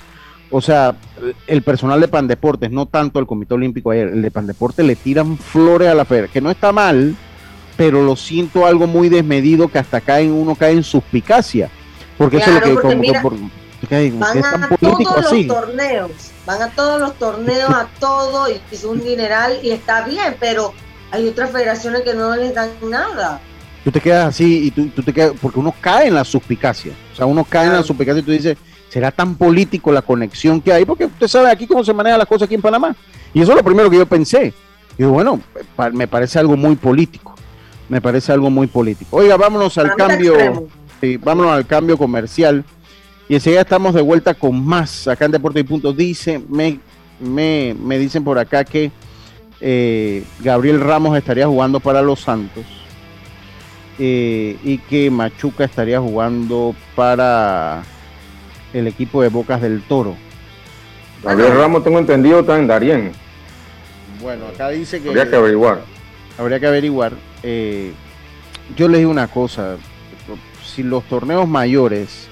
o 0.51 0.61
sea, 0.61 0.95
el 1.47 1.61
personal 1.61 1.99
de 1.99 2.07
Pandeportes, 2.07 2.71
no 2.71 2.85
tanto 2.85 3.19
el 3.19 3.25
Comité 3.27 3.53
Olímpico, 3.55 3.91
ayer, 3.91 4.07
el 4.09 4.21
de 4.21 4.31
Pandeportes 4.31 4.85
le 4.85 4.95
tiran 4.95 5.37
flores 5.37 5.89
a 5.89 5.93
la 5.95 6.05
Federación, 6.05 6.33
que 6.33 6.41
no 6.41 6.51
está 6.51 6.71
mal, 6.71 7.15
pero 7.77 8.03
lo 8.03 8.15
siento 8.15 8.65
algo 8.65 8.87
muy 8.87 9.09
desmedido 9.09 9.67
que 9.67 9.79
hasta 9.79 9.99
cae 10.01 10.23
en 10.25 10.31
uno 10.33 10.55
cae 10.55 10.73
en 10.73 10.83
suspicacia. 10.83 11.69
Porque 12.17 12.37
eso 12.37 12.49
es 12.49 12.55
lo 12.55 12.61
que 12.61 12.81
como, 12.81 12.95
mira, 12.95 13.21
por- 13.21 13.33
es 13.33 14.19
Van 14.19 14.41
tan 14.41 14.63
a 14.63 14.67
político 14.69 15.13
todos 15.13 15.25
así. 15.27 15.43
los 15.43 15.57
torneos, 15.57 16.11
van 16.45 16.61
a 16.61 16.69
todos 16.69 16.99
los 17.01 17.13
torneos, 17.19 17.69
a 17.69 17.87
todo, 17.99 18.49
y 18.49 18.59
es 18.71 18.83
un 18.83 19.03
dineral 19.03 19.59
y 19.61 19.71
está 19.71 20.05
bien, 20.05 20.35
pero 20.39 20.73
hay 21.11 21.27
otras 21.27 21.51
federaciones 21.51 22.01
que 22.01 22.13
no 22.13 22.35
les 22.35 22.55
dan 22.55 22.69
nada. 22.89 23.39
Tú 23.83 23.91
te 23.91 23.99
quedas 24.01 24.29
así 24.29 24.67
y 24.67 24.71
tú, 24.71 24.87
tú 24.87 25.03
te 25.03 25.13
quedas, 25.13 25.33
porque 25.39 25.59
uno 25.59 25.73
cae 25.81 26.07
en 26.07 26.15
la 26.15 26.23
suspicacia. 26.23 26.93
O 27.13 27.15
sea, 27.15 27.25
uno 27.27 27.43
cae 27.43 27.67
en 27.67 27.73
la 27.73 27.83
suspicacia 27.83 28.21
y 28.21 28.23
tú 28.23 28.31
dices, 28.31 28.57
¿será 28.95 29.11
tan 29.11 29.35
político 29.35 29.91
la 29.91 30.01
conexión 30.01 30.61
que 30.61 30.71
hay? 30.71 30.85
Porque 30.85 31.03
usted 31.03 31.27
sabe 31.27 31.51
aquí 31.51 31.67
cómo 31.67 31.83
se 31.83 31.93
manejan 31.93 32.17
las 32.17 32.29
cosas 32.29 32.45
aquí 32.45 32.55
en 32.55 32.61
Panamá. 32.61 32.95
Y 33.33 33.41
eso 33.41 33.51
es 33.51 33.57
lo 33.57 33.61
primero 33.61 33.89
que 33.89 33.97
yo 33.97 34.05
pensé. 34.05 34.53
Y 34.93 34.99
digo, 34.99 35.11
bueno, 35.11 35.41
me 35.91 36.07
parece 36.07 36.39
algo 36.39 36.55
muy 36.55 36.77
político. 36.77 37.35
Me 37.89 37.99
parece 37.99 38.31
algo 38.31 38.49
muy 38.49 38.67
político. 38.67 39.17
Oiga, 39.17 39.35
vámonos 39.35 39.77
al 39.77 39.93
cambio. 39.97 40.69
Sí, 41.01 41.17
vámonos 41.17 41.51
al 41.51 41.67
cambio 41.67 41.97
comercial. 41.97 42.63
Y 43.27 43.35
enseguida 43.35 43.59
estamos 43.59 43.93
de 43.93 44.01
vuelta 44.01 44.33
con 44.33 44.65
más 44.65 45.09
acá 45.09 45.25
en 45.25 45.31
Deporte 45.31 45.59
y 45.59 45.63
Punto. 45.63 45.91
Dice, 45.91 46.41
me, 46.47 46.79
me, 47.19 47.75
me 47.77 47.99
dicen 47.99 48.23
por 48.23 48.39
acá 48.39 48.63
que 48.63 48.93
eh, 49.59 50.23
Gabriel 50.39 50.79
Ramos 50.79 51.17
estaría 51.17 51.47
jugando 51.47 51.81
para 51.81 52.01
los 52.01 52.21
Santos 52.21 52.63
eh, 53.99 54.57
y 54.63 54.77
que 54.77 55.11
Machuca 55.11 55.65
estaría 55.65 55.99
jugando 55.99 56.73
para 56.95 57.83
el 58.75 58.87
equipo 58.87 59.21
de 59.21 59.29
Bocas 59.29 59.61
del 59.61 59.81
Toro. 59.83 60.15
Gabriel 61.23 61.55
Ramos, 61.55 61.83
tengo 61.83 61.97
entendido, 61.99 62.41
está 62.41 62.59
en 62.59 62.67
Darien. 62.67 63.11
Bueno, 64.21 64.45
acá 64.47 64.69
dice 64.69 65.01
que 65.01 65.09
Habría 65.09 65.29
que 65.29 65.35
averiguar. 65.35 65.81
habría 66.37 66.59
que 66.59 66.67
averiguar. 66.67 67.13
Eh, 67.43 67.93
yo 68.75 68.87
les 68.87 68.99
digo 68.99 69.11
una 69.11 69.27
cosa, 69.27 69.77
si 70.63 70.83
los 70.83 71.03
torneos 71.05 71.47
mayores 71.47 72.27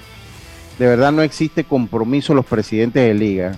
de 0.78 0.86
verdad 0.86 1.12
no 1.12 1.22
existe 1.22 1.64
compromiso 1.64 2.34
los 2.34 2.44
presidentes 2.44 3.06
de 3.06 3.14
liga 3.14 3.52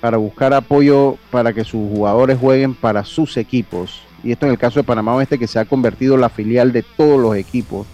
para 0.00 0.16
buscar 0.16 0.52
apoyo 0.52 1.16
para 1.30 1.52
que 1.52 1.62
sus 1.64 1.88
jugadores 1.88 2.38
jueguen 2.38 2.74
para 2.74 3.04
sus 3.04 3.36
equipos, 3.36 4.02
y 4.22 4.32
esto 4.32 4.44
en 4.46 4.52
el 4.52 4.58
caso 4.58 4.80
de 4.80 4.84
Panamá 4.84 5.14
Oeste 5.14 5.38
que 5.38 5.46
se 5.46 5.58
ha 5.58 5.64
convertido 5.64 6.16
en 6.16 6.20
la 6.20 6.28
filial 6.28 6.72
de 6.72 6.82
todos 6.82 7.18
los 7.20 7.36
equipos. 7.36 7.86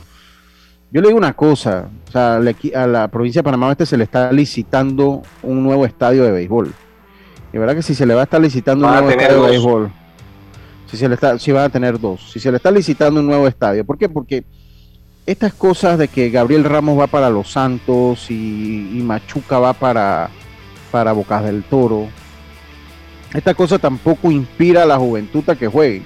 Yo 0.92 1.00
le 1.00 1.08
digo 1.08 1.18
una 1.18 1.34
cosa, 1.34 1.88
o 2.08 2.10
sea, 2.10 2.36
a 2.36 2.86
la 2.86 3.08
provincia 3.08 3.40
de 3.40 3.44
Panamá 3.44 3.68
Oeste 3.68 3.86
se 3.86 3.96
le 3.96 4.04
está 4.04 4.32
licitando 4.32 5.22
un 5.42 5.62
nuevo 5.62 5.86
estadio 5.86 6.24
de 6.24 6.32
béisbol. 6.32 6.72
Y 7.52 7.58
verdad 7.58 7.76
que 7.76 7.82
si 7.82 7.94
se 7.94 8.06
le 8.06 8.14
va 8.14 8.22
a 8.22 8.24
estar 8.24 8.40
licitando 8.40 8.86
un 8.86 8.92
Van 8.92 9.04
nuevo 9.04 9.20
estadio 9.20 9.42
de 9.42 9.50
béisbol, 9.50 9.92
si 10.90 10.96
se 10.96 11.08
le 11.08 11.14
está, 11.14 11.38
si 11.38 11.52
van 11.52 11.64
a 11.64 11.68
tener 11.68 12.00
dos, 12.00 12.32
si 12.32 12.40
se 12.40 12.50
le 12.50 12.56
está 12.56 12.72
licitando 12.72 13.20
un 13.20 13.26
nuevo 13.26 13.46
estadio, 13.46 13.84
¿por 13.84 13.98
qué? 13.98 14.08
Porque 14.08 14.44
estas 15.26 15.52
cosas 15.52 15.96
de 15.96 16.08
que 16.08 16.30
Gabriel 16.30 16.64
Ramos 16.64 16.98
va 16.98 17.06
para 17.06 17.30
Los 17.30 17.52
Santos 17.52 18.28
y, 18.28 18.98
y 18.98 19.02
Machuca 19.02 19.60
va 19.60 19.72
para, 19.72 20.28
para 20.90 21.12
Bocas 21.12 21.44
del 21.44 21.62
Toro, 21.62 22.08
esta 23.32 23.54
cosa 23.54 23.78
tampoco 23.78 24.32
inspira 24.32 24.82
a 24.82 24.86
la 24.86 24.98
juventud 24.98 25.48
a 25.48 25.54
que 25.54 25.68
jueguen. 25.68 26.02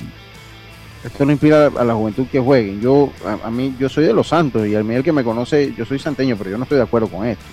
Esto 1.04 1.24
no 1.26 1.32
inspira 1.32 1.66
a 1.66 1.84
la 1.84 1.94
juventud 1.94 2.26
que 2.32 2.40
jueguen. 2.40 2.80
Yo, 2.80 3.10
a, 3.26 3.46
a 3.48 3.50
mí, 3.50 3.74
yo 3.78 3.88
soy 3.88 4.04
de 4.04 4.14
Los 4.14 4.28
Santos 4.28 4.66
y 4.66 4.74
al 4.74 4.90
el 4.90 5.02
que 5.04 5.12
me 5.12 5.22
conoce, 5.22 5.74
yo 5.76 5.84
soy 5.84 5.98
santeño, 5.98 6.36
pero 6.36 6.50
yo 6.50 6.56
no 6.56 6.62
estoy 6.62 6.78
de 6.78 6.84
acuerdo 6.84 7.08
con 7.08 7.26
esto. 7.26 7.44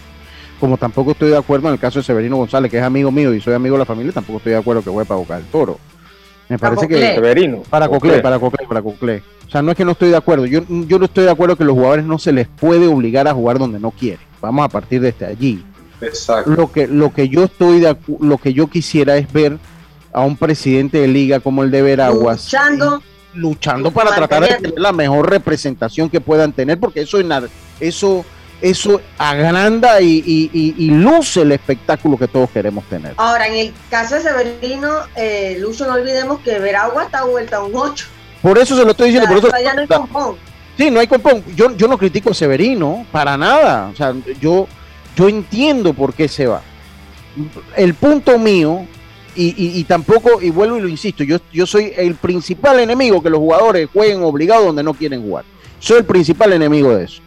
Como 0.59 0.77
tampoco 0.77 1.11
estoy 1.11 1.31
de 1.31 1.37
acuerdo 1.37 1.67
en 1.67 1.73
el 1.73 1.79
caso 1.79 1.99
de 1.99 2.03
Severino 2.03 2.37
González, 2.37 2.71
que 2.71 2.77
es 2.77 2.83
amigo 2.83 3.11
mío 3.11 3.33
y 3.33 3.41
soy 3.41 3.53
amigo 3.53 3.75
de 3.75 3.79
la 3.79 3.85
familia, 3.85 4.11
tampoco 4.13 4.37
estoy 4.37 4.53
de 4.53 4.59
acuerdo 4.59 4.81
que 4.83 4.89
juegue 4.89 5.07
para 5.07 5.19
Boca 5.19 5.35
del 5.35 5.45
Toro. 5.45 5.79
Me 6.47 6.57
parece 6.59 6.87
que. 6.87 7.13
Severino. 7.15 7.63
Para 7.69 7.87
Coclé, 7.87 8.19
para 8.19 8.37
Coclé, 8.39 8.67
para 8.67 8.81
Coclé. 8.81 9.23
O 9.47 9.49
sea, 9.49 9.61
no 9.61 9.71
es 9.71 9.77
que 9.77 9.83
no 9.85 9.91
estoy 9.91 10.09
de 10.09 10.17
acuerdo. 10.17 10.45
Yo, 10.45 10.61
yo 10.69 10.99
no 10.99 11.05
estoy 11.05 11.23
de 11.25 11.31
acuerdo 11.31 11.55
que 11.55 11.63
los 11.65 11.73
jugadores 11.75 12.05
no 12.05 12.19
se 12.19 12.31
les 12.31 12.47
puede 12.47 12.87
obligar 12.87 13.27
a 13.27 13.33
jugar 13.33 13.57
donde 13.59 13.79
no 13.79 13.91
quieren. 13.91 14.19
Vamos 14.41 14.63
a 14.65 14.69
partir 14.69 15.01
desde 15.01 15.25
allí. 15.25 15.63
Exacto. 16.01 16.51
Lo 16.51 16.71
que, 16.71 16.87
lo 16.87 17.11
que 17.13 17.27
yo 17.29 17.43
estoy 17.43 17.79
de 17.79 17.91
acu- 17.91 18.19
lo 18.21 18.37
que 18.37 18.53
yo 18.53 18.67
quisiera 18.67 19.17
es 19.17 19.31
ver 19.31 19.57
a 20.13 20.21
un 20.21 20.35
presidente 20.37 20.99
de 20.99 21.07
liga 21.07 21.39
como 21.39 21.63
el 21.63 21.71
de 21.71 21.81
Veraguas 21.81 22.45
Luchando, 22.45 23.01
luchando 23.33 23.91
para 23.91 24.13
tratar 24.13 24.43
de 24.43 24.55
tener 24.55 24.73
la 24.79 24.91
mejor 24.91 25.29
representación 25.29 26.09
que 26.09 26.19
puedan 26.21 26.51
tener, 26.53 26.79
porque 26.79 27.01
eso 27.01 27.17
eso 27.79 28.25
eso 28.61 29.01
agranda 29.17 29.99
y, 30.01 30.21
y- 30.23 30.49
y- 30.53 30.75
y 30.77 30.91
luce 30.91 31.41
el 31.41 31.51
espectáculo 31.51 32.15
que 32.15 32.27
todos 32.27 32.47
queremos 32.51 32.83
tener. 32.85 33.15
Ahora, 33.17 33.47
en 33.47 33.55
el 33.55 33.73
caso 33.89 34.15
de 34.15 34.21
Severino, 34.21 34.97
eh, 35.15 35.57
Lucho, 35.59 35.87
no 35.87 35.93
olvidemos 35.93 36.41
que 36.41 36.59
Veragua 36.59 37.05
está 37.05 37.23
vuelta 37.23 37.57
a 37.57 37.63
un 37.63 37.71
8. 37.75 38.05
Por 38.39 38.59
eso 38.59 38.77
se 38.77 38.83
lo 38.85 38.91
estoy 38.91 39.07
diciendo, 39.11 39.27
por 39.29 39.37
eso 39.39 39.63
ya 39.63 39.73
no 39.73 39.81
hay 39.81 39.87
compón. 39.87 40.35
Sí, 40.77 40.91
no 40.91 40.99
hay 40.99 41.07
compón. 41.07 41.43
Yo, 41.55 41.75
yo 41.75 41.87
no 41.87 41.97
critico 41.97 42.29
a 42.29 42.33
Severino, 42.35 43.03
para 43.11 43.35
nada. 43.35 43.89
O 43.91 43.95
sea, 43.95 44.13
yo, 44.39 44.67
yo 45.15 45.27
entiendo 45.27 45.93
por 45.95 46.13
qué 46.13 46.27
se 46.27 46.45
va. 46.45 46.61
El 47.75 47.95
punto 47.95 48.37
mío, 48.37 48.85
y, 49.35 49.47
y- 49.57 49.79
y 49.79 49.83
tampoco, 49.85 50.41
y 50.41 50.49
vuelvo 50.49 50.77
y 50.77 50.81
lo 50.81 50.87
insisto, 50.87 51.23
yo, 51.23 51.37
yo 51.53 51.65
soy 51.65 51.91
el 51.95 52.15
principal 52.15 52.79
enemigo 52.79 53.21
que 53.23 53.29
los 53.29 53.39
jugadores 53.39 53.89
jueguen 53.91 54.23
obligados 54.23 54.65
donde 54.65 54.83
no 54.83 54.93
quieren 54.93 55.21
jugar. 55.21 55.45
Soy 55.79 55.99
el 55.99 56.05
principal 56.05 56.53
enemigo 56.53 56.93
de 56.95 57.05
eso. 57.05 57.21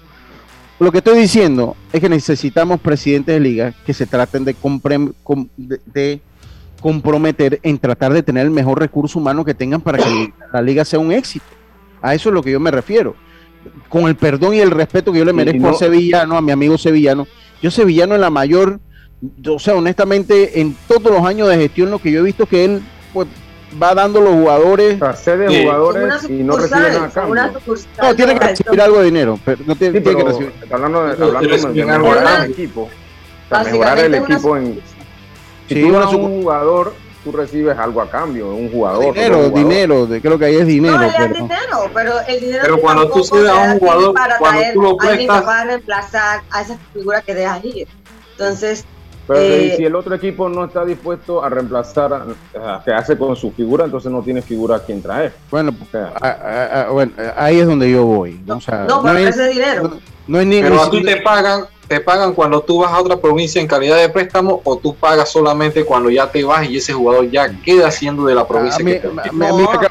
Lo 0.81 0.91
que 0.93 0.99
estoy 0.99 1.19
diciendo 1.19 1.77
es 1.93 2.01
que 2.01 2.09
necesitamos 2.09 2.81
presidentes 2.81 3.35
de 3.35 3.41
liga 3.41 3.75
que 3.87 3.95
se 3.95 4.07
traten 4.07 4.45
de, 4.45 4.55
de- 5.57 5.81
de 5.87 6.21
comprometer 6.81 7.61
en 7.63 7.79
tratar 7.79 8.13
de 8.13 8.23
tener 8.23 8.45
el 8.45 8.51
mejor 8.51 8.79
recurso 8.79 9.19
humano 9.19 9.45
que 9.45 9.55
tengan 9.55 9.81
para 9.81 9.99
que 9.99 10.33
la 10.53 10.61
liga 10.61 10.85
sea 10.85 10.99
un 10.99 11.13
éxito. 11.13 11.45
A 12.03 12.15
eso 12.15 12.29
es 12.29 12.35
lo 12.35 12.43
que 12.43 12.51
yo 12.51 12.61
me 12.61 12.71
refiero. 12.71 13.17
Con 13.89 14.07
el 14.09 14.17
perdón 14.17 14.55
y 14.55 14.59
el 14.59 14.71
respeto 14.71 15.11
que 15.13 15.21
yo 15.21 15.25
le 15.25 15.33
merezco 15.33 15.59
no- 15.61 15.69
a 15.71 15.75
Sevillano, 15.79 16.37
a 16.37 16.43
mi 16.43 16.53
amigo 16.53 16.77
Sevillano. 16.77 17.27
Yo 17.63 17.71
Sevillano 17.71 18.15
en 18.15 18.21
la 18.21 18.29
mayor, 18.29 18.81
o 19.49 19.59
sea, 19.59 19.75
honestamente, 19.75 20.61
en 20.61 20.77
todos 20.89 21.05
los 21.13 21.25
años 21.25 21.49
de 21.49 21.57
gestión 21.57 21.91
lo 21.91 21.99
que 21.99 22.11
yo 22.13 22.21
he 22.21 22.23
visto 22.23 22.47
que 22.47 22.65
él 22.65 22.83
pues 23.13 23.29
va 23.83 23.95
dando 23.95 24.21
los 24.21 24.33
jugadores. 24.35 25.01
O 25.03 25.13
sea, 25.17 25.37
de 25.37 25.63
jugadores 25.65 26.25
y 26.29 26.33
no 26.45 26.57
recibe 26.57 26.81
nada 26.81 27.05
a 27.07 27.11
cambio. 27.11 27.43
No, 28.03 28.15
tiene 28.15 28.39
que 28.39 28.47
recibir 28.47 28.81
algo 28.81 28.99
de 28.99 29.05
dinero, 29.07 29.39
pero 29.45 29.63
no 29.67 29.77
tiene, 29.77 29.99
Sí, 29.99 30.05
tiene 30.05 30.19
que 30.19 30.25
recibir. 30.29 30.53
hablando 30.71 31.07
de, 31.07 31.13
hablando 31.13 31.73
de 31.73 31.85
mejorar 31.85 32.45
el 32.45 32.51
equipo. 32.53 32.83
O 32.83 33.49
sea, 33.49 33.65
mejorar 33.65 33.99
el 33.99 34.15
equipo 34.15 34.57
en. 34.57 34.81
Si 35.69 35.75
Sí, 35.75 35.83
tú 35.83 35.93
das 35.93 36.05
a 36.05 36.09
un 36.11 36.43
jugador, 36.43 36.95
tú 37.25 37.33
recibes 37.33 37.79
algo 37.79 38.03
a 38.03 38.11
cambio, 38.11 38.55
un 38.55 38.71
jugador. 38.71 39.15
Dinero, 39.15 39.37
jugador. 39.37 39.55
dinero, 39.59 40.07
de- 40.07 40.21
creo 40.21 40.39
que 40.39 40.45
ahí 40.45 40.57
es 40.57 40.67
dinero. 40.67 40.99
No, 40.99 41.11
pero- 41.17 41.35
dinero, 41.35 41.91
pero 41.95 42.13
el 42.29 42.41
dinero 42.41 42.61
Pero 42.63 42.81
cuando 42.81 43.09
tú 43.11 43.25
cedes 43.25 43.49
a 43.51 43.73
un 43.73 43.79
jugador, 43.79 44.15
para 44.15 44.37
cuando 44.39 44.59
traer 44.61 44.75
tú 44.75 44.83
lo 44.83 44.89
a 45.01 45.05
alguien 45.09 45.19
que 45.19 45.27
prestas- 45.33 45.47
va 45.49 45.61
a 45.61 45.65
reemplazar 45.65 46.43
a 46.51 46.61
esa 46.63 46.79
figura 46.93 47.23
que 47.23 47.35
dejas 47.35 47.65
ir. 47.65 47.89
Entonces, 48.33 48.85
Pero 49.27 49.41
eh, 49.41 49.75
si 49.77 49.85
el 49.85 49.95
otro 49.95 50.15
equipo 50.15 50.49
no 50.49 50.65
está 50.67 50.85
dispuesto 50.85 51.43
a 51.43 51.49
reemplazar 51.49 52.13
a, 52.13 52.77
a- 52.77 52.83
que 52.85 52.93
hace 52.93 53.17
con 53.17 53.35
su 53.37 53.51
figura, 53.53 53.85
entonces 53.87 54.13
no 54.13 54.21
tiene 54.23 54.43
figura 54.43 54.77
a 54.77 54.81
quien 54.81 55.01
traer. 55.01 55.33
Bueno, 55.51 55.73
O 55.83 55.91
sea, 55.91 56.13
a- 56.21 56.29
a- 56.29 56.83
a- 56.83 56.91
bueno, 56.91 57.13
ahí 57.37 57.59
es 57.61 57.67
donde 57.67 57.91
yo 57.91 58.05
voy. 58.05 58.39
O 58.49 58.61
sea, 58.61 58.85
no, 58.89 59.03
pero 59.03 59.19
es- 59.19 59.29
ese 59.37 59.49
dinero. 59.49 59.83
no- 59.85 60.01
no 60.27 60.41
es 60.41 60.47
ni, 60.47 60.61
Pero 60.61 60.75
ni 60.77 60.81
a 60.83 60.91
ti 60.91 61.03
te 61.03 61.17
pagan, 61.23 61.65
te 61.89 62.01
pagan 62.01 62.35
cuando 62.35 62.61
tú 62.61 62.81
vas 62.81 62.93
a 62.93 63.01
otra 63.01 63.17
provincia 63.17 63.61
en 63.61 63.67
calidad 63.67 63.97
de 63.97 64.09
préstamo 64.11 64.61
o 64.65 64.77
tú 64.77 64.95
pagas 64.95 65.31
solamente 65.31 65.85
cuando 65.85 66.11
ya 66.11 66.31
te 66.31 66.45
vas 66.45 66.69
y 66.69 66.77
ese 66.77 66.93
jugador 66.93 67.31
ya 67.31 67.49
queda 67.63 67.91
siendo 67.91 68.27
de 68.27 68.35
la 68.35 68.47
provincia 68.47 68.81
a 68.83 68.85
mí- 68.85 68.93
que 68.93 68.99
te 69.01 69.07
a 69.09 69.11
mí- 69.33 69.47
a 69.47 69.53
mí 69.53 69.65
acá- 69.73 69.91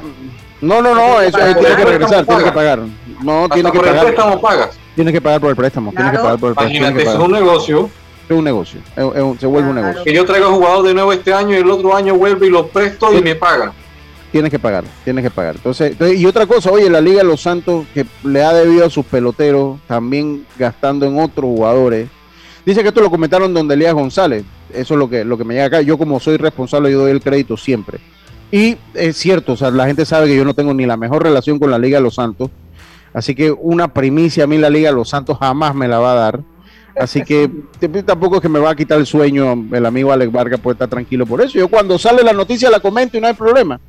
no, 0.61 0.81
no, 0.81 0.93
no, 0.95 1.21
eso 1.21 1.37
tiene 1.37 1.75
que 1.75 1.85
regresar, 1.85 2.25
tiene 2.25 2.43
que 2.43 2.51
pagar. 2.51 2.79
No, 3.23 3.43
Hasta 3.43 3.53
tiene 3.55 3.71
que 3.71 3.77
por 3.79 3.87
el 3.87 3.99
préstamo 3.99 4.39
pagas. 4.41 4.77
Tiene 4.95 5.11
que 5.11 5.21
pagar 5.21 5.41
por 5.41 5.49
el 5.49 5.55
préstamo, 5.55 5.89
tiene 5.91 6.05
que 6.05 6.17
Claro. 6.17 6.23
pagar 6.23 6.39
por 6.39 6.49
el 6.49 6.55
préstamo. 6.55 6.77
Imagínate, 6.77 7.03
que 7.03 7.09
es 7.09 7.15
un 7.19 7.31
negocio. 7.31 7.89
Es 8.29 8.35
un 8.37 8.43
negocio, 8.43 8.79
es, 8.95 9.03
es 9.15 9.21
un- 9.21 9.37
se 9.39 9.45
vuelve 9.45 9.67
un 9.69 9.73
Claro. 9.75 9.87
negocio. 9.89 10.03
Que 10.05 10.13
yo 10.13 10.25
traigo 10.25 10.47
jugador 10.53 10.85
de 10.87 10.93
nuevo 10.93 11.11
este 11.13 11.33
año 11.33 11.51
y 11.51 11.57
el 11.59 11.69
otro 11.69 11.95
año 11.95 12.15
vuelve 12.15 12.47
y 12.47 12.49
lo 12.49 12.67
presto 12.67 13.11
y 13.17 13.21
me 13.21 13.35
pagan. 13.35 13.71
Tienes 14.31 14.49
que 14.49 14.57
pagar, 14.57 14.83
tienes 15.03 15.23
que 15.23 15.29
pagar. 15.29 15.55
Entonces, 15.57 15.91
entonces, 15.91 16.19
y 16.19 16.25
otra 16.25 16.47
cosa, 16.47 16.71
oye, 16.71 16.89
la 16.89 17.01
Liga 17.01 17.19
de 17.19 17.23
los 17.25 17.41
Santos 17.41 17.85
que 17.93 18.05
le 18.23 18.41
ha 18.43 18.51
debido 18.53 18.85
a 18.85 18.89
sus 18.89 19.05
peloteros, 19.05 19.77
también 19.87 20.45
gastando 20.57 21.05
en 21.05 21.19
otros 21.19 21.45
jugadores. 21.45 22.07
Dice 22.65 22.81
que 22.81 22.87
esto 22.87 23.01
lo 23.01 23.11
comentaron 23.11 23.53
donde 23.53 23.75
Elías 23.75 23.93
González. 23.93 24.43
Eso 24.73 24.93
es 24.95 24.99
lo 24.99 25.07
que, 25.09 25.23
lo 25.23 25.37
que 25.37 25.43
me 25.43 25.53
llega 25.53 25.65
acá. 25.67 25.81
Yo 25.81 25.97
como 25.99 26.19
soy 26.19 26.37
responsable, 26.37 26.91
yo 26.91 26.99
doy 27.01 27.11
el 27.11 27.21
crédito 27.21 27.57
siempre. 27.57 27.99
Y 28.51 28.77
es 28.95 29.17
cierto, 29.17 29.53
o 29.53 29.57
sea, 29.57 29.69
la 29.69 29.85
gente 29.85 30.05
sabe 30.05 30.27
que 30.27 30.35
yo 30.35 30.45
no 30.45 30.53
tengo 30.55 30.73
ni 30.73 30.85
la 30.87 30.97
mejor 30.97 31.21
relación 31.23 31.59
con 31.59 31.69
la 31.69 31.77
Liga 31.77 31.97
de 31.99 32.03
los 32.03 32.15
Santos. 32.15 32.49
Así 33.13 33.35
que 33.35 33.51
una 33.51 33.93
primicia 33.93 34.45
a 34.45 34.47
mí 34.47 34.57
la 34.57 34.69
Liga 34.71 34.89
de 34.89 34.95
los 34.95 35.09
Santos 35.09 35.37
jamás 35.39 35.75
me 35.75 35.87
la 35.87 35.99
va 35.99 36.13
a 36.13 36.15
dar. 36.15 36.39
Así 36.95 37.23
que 37.23 37.49
tampoco 38.05 38.35
es 38.35 38.41
que 38.41 38.49
me 38.49 38.59
va 38.59 38.71
a 38.71 38.75
quitar 38.75 38.99
el 38.99 39.05
sueño 39.05 39.65
el 39.71 39.85
amigo 39.85 40.11
Alex 40.11 40.31
Vargas 40.31 40.59
puede 40.59 40.75
estar 40.75 40.89
tranquilo 40.89 41.25
por 41.25 41.41
eso. 41.41 41.57
Yo 41.57 41.67
cuando 41.67 41.97
sale 41.97 42.23
la 42.23 42.33
noticia 42.33 42.69
la 42.69 42.79
comento 42.79 43.17
y 43.17 43.21
no 43.21 43.27
hay 43.27 43.33
problema. 43.33 43.79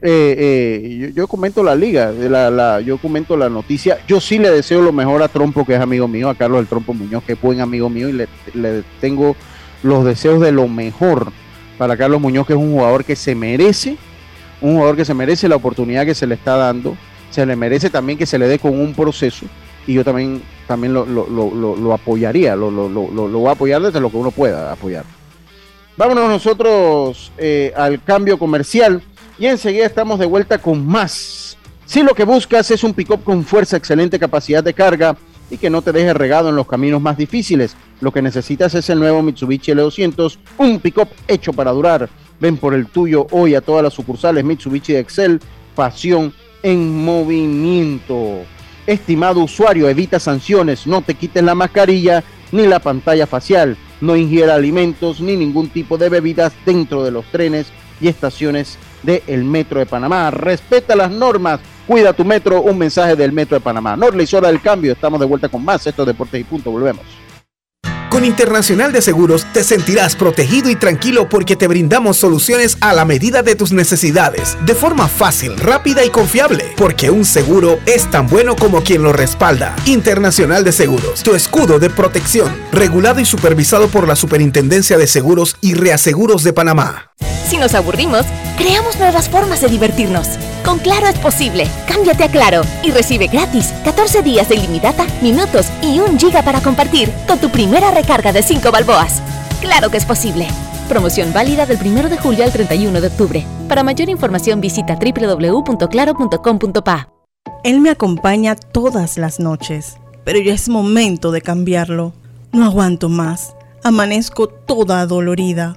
Eh, 0.00 0.36
eh, 0.38 1.12
yo, 1.12 1.26
comento 1.26 1.64
la 1.64 1.74
liga, 1.74 2.12
la, 2.12 2.80
yo 2.80 2.98
comento 2.98 3.36
la 3.36 3.48
noticia. 3.48 3.98
Yo 4.06 4.20
sí 4.20 4.38
le 4.38 4.50
deseo 4.50 4.80
lo 4.80 4.92
mejor 4.92 5.22
a 5.22 5.28
Trompo, 5.28 5.66
que 5.66 5.74
es 5.74 5.80
amigo 5.80 6.06
mío, 6.06 6.30
a 6.30 6.36
Carlos 6.36 6.60
el 6.60 6.68
Trompo 6.68 6.94
Muñoz, 6.94 7.24
que 7.24 7.32
es 7.32 7.40
buen 7.40 7.60
amigo 7.60 7.90
mío, 7.90 8.08
y 8.08 8.12
le, 8.12 8.28
le 8.54 8.84
tengo 9.00 9.34
los 9.82 10.04
deseos 10.04 10.40
de 10.40 10.52
lo 10.52 10.68
mejor 10.68 11.32
para 11.76 11.96
Carlos 11.96 12.20
Muñoz, 12.20 12.46
que 12.46 12.52
es 12.52 12.58
un 12.58 12.72
jugador 12.72 13.04
que 13.04 13.16
se 13.16 13.34
merece, 13.34 13.96
un 14.60 14.74
jugador 14.74 14.96
que 14.96 15.04
se 15.04 15.14
merece 15.14 15.48
la 15.48 15.56
oportunidad 15.56 16.04
que 16.04 16.14
se 16.14 16.26
le 16.26 16.36
está 16.36 16.56
dando, 16.56 16.96
se 17.30 17.44
le 17.44 17.56
merece 17.56 17.90
también 17.90 18.18
que 18.18 18.26
se 18.26 18.38
le 18.38 18.46
dé 18.46 18.58
con 18.58 18.78
un 18.78 18.94
proceso, 18.94 19.46
y 19.88 19.94
yo 19.94 20.04
también, 20.04 20.42
también 20.66 20.92
lo, 20.92 21.06
lo- 21.06 21.26
lo- 21.28 21.74
lo- 21.76 21.92
apoyaría, 21.94 22.54
lo, 22.54 22.70
voy 22.70 23.48
a 23.48 23.52
apoyar 23.52 23.80
desde 23.82 24.00
lo 24.00 24.10
que 24.10 24.18
uno 24.18 24.30
pueda 24.30 24.70
apoyar. 24.70 25.04
Vámonos 25.96 26.28
nosotros 26.28 27.32
eh, 27.38 27.72
al 27.74 28.02
cambio 28.04 28.38
comercial 28.38 29.02
y 29.38 29.46
enseguida 29.46 29.86
estamos 29.86 30.18
de 30.18 30.26
vuelta 30.26 30.58
con 30.58 30.86
más. 30.86 31.56
Si 31.86 32.02
lo 32.02 32.14
que 32.14 32.24
buscas 32.24 32.70
es 32.70 32.84
un 32.84 32.92
pick-up 32.92 33.24
con 33.24 33.44
fuerza, 33.44 33.78
excelente 33.78 34.18
capacidad 34.18 34.62
de 34.62 34.74
carga 34.74 35.16
y 35.50 35.56
que 35.56 35.70
no 35.70 35.80
te 35.80 35.90
deje 35.92 36.12
regado 36.12 36.50
en 36.50 36.56
los 36.56 36.66
caminos 36.66 37.00
más 37.00 37.16
difíciles, 37.16 37.74
lo 38.02 38.12
que 38.12 38.20
necesitas 38.20 38.74
es 38.74 38.90
el 38.90 38.98
nuevo 38.98 39.22
Mitsubishi 39.22 39.72
L200, 39.72 40.36
un 40.58 40.78
pick-up 40.80 41.08
hecho 41.26 41.54
para 41.54 41.72
durar. 41.72 42.10
Ven 42.38 42.58
por 42.58 42.74
el 42.74 42.86
tuyo 42.86 43.26
hoy 43.30 43.54
a 43.54 43.62
todas 43.62 43.82
las 43.82 43.94
sucursales 43.94 44.44
Mitsubishi 44.44 44.96
Excel, 44.96 45.40
pasión 45.74 46.34
en 46.62 47.04
movimiento. 47.04 48.42
Estimado 48.88 49.40
usuario, 49.40 49.86
evita 49.86 50.18
sanciones, 50.18 50.86
no 50.86 51.02
te 51.02 51.14
quites 51.14 51.44
la 51.44 51.54
mascarilla 51.54 52.24
ni 52.52 52.66
la 52.66 52.78
pantalla 52.78 53.26
facial, 53.26 53.76
no 54.00 54.16
ingiera 54.16 54.54
alimentos 54.54 55.20
ni 55.20 55.36
ningún 55.36 55.68
tipo 55.68 55.98
de 55.98 56.08
bebidas 56.08 56.54
dentro 56.64 57.04
de 57.04 57.10
los 57.10 57.26
trenes 57.26 57.66
y 58.00 58.08
estaciones 58.08 58.78
del 59.02 59.44
Metro 59.44 59.78
de 59.78 59.84
Panamá. 59.84 60.30
Respeta 60.30 60.96
las 60.96 61.10
normas, 61.10 61.60
cuida 61.86 62.14
tu 62.14 62.24
metro, 62.24 62.62
un 62.62 62.78
mensaje 62.78 63.14
del 63.14 63.30
Metro 63.30 63.58
de 63.58 63.60
Panamá. 63.60 63.94
Norle, 63.94 64.22
es 64.22 64.32
hora 64.32 64.48
del 64.48 64.62
cambio, 64.62 64.92
estamos 64.92 65.20
de 65.20 65.26
vuelta 65.26 65.50
con 65.50 65.62
más, 65.62 65.86
esto 65.86 66.04
es 66.04 66.06
Deportes 66.06 66.40
y 66.40 66.44
Punto, 66.44 66.70
volvemos. 66.70 67.04
Con 68.10 68.24
Internacional 68.24 68.90
de 68.90 69.02
Seguros 69.02 69.46
te 69.52 69.62
sentirás 69.62 70.16
protegido 70.16 70.70
y 70.70 70.76
tranquilo 70.76 71.28
porque 71.28 71.56
te 71.56 71.66
brindamos 71.66 72.16
soluciones 72.16 72.78
a 72.80 72.94
la 72.94 73.04
medida 73.04 73.42
de 73.42 73.54
tus 73.54 73.70
necesidades, 73.72 74.56
de 74.64 74.74
forma 74.74 75.08
fácil, 75.08 75.58
rápida 75.58 76.04
y 76.06 76.08
confiable, 76.08 76.72
porque 76.76 77.10
un 77.10 77.26
seguro 77.26 77.78
es 77.84 78.10
tan 78.10 78.26
bueno 78.26 78.56
como 78.56 78.82
quien 78.82 79.02
lo 79.02 79.12
respalda. 79.12 79.76
Internacional 79.84 80.64
de 80.64 80.72
Seguros, 80.72 81.22
tu 81.22 81.34
escudo 81.34 81.78
de 81.78 81.90
protección, 81.90 82.50
regulado 82.72 83.20
y 83.20 83.26
supervisado 83.26 83.88
por 83.88 84.08
la 84.08 84.16
Superintendencia 84.16 84.96
de 84.96 85.06
Seguros 85.06 85.56
y 85.60 85.74
Reaseguros 85.74 86.44
de 86.44 86.54
Panamá. 86.54 87.12
Si 87.48 87.56
nos 87.56 87.74
aburrimos, 87.74 88.26
creamos 88.58 88.98
nuevas 88.98 89.30
formas 89.30 89.62
de 89.62 89.68
divertirnos. 89.68 90.28
Con 90.66 90.78
Claro 90.80 91.06
es 91.06 91.18
posible. 91.18 91.66
Cámbiate 91.86 92.24
a 92.24 92.30
Claro 92.30 92.60
y 92.82 92.90
recibe 92.90 93.26
gratis 93.26 93.72
14 93.84 94.22
días 94.22 94.50
de 94.50 94.56
ilimitada, 94.56 95.06
minutos 95.22 95.66
y 95.80 95.98
un 95.98 96.18
giga 96.18 96.42
para 96.42 96.60
compartir 96.60 97.10
con 97.26 97.38
tu 97.38 97.48
primera 97.48 97.90
recarga 97.98 98.32
de 98.32 98.42
5 98.42 98.70
balboas. 98.70 99.20
Claro 99.60 99.90
que 99.90 99.96
es 99.96 100.06
posible. 100.06 100.46
Promoción 100.88 101.32
válida 101.32 101.66
del 101.66 101.78
1 101.84 102.08
de 102.08 102.16
julio 102.16 102.44
al 102.44 102.52
31 102.52 103.00
de 103.00 103.08
octubre. 103.08 103.44
Para 103.68 103.82
mayor 103.82 104.08
información 104.08 104.60
visita 104.60 104.96
www.claro.com.pa. 104.96 107.08
Él 107.64 107.80
me 107.80 107.90
acompaña 107.90 108.54
todas 108.54 109.18
las 109.18 109.40
noches, 109.40 109.96
pero 110.24 110.38
ya 110.38 110.54
es 110.54 110.68
momento 110.68 111.32
de 111.32 111.42
cambiarlo. 111.42 112.12
No 112.52 112.66
aguanto 112.66 113.08
más. 113.08 113.56
Amanezco 113.82 114.46
toda 114.48 115.04
dolorida. 115.06 115.76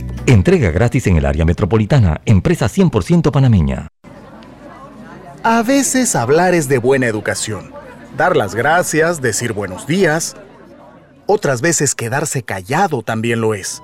Entrega 0.27 0.69
gratis 0.71 1.07
en 1.07 1.17
el 1.17 1.25
área 1.25 1.45
metropolitana, 1.45 2.21
empresa 2.25 2.67
100% 2.67 3.31
panameña. 3.31 3.87
A 5.43 5.63
veces 5.63 6.15
hablar 6.15 6.53
es 6.53 6.67
de 6.69 6.77
buena 6.77 7.07
educación. 7.07 7.71
Dar 8.15 8.37
las 8.37 8.53
gracias, 8.53 9.21
decir 9.21 9.53
buenos 9.53 9.87
días. 9.87 10.35
Otras 11.25 11.61
veces 11.61 11.95
quedarse 11.95 12.43
callado 12.43 13.01
también 13.01 13.41
lo 13.41 13.55
es. 13.55 13.81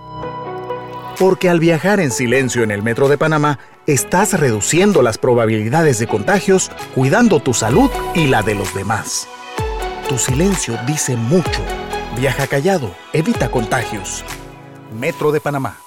Porque 1.17 1.49
al 1.49 1.59
viajar 1.59 1.99
en 1.99 2.11
silencio 2.11 2.61
en 2.61 2.69
el 2.69 2.83
metro 2.83 3.09
de 3.09 3.17
Panamá, 3.17 3.57
estás 3.87 4.39
reduciendo 4.39 5.01
las 5.01 5.17
probabilidades 5.17 5.97
de 5.97 6.05
contagios, 6.05 6.69
cuidando 6.93 7.39
tu 7.39 7.55
salud 7.55 7.89
y 8.13 8.27
la 8.27 8.43
de 8.43 8.53
los 8.53 8.75
demás. 8.75 9.27
Tu 10.07 10.19
silencio 10.19 10.77
dice 10.85 11.15
mucho. 11.15 11.61
Viaja 12.15 12.45
callado, 12.45 12.95
evita 13.13 13.49
contagios. 13.49 14.23
Metro 14.93 15.31
de 15.31 15.41
Panamá. 15.41 15.86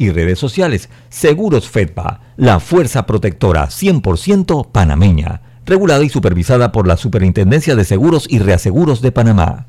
y 0.00 0.10
redes 0.10 0.38
sociales. 0.38 0.88
Seguros 1.10 1.68
Fedpa, 1.68 2.20
la 2.36 2.58
fuerza 2.58 3.04
protectora 3.04 3.68
100% 3.68 4.70
panameña, 4.72 5.42
regulada 5.66 6.02
y 6.02 6.08
supervisada 6.08 6.72
por 6.72 6.88
la 6.88 6.96
Superintendencia 6.96 7.76
de 7.76 7.84
Seguros 7.84 8.24
y 8.28 8.38
Reaseguros 8.38 9.02
de 9.02 9.12
Panamá. 9.12 9.66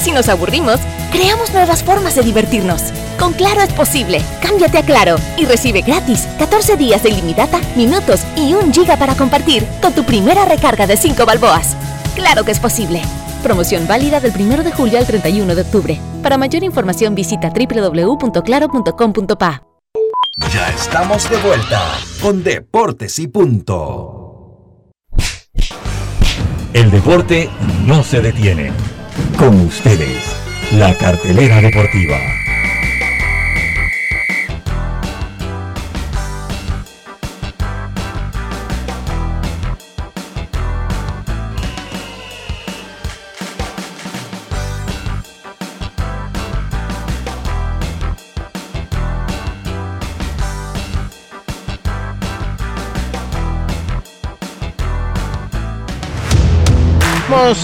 Si 0.00 0.10
nos 0.10 0.30
aburrimos, 0.30 0.80
creamos 1.12 1.52
nuevas 1.52 1.82
formas 1.82 2.14
de 2.14 2.22
divertirnos. 2.22 2.80
Con 3.18 3.34
Claro 3.34 3.60
es 3.60 3.74
posible. 3.74 4.22
Cámbiate 4.40 4.78
a 4.78 4.82
Claro 4.82 5.16
y 5.36 5.44
recibe 5.44 5.82
gratis 5.82 6.26
14 6.38 6.78
días 6.78 7.02
de 7.02 7.10
ilimitada, 7.10 7.60
minutos 7.76 8.22
y 8.36 8.54
un 8.54 8.72
giga 8.72 8.96
para 8.96 9.14
compartir 9.14 9.66
con 9.82 9.92
tu 9.92 10.04
primera 10.04 10.46
recarga 10.46 10.86
de 10.86 10.96
5 10.96 11.26
balboas. 11.26 11.76
Claro 12.14 12.44
que 12.44 12.52
es 12.52 12.60
posible. 12.60 13.02
Promoción 13.42 13.86
válida 13.86 14.20
del 14.20 14.32
1 14.34 14.62
de 14.62 14.72
julio 14.72 14.98
al 14.98 15.06
31 15.06 15.54
de 15.54 15.60
octubre. 15.60 16.00
Para 16.22 16.38
mayor 16.38 16.64
información 16.64 17.14
visita 17.14 17.50
www.claro.com.pa. 17.50 19.73
Ya 20.36 20.68
estamos 20.70 21.30
de 21.30 21.36
vuelta 21.36 21.80
con 22.20 22.42
Deportes 22.42 23.20
y 23.20 23.28
Punto. 23.28 24.90
El 26.72 26.90
deporte 26.90 27.48
no 27.86 28.02
se 28.02 28.20
detiene. 28.20 28.72
Con 29.38 29.60
ustedes, 29.60 30.24
la 30.72 30.92
cartelera 30.98 31.60
deportiva. 31.60 32.18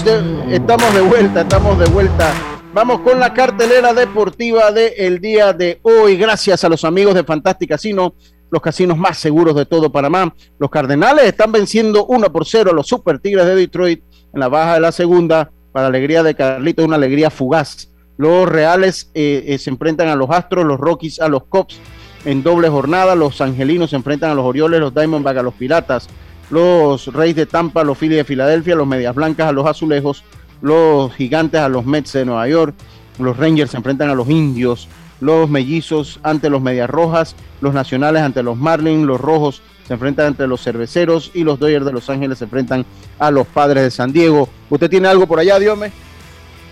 De, 0.05 0.55
estamos 0.55 0.93
de 0.93 1.01
vuelta, 1.01 1.41
estamos 1.41 1.77
de 1.77 1.85
vuelta. 1.85 2.33
Vamos 2.73 3.01
con 3.01 3.19
la 3.19 3.33
cartelera 3.33 3.93
deportiva 3.93 4.71
del 4.71 5.19
día 5.19 5.53
de 5.53 5.79
hoy. 5.83 6.17
Gracias 6.17 6.63
a 6.63 6.69
los 6.69 6.83
amigos 6.85 7.13
de 7.13 7.23
Fantastic 7.23 7.69
Casino, 7.69 8.15
los 8.49 8.61
casinos 8.61 8.97
más 8.97 9.17
seguros 9.17 9.55
de 9.55 9.65
todo 9.65 9.91
Panamá. 9.91 10.33
Los 10.57 10.69
Cardenales 10.69 11.25
están 11.25 11.51
venciendo 11.51 12.05
1 12.05 12.31
por 12.31 12.45
0 12.45 12.71
a 12.71 12.73
los 12.73 12.87
Super 12.87 13.19
Tigres 13.19 13.45
de 13.45 13.55
Detroit 13.55 14.03
en 14.33 14.39
la 14.39 14.47
baja 14.47 14.75
de 14.75 14.79
la 14.79 14.91
segunda. 14.91 15.51
Para 15.71 15.87
alegría 15.87 16.23
de 16.23 16.35
Carlito, 16.35 16.83
una 16.83 16.95
alegría 16.95 17.29
fugaz. 17.29 17.91
Los 18.17 18.47
Reales 18.49 19.11
eh, 19.13 19.43
eh, 19.47 19.57
se 19.57 19.69
enfrentan 19.69 20.07
a 20.07 20.15
los 20.15 20.29
Astros, 20.29 20.65
los 20.65 20.79
Rockies 20.79 21.19
a 21.19 21.27
los 21.27 21.43
Cops 21.45 21.79
en 22.25 22.43
doble 22.43 22.69
jornada. 22.69 23.15
Los 23.15 23.41
Angelinos 23.41 23.91
se 23.91 23.97
enfrentan 23.97 24.31
a 24.31 24.35
los 24.35 24.45
Orioles, 24.45 24.79
los 24.79 24.93
Diamondbacks 24.93 25.39
a 25.39 25.43
los 25.43 25.53
Piratas 25.53 26.07
los 26.51 27.07
Reyes 27.07 27.35
de 27.35 27.45
Tampa, 27.45 27.83
los 27.83 27.97
Phillies 27.97 28.17
de 28.17 28.23
Filadelfia, 28.25 28.75
los 28.75 28.85
Medias 28.85 29.15
Blancas 29.15 29.47
a 29.47 29.51
los 29.51 29.65
Azulejos, 29.65 30.23
los 30.61 31.13
Gigantes 31.15 31.61
a 31.61 31.69
los 31.69 31.85
Mets 31.85 32.13
de 32.13 32.25
Nueva 32.25 32.47
York, 32.47 32.75
los 33.17 33.37
Rangers 33.37 33.71
se 33.71 33.77
enfrentan 33.77 34.09
a 34.09 34.15
los 34.15 34.29
Indios, 34.29 34.87
los 35.21 35.49
Mellizos 35.49 36.19
ante 36.23 36.49
los 36.49 36.61
Medias 36.61 36.89
Rojas, 36.89 37.35
los 37.61 37.73
Nacionales 37.73 38.21
ante 38.21 38.43
los 38.43 38.57
Marlins, 38.57 39.05
los 39.05 39.19
Rojos 39.19 39.61
se 39.87 39.93
enfrentan 39.93 40.27
ante 40.27 40.45
los 40.45 40.61
Cerveceros 40.61 41.31
y 41.33 41.43
los 41.43 41.57
Dodgers 41.57 41.85
de 41.85 41.93
Los 41.93 42.09
Ángeles 42.09 42.37
se 42.37 42.43
enfrentan 42.43 42.85
a 43.17 43.31
los 43.31 43.47
Padres 43.47 43.83
de 43.83 43.91
San 43.91 44.11
Diego. 44.11 44.49
¿Usted 44.69 44.89
tiene 44.89 45.07
algo 45.07 45.27
por 45.27 45.39
allá, 45.39 45.57
Diome? 45.57 45.91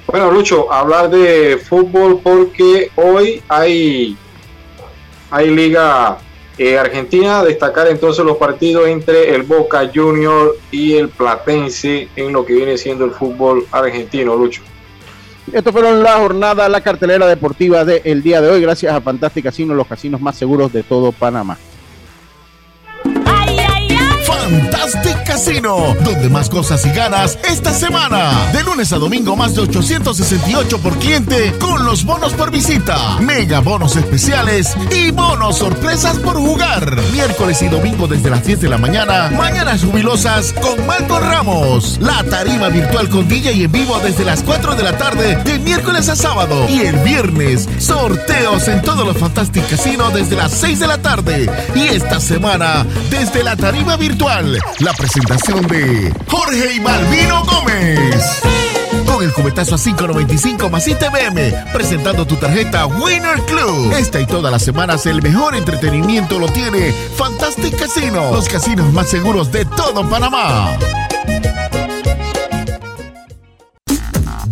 Bueno, 0.07 0.31
Lucho, 0.31 0.71
hablar 0.71 1.09
de 1.09 1.57
fútbol 1.57 2.19
porque 2.23 2.91
hoy 2.95 3.41
hay, 3.47 4.17
hay 5.31 5.49
liga 5.49 6.17
eh, 6.59 6.77
Argentina, 6.77 7.41
destacar 7.43 7.87
entonces 7.87 8.23
los 8.25 8.37
partidos 8.37 8.87
entre 8.87 9.33
el 9.33 9.43
Boca 9.43 9.89
Junior 9.93 10.57
y 10.71 10.95
el 10.95 11.07
Platense 11.07 12.09
en 12.17 12.33
lo 12.33 12.45
que 12.45 12.53
viene 12.53 12.77
siendo 12.77 13.05
el 13.05 13.11
fútbol 13.11 13.65
argentino, 13.71 14.35
Lucho. 14.35 14.61
Esto 15.53 15.71
fueron 15.71 16.03
la 16.03 16.17
jornada, 16.17 16.67
la 16.69 16.81
cartelera 16.81 17.25
deportiva 17.27 17.85
del 17.85 18.21
día 18.21 18.41
de 18.41 18.49
hoy, 18.49 18.61
gracias 18.61 18.93
a 18.93 18.99
Fantastic 19.01 19.45
Casino, 19.45 19.73
los 19.73 19.87
casinos 19.87 20.19
más 20.19 20.35
seguros 20.35 20.71
de 20.73 20.83
todo 20.83 21.13
Panamá. 21.13 21.57
Fantastic 24.49 25.25
Casino, 25.25 25.95
donde 26.03 26.27
más 26.27 26.49
cosas 26.49 26.83
y 26.83 26.89
ganas 26.89 27.37
esta 27.47 27.71
semana. 27.71 28.31
De 28.51 28.63
lunes 28.63 28.91
a 28.91 28.97
domingo 28.97 29.35
más 29.35 29.53
de 29.53 29.61
868 29.61 30.79
por 30.79 30.97
cliente 30.97 31.53
con 31.59 31.85
los 31.85 32.03
bonos 32.03 32.33
por 32.33 32.49
visita, 32.49 33.19
mega 33.19 33.59
bonos 33.59 33.95
especiales 33.95 34.75
y 34.91 35.11
bonos 35.11 35.59
sorpresas 35.59 36.17
por 36.17 36.37
jugar. 36.37 36.99
Miércoles 37.11 37.61
y 37.61 37.67
domingo 37.67 38.07
desde 38.07 38.31
las 38.31 38.43
10 38.43 38.61
de 38.61 38.69
la 38.69 38.79
mañana, 38.79 39.29
mañanas 39.29 39.83
jubilosas 39.83 40.53
con 40.53 40.83
Marco 40.87 41.19
Ramos. 41.19 41.99
La 42.01 42.23
tarima 42.23 42.69
virtual 42.69 43.07
con 43.09 43.27
DJ 43.27 43.53
y 43.53 43.63
en 43.65 43.71
vivo 43.71 43.99
desde 43.99 44.25
las 44.25 44.41
4 44.41 44.75
de 44.75 44.83
la 44.83 44.97
tarde 44.97 45.35
de 45.43 45.59
miércoles 45.59 46.09
a 46.09 46.15
sábado. 46.15 46.65
Y 46.69 46.81
el 46.81 46.97
viernes, 46.99 47.69
sorteos 47.77 48.67
en 48.67 48.81
todos 48.81 49.05
los 49.05 49.17
Fantastic 49.17 49.69
Casino 49.69 50.09
desde 50.09 50.35
las 50.35 50.53
6 50.53 50.79
de 50.79 50.87
la 50.87 50.97
tarde. 50.97 51.47
Y 51.75 51.81
esta 51.81 52.19
semana, 52.19 52.83
desde 53.11 53.43
la 53.43 53.55
tarima 53.55 53.95
virtual 53.95 54.38
la 54.41 54.93
presentación 54.93 55.67
de 55.67 56.13
Jorge 56.27 56.75
y 56.75 56.79
Malvino 56.79 57.43
Gómez. 57.43 58.41
Con 59.05 59.21
el 59.21 59.33
cubetazo 59.33 59.75
a 59.75 59.77
5.95 59.77 60.69
más 60.69 60.87
ITBM, 60.87 61.71
presentando 61.73 62.25
tu 62.25 62.35
tarjeta 62.37 62.85
Winner 62.85 63.41
Club. 63.41 63.91
Esta 63.97 64.21
y 64.21 64.25
todas 64.25 64.49
las 64.49 64.63
semanas 64.63 65.05
el 65.07 65.21
mejor 65.21 65.55
entretenimiento 65.55 66.39
lo 66.39 66.47
tiene 66.47 66.93
Fantastic 67.17 67.77
Casino, 67.77 68.31
los 68.31 68.47
casinos 68.47 68.93
más 68.93 69.09
seguros 69.09 69.51
de 69.51 69.65
todo 69.65 70.07
Panamá. 70.09 70.77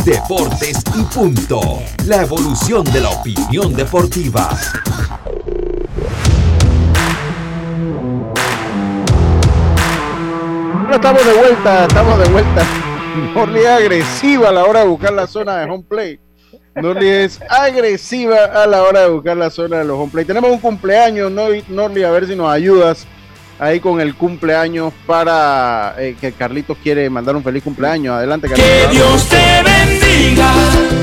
Deportes 0.03 0.83
y 0.95 1.03
punto. 1.03 1.81
La 2.05 2.23
evolución 2.23 2.83
de 2.91 3.01
la 3.01 3.09
opinión 3.09 3.73
deportiva. 3.73 4.49
Bueno, 10.97 11.09
estamos 11.09 11.27
de 11.27 11.39
vuelta, 11.39 11.85
estamos 11.85 12.19
de 12.19 12.29
vuelta. 12.29 12.65
Norli 13.35 13.59
es 13.59 13.67
agresiva 13.67 14.49
a 14.49 14.51
la 14.51 14.65
hora 14.65 14.79
de 14.79 14.87
buscar 14.87 15.13
la 15.13 15.27
zona 15.27 15.57
de 15.57 15.65
home 15.65 15.83
play. 15.87 16.19
Norli 16.73 17.07
es 17.07 17.39
agresiva 17.49 18.45
a 18.45 18.65
la 18.65 18.81
hora 18.81 19.01
de 19.01 19.09
buscar 19.09 19.37
la 19.37 19.51
zona 19.51 19.77
de 19.77 19.85
los 19.85 19.99
home 19.99 20.11
play. 20.11 20.25
Tenemos 20.25 20.49
un 20.49 20.57
cumpleaños, 20.57 21.31
Norli, 21.31 22.03
a 22.03 22.09
ver 22.09 22.25
si 22.25 22.35
nos 22.35 22.49
ayudas 22.49 23.05
ahí 23.59 23.79
con 23.79 24.01
el 24.01 24.15
cumpleaños 24.15 24.91
para 25.05 25.93
eh, 25.99 26.15
que 26.19 26.31
Carlitos 26.31 26.75
quiere 26.81 27.07
mandar 27.11 27.35
un 27.35 27.43
feliz 27.43 27.63
cumpleaños. 27.63 28.15
Adelante, 28.15 28.49
Carlitos. 28.49 28.71
Que 28.71 28.95
Dios 28.95 29.29
te 29.29 29.63
bendiga 29.63 30.51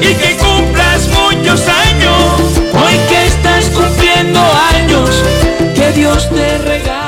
y 0.00 0.14
que 0.14 0.36
cumplas 0.38 1.08
muchos 1.08 1.68
años. 1.68 2.58
Hoy 2.72 2.98
que 3.08 3.26
estás 3.26 3.66
cumpliendo 3.66 4.40
años, 4.72 5.22
que 5.76 5.92
Dios 5.92 6.28
te 6.30 6.58
regale. 6.58 7.03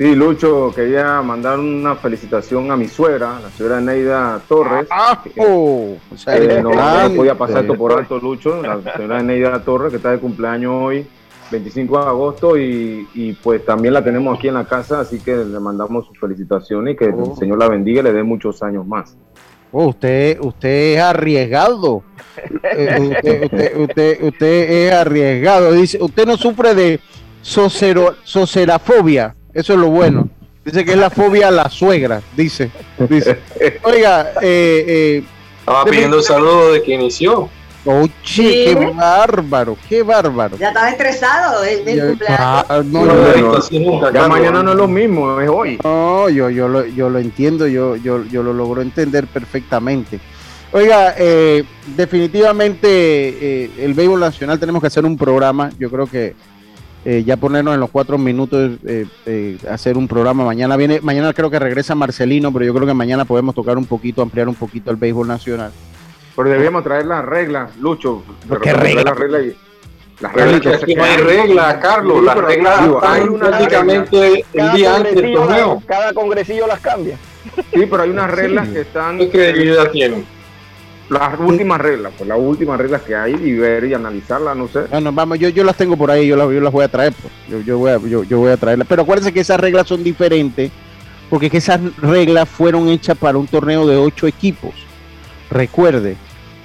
Sí, 0.00 0.14
Lucho, 0.14 0.72
quería 0.74 1.20
mandar 1.20 1.58
una 1.58 1.94
felicitación 1.94 2.70
a 2.70 2.76
mi 2.78 2.88
suegra, 2.88 3.38
la 3.38 3.50
señora 3.50 3.82
Neida 3.82 4.40
Torres. 4.48 4.88
¡Ah! 4.90 5.22
Oh, 5.36 5.94
eh, 6.26 6.60
no, 6.62 6.70
no 6.70 7.14
podía 7.14 7.34
pasar 7.36 7.64
esto 7.64 7.74
por 7.74 7.92
alto, 7.92 8.18
Lucho. 8.18 8.62
La 8.62 8.80
señora 8.96 9.22
Neida 9.22 9.62
Torres, 9.62 9.90
que 9.90 9.98
está 9.98 10.12
de 10.12 10.18
cumpleaños 10.18 10.72
hoy. 10.74 11.06
25 11.50 11.98
de 11.98 12.06
agosto 12.06 12.56
y, 12.56 13.06
y, 13.12 13.34
pues 13.34 13.62
también 13.66 13.92
la 13.92 14.02
tenemos 14.02 14.38
aquí 14.38 14.48
en 14.48 14.54
la 14.54 14.64
casa, 14.64 15.00
así 15.00 15.18
que 15.20 15.36
le 15.36 15.60
mandamos 15.60 16.06
sus 16.06 16.18
felicitaciones 16.18 16.94
y 16.94 16.96
que 16.96 17.04
el 17.04 17.36
Señor 17.38 17.58
la 17.58 17.68
bendiga 17.68 18.00
y 18.00 18.04
le 18.04 18.14
dé 18.14 18.22
muchos 18.22 18.62
años 18.62 18.86
más. 18.86 19.18
Oh, 19.70 19.88
usted, 19.88 20.40
usted 20.40 20.94
es 20.94 21.00
arriesgado. 21.00 22.04
Eh, 22.62 22.98
usted, 23.02 23.44
usted, 23.44 23.76
usted, 23.78 24.22
usted, 24.22 24.70
es 24.70 24.92
arriesgado. 24.94 25.72
Dice, 25.72 25.98
usted 26.00 26.26
no 26.26 26.38
sufre 26.38 26.74
de 26.74 27.00
socerafobia. 27.42 29.36
Eso 29.54 29.72
es 29.72 29.78
lo 29.78 29.88
bueno. 29.88 30.28
Dice 30.64 30.84
que 30.84 30.92
es 30.92 30.98
la 30.98 31.10
fobia 31.10 31.48
a 31.48 31.50
la 31.50 31.68
suegra, 31.70 32.22
dice. 32.36 32.70
dice. 33.08 33.38
Oiga, 33.82 34.32
eh, 34.42 34.84
eh, 34.86 35.24
estaba 35.60 35.84
pidiendo 35.84 36.18
un 36.18 36.22
saludo 36.22 36.72
de 36.72 36.82
que 36.82 36.94
inició. 36.94 37.48
Oye, 37.86 38.12
sí. 38.22 38.64
qué 38.66 38.92
bárbaro, 38.94 39.76
qué 39.88 40.02
bárbaro. 40.02 40.58
Ya 40.58 40.68
estaba 40.68 40.90
estresado 40.90 41.64
el, 41.64 41.88
el 41.88 42.08
cumpleaños. 42.08 42.40
Ah, 42.40 42.82
no, 42.84 43.06
no, 43.06 43.14
no, 43.14 44.12
ya 44.12 44.28
mañana 44.28 44.62
no 44.62 44.72
es 44.72 44.76
lo 44.76 44.86
mismo, 44.86 45.40
es 45.40 45.48
hoy. 45.48 45.78
No, 45.82 46.28
yo, 46.28 46.50
yo, 46.50 46.68
lo, 46.68 46.84
yo 46.84 47.08
lo 47.08 47.18
entiendo, 47.18 47.66
yo, 47.66 47.96
yo, 47.96 48.22
yo 48.26 48.42
lo 48.42 48.52
logro 48.52 48.82
entender 48.82 49.26
perfectamente. 49.26 50.20
Oiga, 50.72 51.14
eh, 51.18 51.64
definitivamente 51.96 52.88
eh, 52.88 53.70
el 53.78 53.94
béisbol 53.94 54.20
nacional 54.20 54.60
tenemos 54.60 54.80
que 54.82 54.86
hacer 54.86 55.04
un 55.04 55.16
programa. 55.16 55.70
Yo 55.78 55.90
creo 55.90 56.06
que 56.06 56.34
eh, 57.04 57.24
ya 57.24 57.36
ponernos 57.36 57.74
en 57.74 57.80
los 57.80 57.90
cuatro 57.90 58.18
minutos, 58.18 58.72
eh, 58.86 59.06
eh, 59.24 59.58
hacer 59.70 59.96
un 59.96 60.06
programa. 60.06 60.44
Mañana 60.44 60.76
viene, 60.76 61.00
mañana 61.00 61.32
creo 61.32 61.50
que 61.50 61.58
regresa 61.58 61.94
Marcelino, 61.94 62.52
pero 62.52 62.64
yo 62.64 62.74
creo 62.74 62.86
que 62.86 62.94
mañana 62.94 63.24
podemos 63.24 63.54
tocar 63.54 63.78
un 63.78 63.86
poquito, 63.86 64.20
ampliar 64.20 64.48
un 64.48 64.54
poquito 64.54 64.90
el 64.90 64.96
béisbol 64.96 65.26
nacional. 65.26 65.72
Pero 66.36 66.50
debíamos 66.50 66.84
traer 66.84 67.06
las 67.06 67.24
reglas, 67.24 67.76
Lucho. 67.78 68.22
¿Qué 68.62 68.72
reglas? 68.72 69.04
Las 69.04 69.16
reglas 69.16 69.42
y, 69.44 69.56
las 70.20 70.32
reglas 70.34 70.82
aquí 70.82 70.94
no 70.94 71.04
hay 71.04 71.16
reglas, 71.16 71.74
Carlos. 71.76 72.22
Las 72.22 72.36
reglas 72.36 72.86
están 72.86 73.38
prácticamente 73.38 74.44
el 74.52 74.72
día 74.72 74.96
antes 74.96 75.14
del 75.14 75.34
torneo. 75.34 75.82
Cada 75.86 76.12
congresillo 76.12 76.66
las 76.66 76.80
cambia. 76.80 77.16
Sí, 77.72 77.86
pero 77.90 78.02
hay 78.02 78.10
unas 78.10 78.30
reglas 78.30 78.68
que 78.68 78.82
están. 78.82 79.18
¿Qué 79.18 79.30
credibilidad 79.30 79.90
tienen? 79.90 80.39
Las 81.10 81.40
últimas 81.40 81.80
reglas, 81.80 82.12
pues 82.16 82.28
las 82.28 82.38
últimas 82.38 82.78
reglas 82.78 83.02
que 83.02 83.16
hay 83.16 83.34
y 83.34 83.54
ver 83.54 83.84
y 83.84 83.94
analizarlas, 83.94 84.56
no 84.56 84.68
sé. 84.68 84.82
Bueno, 84.90 85.12
vamos, 85.12 85.40
yo, 85.40 85.48
yo 85.48 85.64
las 85.64 85.76
tengo 85.76 85.96
por 85.96 86.08
ahí, 86.08 86.28
yo 86.28 86.36
las, 86.36 86.48
yo 86.50 86.60
las 86.60 86.72
voy 86.72 86.84
a 86.84 86.88
traer, 86.88 87.12
pues. 87.12 87.32
yo, 87.48 87.60
yo, 87.60 87.78
voy 87.78 87.90
a, 87.90 87.98
yo, 87.98 88.22
yo 88.22 88.38
voy 88.38 88.52
a 88.52 88.56
traerlas. 88.56 88.86
Pero 88.86 89.02
acuérdense 89.02 89.32
que 89.32 89.40
esas 89.40 89.58
reglas 89.58 89.88
son 89.88 90.04
diferentes, 90.04 90.70
porque 91.28 91.50
que 91.50 91.56
esas 91.56 91.80
reglas 91.96 92.48
fueron 92.48 92.88
hechas 92.88 93.18
para 93.18 93.38
un 93.38 93.48
torneo 93.48 93.88
de 93.88 93.96
ocho 93.96 94.28
equipos. 94.28 94.70
Recuerde 95.50 96.16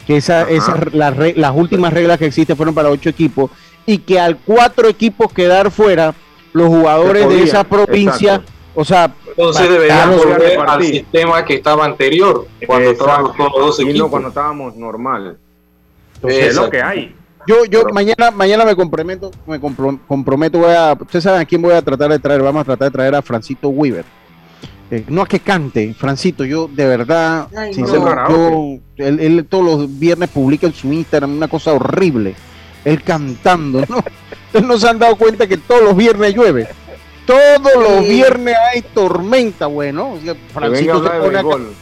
que 0.06 0.18
esa, 0.18 0.48
esas, 0.48 0.94
las, 0.94 1.18
las 1.36 1.52
últimas 1.56 1.92
reglas 1.92 2.20
que 2.20 2.28
existen 2.28 2.56
fueron 2.56 2.76
para 2.76 2.92
ocho 2.92 3.10
equipos 3.10 3.50
y 3.88 3.98
que 3.98 4.20
al 4.20 4.38
cuatro 4.38 4.88
equipos 4.88 5.34
quedar 5.34 5.72
fuera, 5.72 6.14
los 6.54 6.68
jugadores 6.68 7.28
de 7.28 7.44
esa 7.44 7.64
provincia, 7.64 8.36
exacto. 8.36 8.52
O 8.76 8.86
sea, 8.86 9.14
entonces 9.28 9.70
deberíamos 9.70 10.18
volver 10.18 10.60
al 10.68 10.84
sistema 10.84 11.44
que 11.46 11.56
estaba 11.56 11.86
anterior, 11.86 12.48
cuando 12.68 12.90
Exacto. 12.92 13.06
estábamos 13.12 13.38
todos 13.38 13.52
los 13.54 13.66
dos 13.78 13.80
equipos. 13.80 14.10
cuando 14.10 14.28
estábamos 14.30 14.76
normal. 14.76 15.38
Entonces, 16.16 16.46
es 16.48 16.56
lo 16.56 16.70
que 16.70 16.82
hay. 16.82 17.16
Yo, 17.48 17.64
yo 17.66 17.84
mañana, 17.94 18.32
mañana 18.32 18.66
me 18.66 18.76
comprometo, 18.76 19.30
me 19.46 19.62
compro- 19.62 20.00
comprometo, 20.08 20.58
voy 20.60 20.74
a, 20.74 20.98
ustedes 21.00 21.24
saben 21.24 21.42
a 21.42 21.46
quién 21.46 21.62
voy 21.62 21.74
a 21.74 21.82
tratar 21.82 22.10
de 22.10 22.18
traer, 22.20 22.42
vamos 22.42 22.62
a 22.62 22.66
tratar 22.66 22.88
de 22.90 22.92
traer 22.92 23.16
a 23.16 23.22
Francito 23.22 23.70
Weaver. 23.70 24.04
Eh, 24.92 25.04
no 25.08 25.22
a 25.24 25.28
que 25.28 25.40
cante, 25.40 25.94
Francito, 25.94 26.44
yo 26.46 26.68
de 26.72 26.86
verdad, 26.88 27.48
Ay, 27.56 27.74
sincero, 27.74 28.04
no. 28.16 28.30
yo, 28.30 28.80
él, 28.98 29.20
él 29.20 29.46
todos 29.50 29.64
los 29.66 30.00
viernes 30.00 30.30
publica 30.30 30.68
en 30.68 30.74
su 30.74 30.92
Instagram 30.94 31.38
una 31.38 31.48
cosa 31.48 31.74
horrible, 31.74 32.36
él 32.84 33.02
cantando, 33.04 33.82
¿no? 33.90 33.98
Ustedes 34.48 34.66
no 34.66 34.78
se 34.78 34.88
han 34.88 35.00
dado 35.00 35.16
cuenta 35.16 35.48
que 35.48 35.58
todos 35.58 35.82
los 35.84 35.96
viernes 35.96 36.34
llueve, 36.36 36.68
todos 37.26 37.74
los 37.76 38.08
viernes 38.08 38.56
hay 38.74 38.82
tormenta, 38.82 39.68
bueno, 39.68 40.14
o 40.14 40.20
sea, 40.20 40.36
Francito 40.54 41.04
se 41.04 41.10
pone 41.10 41.38
a 41.38 41.42
béisbol. 41.42 41.74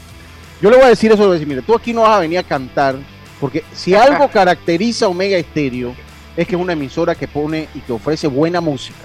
yo 0.62 0.70
le 0.70 0.76
voy 0.78 0.86
a 0.86 0.90
decir 0.90 1.12
eso, 1.12 1.22
le 1.22 1.28
voy 1.28 1.36
a 1.36 1.40
decir, 1.40 1.48
mire, 1.48 1.62
tú 1.62 1.76
aquí 1.76 1.94
no 1.94 2.02
vas 2.02 2.18
a 2.18 2.20
venir 2.20 2.40
a 2.40 2.44
cantar, 2.44 2.96
porque 3.40 3.64
si 3.74 3.94
algo 3.96 4.30
caracteriza 4.30 5.06
a 5.06 5.10
Omega 5.10 5.38
Estéreo 5.38 5.96
es 6.36 6.48
que 6.48 6.56
es 6.56 6.62
una 6.62 6.74
emisora 6.74 7.16
que 7.16 7.28
pone 7.28 7.68
y 7.76 7.80
que 7.80 7.94
ofrece 7.94 8.28
buena 8.28 8.62
música. 8.62 9.00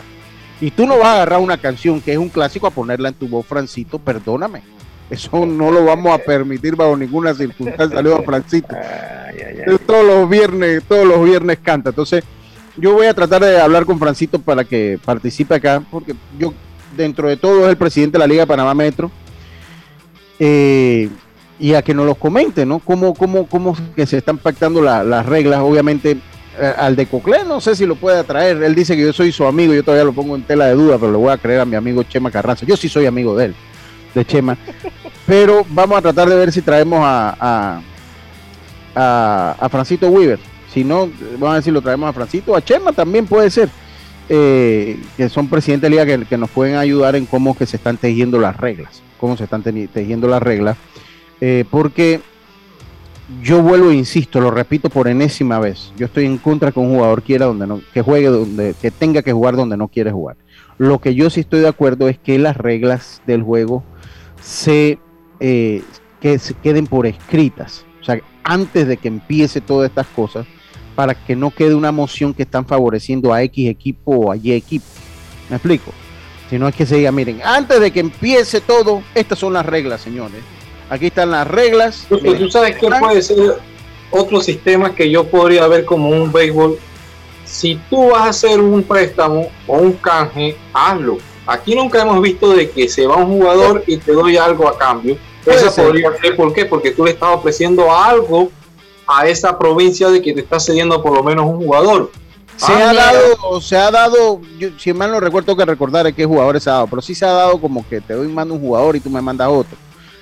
Y 0.61 0.71
tú 0.71 0.87
no 0.87 0.99
vas 0.99 1.07
a 1.07 1.15
agarrar 1.15 1.41
una 1.41 1.59
canción 1.59 2.01
que 2.01 2.13
es 2.13 2.19
un 2.19 2.31
clásico 2.31 2.67
a 2.67 2.71
ponerla 2.71 3.11
en 3.11 3.15
tu 3.15 3.29
voz, 3.29 3.47
Francito, 3.47 3.99
perdóname. 3.99 4.63
Eso 5.11 5.47
no 5.47 5.71
lo 5.71 5.85
vamos 5.85 6.13
a 6.13 6.19
permitir 6.19 6.77
bajo 6.77 6.97
ninguna 6.97 7.33
circunstancia. 7.33 7.97
Saludos 7.97 8.21
a 8.21 8.23
Francito. 8.23 8.77
Él 9.35 9.79
Todos 9.87 10.05
los 10.05 10.29
viernes, 10.29 10.83
todos 10.87 11.07
los 11.07 11.25
viernes 11.25 11.59
canta. 11.63 11.91
Entonces, 11.91 12.25
yo 12.79 12.93
voy 12.95 13.07
a 13.07 13.15
tratar 13.15 13.43
de 13.43 13.61
hablar 13.61 13.85
con 13.85 13.99
Francito 13.99 14.39
para 14.39 14.65
que 14.65 14.99
participe 15.05 15.55
acá, 15.55 15.83
porque 15.91 16.15
yo, 16.39 16.55
dentro 16.97 17.29
de 17.29 17.37
todo, 17.37 17.65
es 17.65 17.71
el 17.71 17.77
presidente 17.77 18.15
de 18.17 18.21
la 18.21 18.27
Liga 18.27 18.43
de 18.43 18.47
Panamá 18.47 18.75
Metro. 18.75 19.11
Eh, 20.39 21.09
y 21.61 21.75
a 21.75 21.83
que 21.83 21.93
nos 21.95 22.07
los 22.07 22.17
comente, 22.17 22.65
¿no? 22.65 22.79
Cómo, 22.79 23.15
cómo, 23.15 23.47
cómo 23.49 23.77
que 23.97 24.07
se 24.07 24.19
están 24.19 24.39
pactando 24.39 24.81
la- 24.81 25.03
las 25.03 25.27
reglas. 25.27 25.59
Obviamente, 25.61 26.17
eh, 26.61 26.73
al 26.79 26.95
de 26.95 27.07
Coclé 27.07 27.45
no 27.45 27.61
sé 27.61 27.75
si 27.75 27.85
lo 27.87 27.97
puede 27.97 28.19
atraer. 28.21 28.63
Él 28.63 28.75
dice 28.77 28.95
que 28.97 29.03
yo 29.03 29.13
soy 29.13 29.33
su 29.33 29.45
amigo, 29.45 29.75
yo 29.75 29.83
todavía 29.83 30.05
lo 30.05 30.13
pongo 30.13 30.37
en 30.37 30.43
tela 30.43 30.67
de 30.67 30.75
duda, 30.75 30.97
pero 30.99 31.11
le 31.11 31.19
voy 31.19 31.33
a 31.33 31.37
creer 31.39 31.61
a 31.61 31.65
mi 31.65 31.75
amigo 31.75 32.05
Chema 32.05 32.31
Carranza. 32.31 32.65
Yo 32.65 32.77
sí 32.77 32.89
soy 32.89 33.07
amigo 33.07 33.37
de 33.37 33.47
él, 33.47 33.55
de 34.15 34.25
Chema. 34.25 34.57
Pero 35.27 35.67
vamos 35.71 35.99
a 35.99 36.03
tratar 36.03 36.29
de 36.29 36.37
ver 36.37 36.53
si 36.53 36.63
traemos 36.63 37.01
a, 37.03 37.81
a 38.95 39.69
Francito 39.69 40.09
Weaver. 40.09 40.39
Si 40.73 40.85
no, 40.85 41.11
vamos 41.39 41.59
a 41.59 41.63
si 41.63 41.71
lo 41.71 41.81
traemos 41.81 42.09
a 42.09 42.13
Francito, 42.13 42.55
a 42.55 42.63
Chema 42.63 42.93
también 42.93 43.27
puede 43.27 43.51
ser. 43.51 43.69
eh, 44.29 45.01
que 45.17 45.29
son 45.31 45.49
presidentes 45.49 45.91
de 45.91 45.97
liga 45.97 46.27
que, 46.27 46.37
nos 46.37 46.51
pueden 46.51 46.77
ayudar 46.77 47.17
en 47.17 47.25
cómo 47.25 47.57
que 47.57 47.65
se 47.65 47.79
están 47.79 47.97
tejiendo 47.97 48.39
las 48.39 48.57
reglas, 48.57 49.03
cómo 49.19 49.37
se 49.39 49.45
están 49.45 49.63
tejiendo 49.63 50.29
las 50.29 50.43
reglas, 50.43 50.77
eh, 51.41 51.65
porque 51.71 52.21
yo 53.43 53.63
vuelvo 53.63 53.91
e 53.91 53.95
insisto, 53.95 54.41
lo 54.41 54.51
repito 54.51 54.89
por 54.91 55.09
enésima 55.09 55.59
vez, 55.59 55.93
yo 55.97 56.07
estoy 56.07 56.27
en 56.27 56.39
contra 56.39 56.73
que 56.73 56.81
un 56.81 56.95
jugador 56.95 57.23
quiera 57.23 57.47
donde 57.47 57.67
no, 57.67 57.81
que 57.93 58.03
juegue 58.03 58.29
donde, 58.29 58.75
que 58.81 58.91
tenga 58.91 59.23
que 59.23 59.33
jugar 59.33 59.57
donde 59.57 59.77
no 59.77 59.89
quiere 59.89 60.11
jugar. 60.11 60.37
Lo 60.79 60.99
que 61.01 61.15
yo 61.15 61.29
sí 61.29 61.41
estoy 61.41 61.61
de 61.61 61.69
acuerdo 61.69 62.09
es 62.09 62.19
que 62.19 62.39
las 62.39 62.57
reglas 62.57 63.21
del 63.27 63.43
juego 63.43 63.83
se 64.41 64.99
eh, 65.41 65.83
que 66.21 66.39
se 66.39 66.55
queden 66.55 66.87
por 66.87 67.07
escritas, 67.07 67.85
o 68.01 68.05
sea, 68.05 68.21
antes 68.45 68.89
de 68.89 68.97
que 68.97 69.09
empiece 69.09 69.61
todas 69.61 69.89
estas 69.89 70.07
cosas, 70.09 70.47
para 70.99 71.15
que 71.15 71.37
no 71.37 71.53
quede 71.53 71.77
una 71.77 71.93
moción 71.93 72.35
que 72.35 72.43
están 72.43 72.67
favoreciendo 72.67 73.33
a 73.33 73.41
X 73.45 73.71
equipo 73.71 74.17
o 74.17 74.33
a 74.33 74.37
Y 74.37 74.51
equipo. 74.51 74.85
¿Me 75.49 75.55
explico? 75.55 75.93
Si 76.51 76.59
no 76.59 76.67
es 76.67 76.75
que 76.75 76.85
se 76.87 76.97
diga, 76.97 77.13
miren, 77.13 77.41
antes 77.45 77.79
de 77.79 77.93
que 77.93 78.01
empiece 78.01 78.61
todo, 78.61 79.05
estas 79.15 79.39
son 79.39 79.53
las 79.53 79.65
reglas, 79.65 80.01
señores. 80.01 80.43
Aquí 80.91 81.07
están 81.07 81.31
las 81.31 81.47
reglas. 81.47 82.05
Porque 82.09 82.25
Miren, 82.25 82.43
tú 82.43 82.51
sabes 82.51 82.75
están- 82.83 82.99
puede 82.99 83.23
ser 83.23 83.59
otro 84.11 84.41
sistema 84.41 84.93
que 84.93 85.09
yo 85.09 85.23
podría 85.23 85.69
ver 85.69 85.85
como 85.85 86.09
un 86.09 86.33
béisbol. 86.33 86.77
Si 87.45 87.77
tú 87.89 88.09
vas 88.09 88.23
a 88.23 88.29
hacer 88.31 88.59
un 88.61 88.83
préstamo 88.83 89.51
o 89.69 89.77
un 89.79 89.93
canje, 89.93 90.57
hazlo. 90.73 91.19
Aquí 91.47 91.77
nunca 91.77 92.03
hemos 92.03 92.21
visto 92.21 92.51
de 92.55 92.71
que 92.71 92.89
se 92.89 93.07
va 93.07 93.19
un 93.19 93.39
jugador 93.39 93.85
y 93.87 93.99
te 93.99 94.11
doy 94.11 94.37
algo 94.37 94.67
a 94.67 94.77
cambio. 94.77 95.17
Eso 95.47 95.73
podría 95.81 96.11
ser, 96.21 96.35
¿por 96.35 96.53
qué? 96.53 96.65
Porque 96.65 96.91
tú 96.91 97.05
le 97.05 97.13
estás 97.13 97.29
ofreciendo 97.37 97.95
algo 97.95 98.51
a 99.09 99.27
esa 99.27 99.59
provincia 99.59 100.09
de 100.11 100.21
que 100.23 100.33
te 100.35 100.41
está 100.41 100.61
cediendo 100.61 101.03
por 101.03 101.13
lo 101.15 101.23
menos 101.25 101.47
un 101.47 101.57
jugador. 101.57 102.13
Se 102.57 102.73
Ah, 102.73 102.89
ha 102.89 102.93
mira. 102.93 103.05
dado, 103.13 103.61
se 103.61 103.77
ha 103.77 103.91
dado, 103.91 104.41
yo, 104.59 104.69
si 104.79 104.93
mal 104.93 105.11
no 105.11 105.21
recuerdo 105.21 105.57
que 105.57 105.65
recordar 105.65 106.13
qué 106.13 106.25
jugadores 106.27 106.63
se 106.65 106.71
ha 106.71 106.75
dado, 106.75 106.87
pero 106.89 107.01
sí 107.01 107.15
se 107.15 107.25
ha 107.25 107.31
dado 107.33 107.59
como 107.61 107.89
que 107.89 108.01
te 108.01 108.15
doy 108.15 108.29
mando 108.29 108.55
un 108.55 108.61
jugador 108.61 108.97
y 108.97 109.01
tú 109.01 109.09
me 109.11 109.23
mandas 109.23 109.49
otro. 109.49 109.77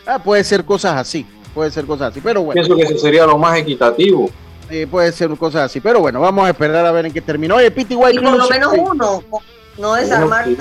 Ah, 0.07 0.19
puede 0.19 0.45
ser 0.45 0.65
cosas 0.65 0.95
así, 0.97 1.27
puede 1.55 1.71
ser 1.71 1.85
cosas 1.87 2.11
así, 2.11 2.21
pero 2.23 2.43
bueno. 2.43 2.55
Pienso 2.63 2.77
que 2.77 2.83
eso 2.83 2.99
sería 2.99 3.27
lo 3.27 3.39
más 3.39 3.59
equitativo. 3.59 4.31
eh, 4.69 4.87
puede 4.91 5.11
ser 5.13 5.31
cosas 5.37 5.63
así, 5.63 5.81
pero 5.81 6.01
bueno, 6.01 6.21
vamos 6.21 6.47
a 6.47 6.51
esperar 6.51 6.85
a 6.85 6.93
ver 6.93 7.07
en 7.07 7.13
qué 7.13 7.21
terminó. 7.23 7.57
Oye, 7.57 7.71
Pity 7.71 7.95
White 7.97 8.17
Y 8.17 8.23
por 8.23 8.37
lo 8.37 8.49
menos 8.49 8.73
uno, 8.79 9.23
no 9.79 9.95
desarmar 9.95 10.45
sí, 10.45 10.57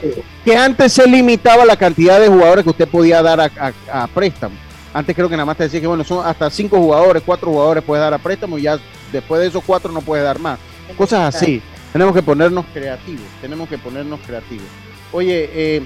sí, 0.00 0.12
que 0.44 0.56
antes 0.56 0.92
se 0.94 1.06
limitaba 1.06 1.64
la 1.64 1.76
cantidad 1.76 2.18
de 2.20 2.28
jugadores 2.28 2.64
que 2.64 2.70
usted 2.70 2.88
podía 2.88 3.22
dar 3.22 3.40
a, 3.40 3.50
a- 3.90 4.02
a 4.02 4.06
préstamo. 4.06 4.54
Antes 4.92 5.14
creo 5.14 5.28
que 5.28 5.36
nada 5.36 5.46
más 5.46 5.56
te 5.56 5.64
decía 5.64 5.80
que 5.80 5.86
bueno, 5.86 6.02
son 6.04 6.26
hasta 6.26 6.50
cinco 6.50 6.76
jugadores, 6.78 7.22
cuatro 7.24 7.50
jugadores 7.50 7.84
puedes 7.84 8.02
dar 8.02 8.12
a 8.12 8.18
préstamo 8.18 8.58
y 8.58 8.62
ya 8.62 8.78
después 9.12 9.40
de 9.40 9.46
esos 9.48 9.62
cuatro 9.64 9.92
no 9.92 10.00
puedes 10.00 10.24
dar 10.24 10.38
más. 10.38 10.58
Cosas 10.96 11.34
así. 11.34 11.62
Tenemos 11.92 12.14
que 12.14 12.22
ponernos 12.22 12.64
creativos, 12.72 13.24
tenemos 13.40 13.68
que 13.68 13.78
ponernos 13.78 14.18
creativos. 14.26 14.66
Oye, 15.12 15.48
eh, 15.52 15.82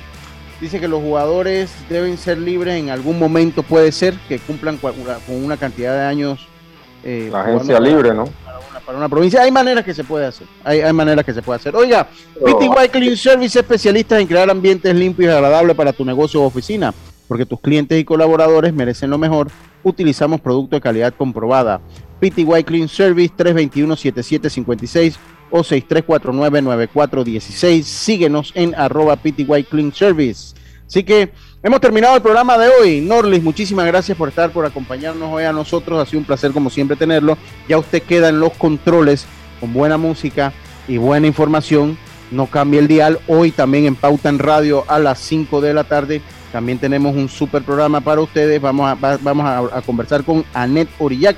dice 0.61 0.81
que 0.81 0.89
los 0.89 1.01
jugadores 1.03 1.71
deben 1.89 2.17
ser 2.19 2.39
libres 2.39 2.77
en 2.81 2.91
algún 2.91 3.19
momento, 3.19 3.63
puede 3.63 3.93
ser 3.93 4.15
que 4.29 4.39
cumplan 4.39 4.79
una- 4.83 5.15
con 5.27 5.43
una 5.45 5.57
cantidad 5.57 5.95
de 5.95 6.03
años. 6.07 6.49
eh, 7.07 7.29
La 7.31 7.43
agencia 7.43 7.75
para- 7.77 7.87
libre, 7.87 8.15
¿no? 8.15 8.25
para 8.87 8.97
una 8.99 9.09
provincia. 9.11 9.43
Hay 9.43 9.51
maneras 9.51 9.85
que 9.85 9.93
se 9.93 10.05
puede 10.05 10.25
hacer. 10.27 10.47
Hay, 10.65 10.81
hay 10.81 10.93
maneras 10.95 11.23
que 11.25 11.35
se 11.35 11.43
puede 11.43 11.59
hacer. 11.59 11.77
Oiga, 11.77 12.07
Pero- 12.43 12.59
PTY 12.59 12.89
Clean 12.91 13.17
Service 13.17 13.59
especialistas 13.59 14.21
en 14.21 14.27
crear 14.27 14.49
ambientes 14.51 14.95
limpios 14.95 15.31
y 15.31 15.35
agradables 15.35 15.77
para 15.77 15.93
tu 15.93 16.03
negocio 16.05 16.41
o 16.43 16.47
oficina. 16.47 16.93
Porque 17.29 17.47
tus 17.47 17.61
clientes 17.61 17.99
y 17.99 18.05
colaboradores 18.05 18.75
merecen 18.75 19.11
lo 19.11 19.19
mejor. 19.19 19.51
Utilizamos 19.83 20.41
productos 20.41 20.79
de 20.79 20.83
calidad 20.83 21.15
comprobada. 21.17 21.81
PTY 22.21 22.65
Clean 22.65 22.89
Service 22.89 23.33
321-7756 23.37 25.17
o 25.51 25.61
6349-9416. 25.61 27.83
Síguenos 27.83 28.53
en 28.55 28.75
arroba 28.75 29.17
PTY 29.17 29.65
Clean 29.65 29.93
Service. 29.93 30.55
Así 30.87 31.03
que 31.03 31.33
hemos 31.63 31.81
terminado 31.81 32.17
el 32.17 32.23
programa 32.23 32.59
de 32.59 32.69
hoy. 32.69 33.01
Norlis, 33.01 33.43
muchísimas 33.43 33.87
gracias 33.87 34.17
por 34.17 34.29
estar, 34.29 34.51
por 34.51 34.67
acompañarnos 34.67 35.33
hoy 35.33 35.45
a 35.45 35.53
nosotros. 35.53 36.01
Ha 36.01 36.07
sido 36.07 36.21
un 36.21 36.27
placer 36.27 36.53
como 36.53 36.71
siempre 36.71 36.97
tenerlo. 36.97 37.39
Ya 37.69 37.79
usted 37.79 38.03
queda 38.03 38.29
en 38.29 38.41
los 38.41 38.53
controles 38.53 39.27
con 39.61 39.73
buena 39.73 39.97
música 39.97 40.53
y 40.87 40.99
buena 40.99 41.27
información. 41.27 41.97
No 42.31 42.47
cambie 42.47 42.81
el 42.81 42.89
dial. 42.89 43.19
Hoy 43.29 43.51
también 43.51 43.87
en 43.87 43.97
Pauta 43.97 44.29
en 44.29 44.39
Radio 44.39 44.85
a 44.89 44.99
las 44.99 45.19
5 45.21 45.61
de 45.61 45.75
la 45.75 45.85
tarde. 45.85 46.21
También 46.55 46.79
tenemos 46.79 47.17
un 47.17 47.29
super 47.29 47.65
programa 47.65 48.01
para 48.01 48.21
ustedes. 48.21 48.61
Vamos 48.61 48.89
a, 48.89 48.95
va- 48.95 49.19
vamos 49.21 49.45
a, 49.45 49.77
a 49.79 49.83
conversar 49.83 50.23
con 50.23 50.45
Anet 50.55 50.89
Orillac, 51.01 51.35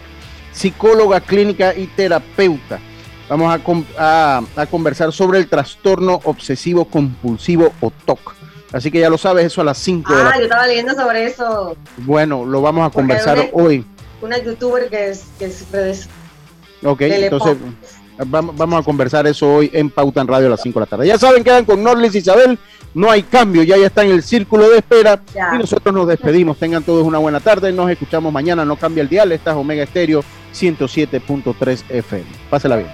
psicóloga 0.52 1.22
clínica 1.22 1.74
y 1.74 1.86
terapeuta. 1.86 2.78
Vamos 3.26 3.50
a, 3.50 3.58
a- 3.98 4.42
a 4.60 4.66
conversar 4.66 5.10
sobre 5.14 5.38
el 5.38 5.48
trastorno 5.48 6.20
obsesivo 6.24 6.84
compulsivo 6.84 7.72
o 7.80 7.90
TOC. 8.04 8.34
Así 8.74 8.90
que 8.90 9.00
ya 9.00 9.08
lo 9.08 9.16
sabes, 9.16 9.46
eso 9.46 9.62
a 9.62 9.64
las 9.64 9.78
5 9.78 10.14
de 10.14 10.22
la 10.22 10.22
Ah, 10.22 10.24
yo 10.24 10.30
tarde. 10.32 10.44
estaba 10.44 10.66
leyendo 10.66 10.94
sobre 10.94 11.24
eso. 11.24 11.76
Bueno, 11.96 12.44
lo 12.44 12.60
vamos 12.60 12.82
a 12.86 12.90
Porque 12.90 13.14
conversar 13.16 13.48
hoy. 13.54 13.86
Una 14.20 14.36
youtuber 14.36 14.90
que 14.90 15.08
es 15.12 15.24
que 15.38 15.46
eso. 15.46 16.08
Ok, 16.84 17.00
entonces. 17.00 17.56
Vamos, 18.24 18.80
a 18.80 18.82
conversar 18.82 19.26
eso 19.26 19.54
hoy 19.54 19.70
en 19.72 19.90
Pauta 19.90 20.20
en 20.20 20.28
Radio 20.28 20.46
a 20.46 20.50
las 20.50 20.62
5 20.62 20.78
de 20.78 20.84
la 20.84 20.88
tarde. 20.88 21.06
Ya 21.06 21.18
saben, 21.18 21.44
quedan 21.44 21.64
con 21.64 21.82
Norlis 21.82 22.14
Isabel. 22.14 22.58
No 22.94 23.10
hay 23.10 23.24
cambio, 23.24 23.62
ya 23.62 23.76
ya 23.76 23.86
está 23.86 24.04
en 24.04 24.10
el 24.10 24.22
círculo 24.22 24.70
de 24.70 24.78
espera. 24.78 25.20
Ya. 25.34 25.50
Y 25.54 25.58
nosotros 25.58 25.94
nos 25.94 26.08
despedimos. 26.08 26.58
Tengan 26.58 26.82
todos 26.82 27.06
una 27.06 27.18
buena 27.18 27.40
tarde. 27.40 27.72
Nos 27.72 27.90
escuchamos 27.90 28.32
mañana. 28.32 28.64
No 28.64 28.76
cambia 28.76 29.02
el 29.02 29.08
dial. 29.08 29.32
Esta 29.32 29.50
es 29.50 29.56
Omega 29.56 29.82
Estéreo 29.82 30.24
107.3 30.54 31.84
FM. 31.90 32.24
Pásela 32.48 32.76
bien. 32.76 32.88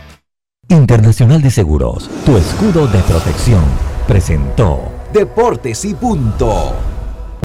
Internacional 0.68 1.42
de 1.42 1.50
Seguros, 1.50 2.08
tu 2.24 2.36
escudo 2.36 2.86
de 2.86 2.98
protección, 3.00 3.62
presentó 4.06 4.80
Deportes 5.12 5.84
y 5.84 5.94
punto. 5.94 6.91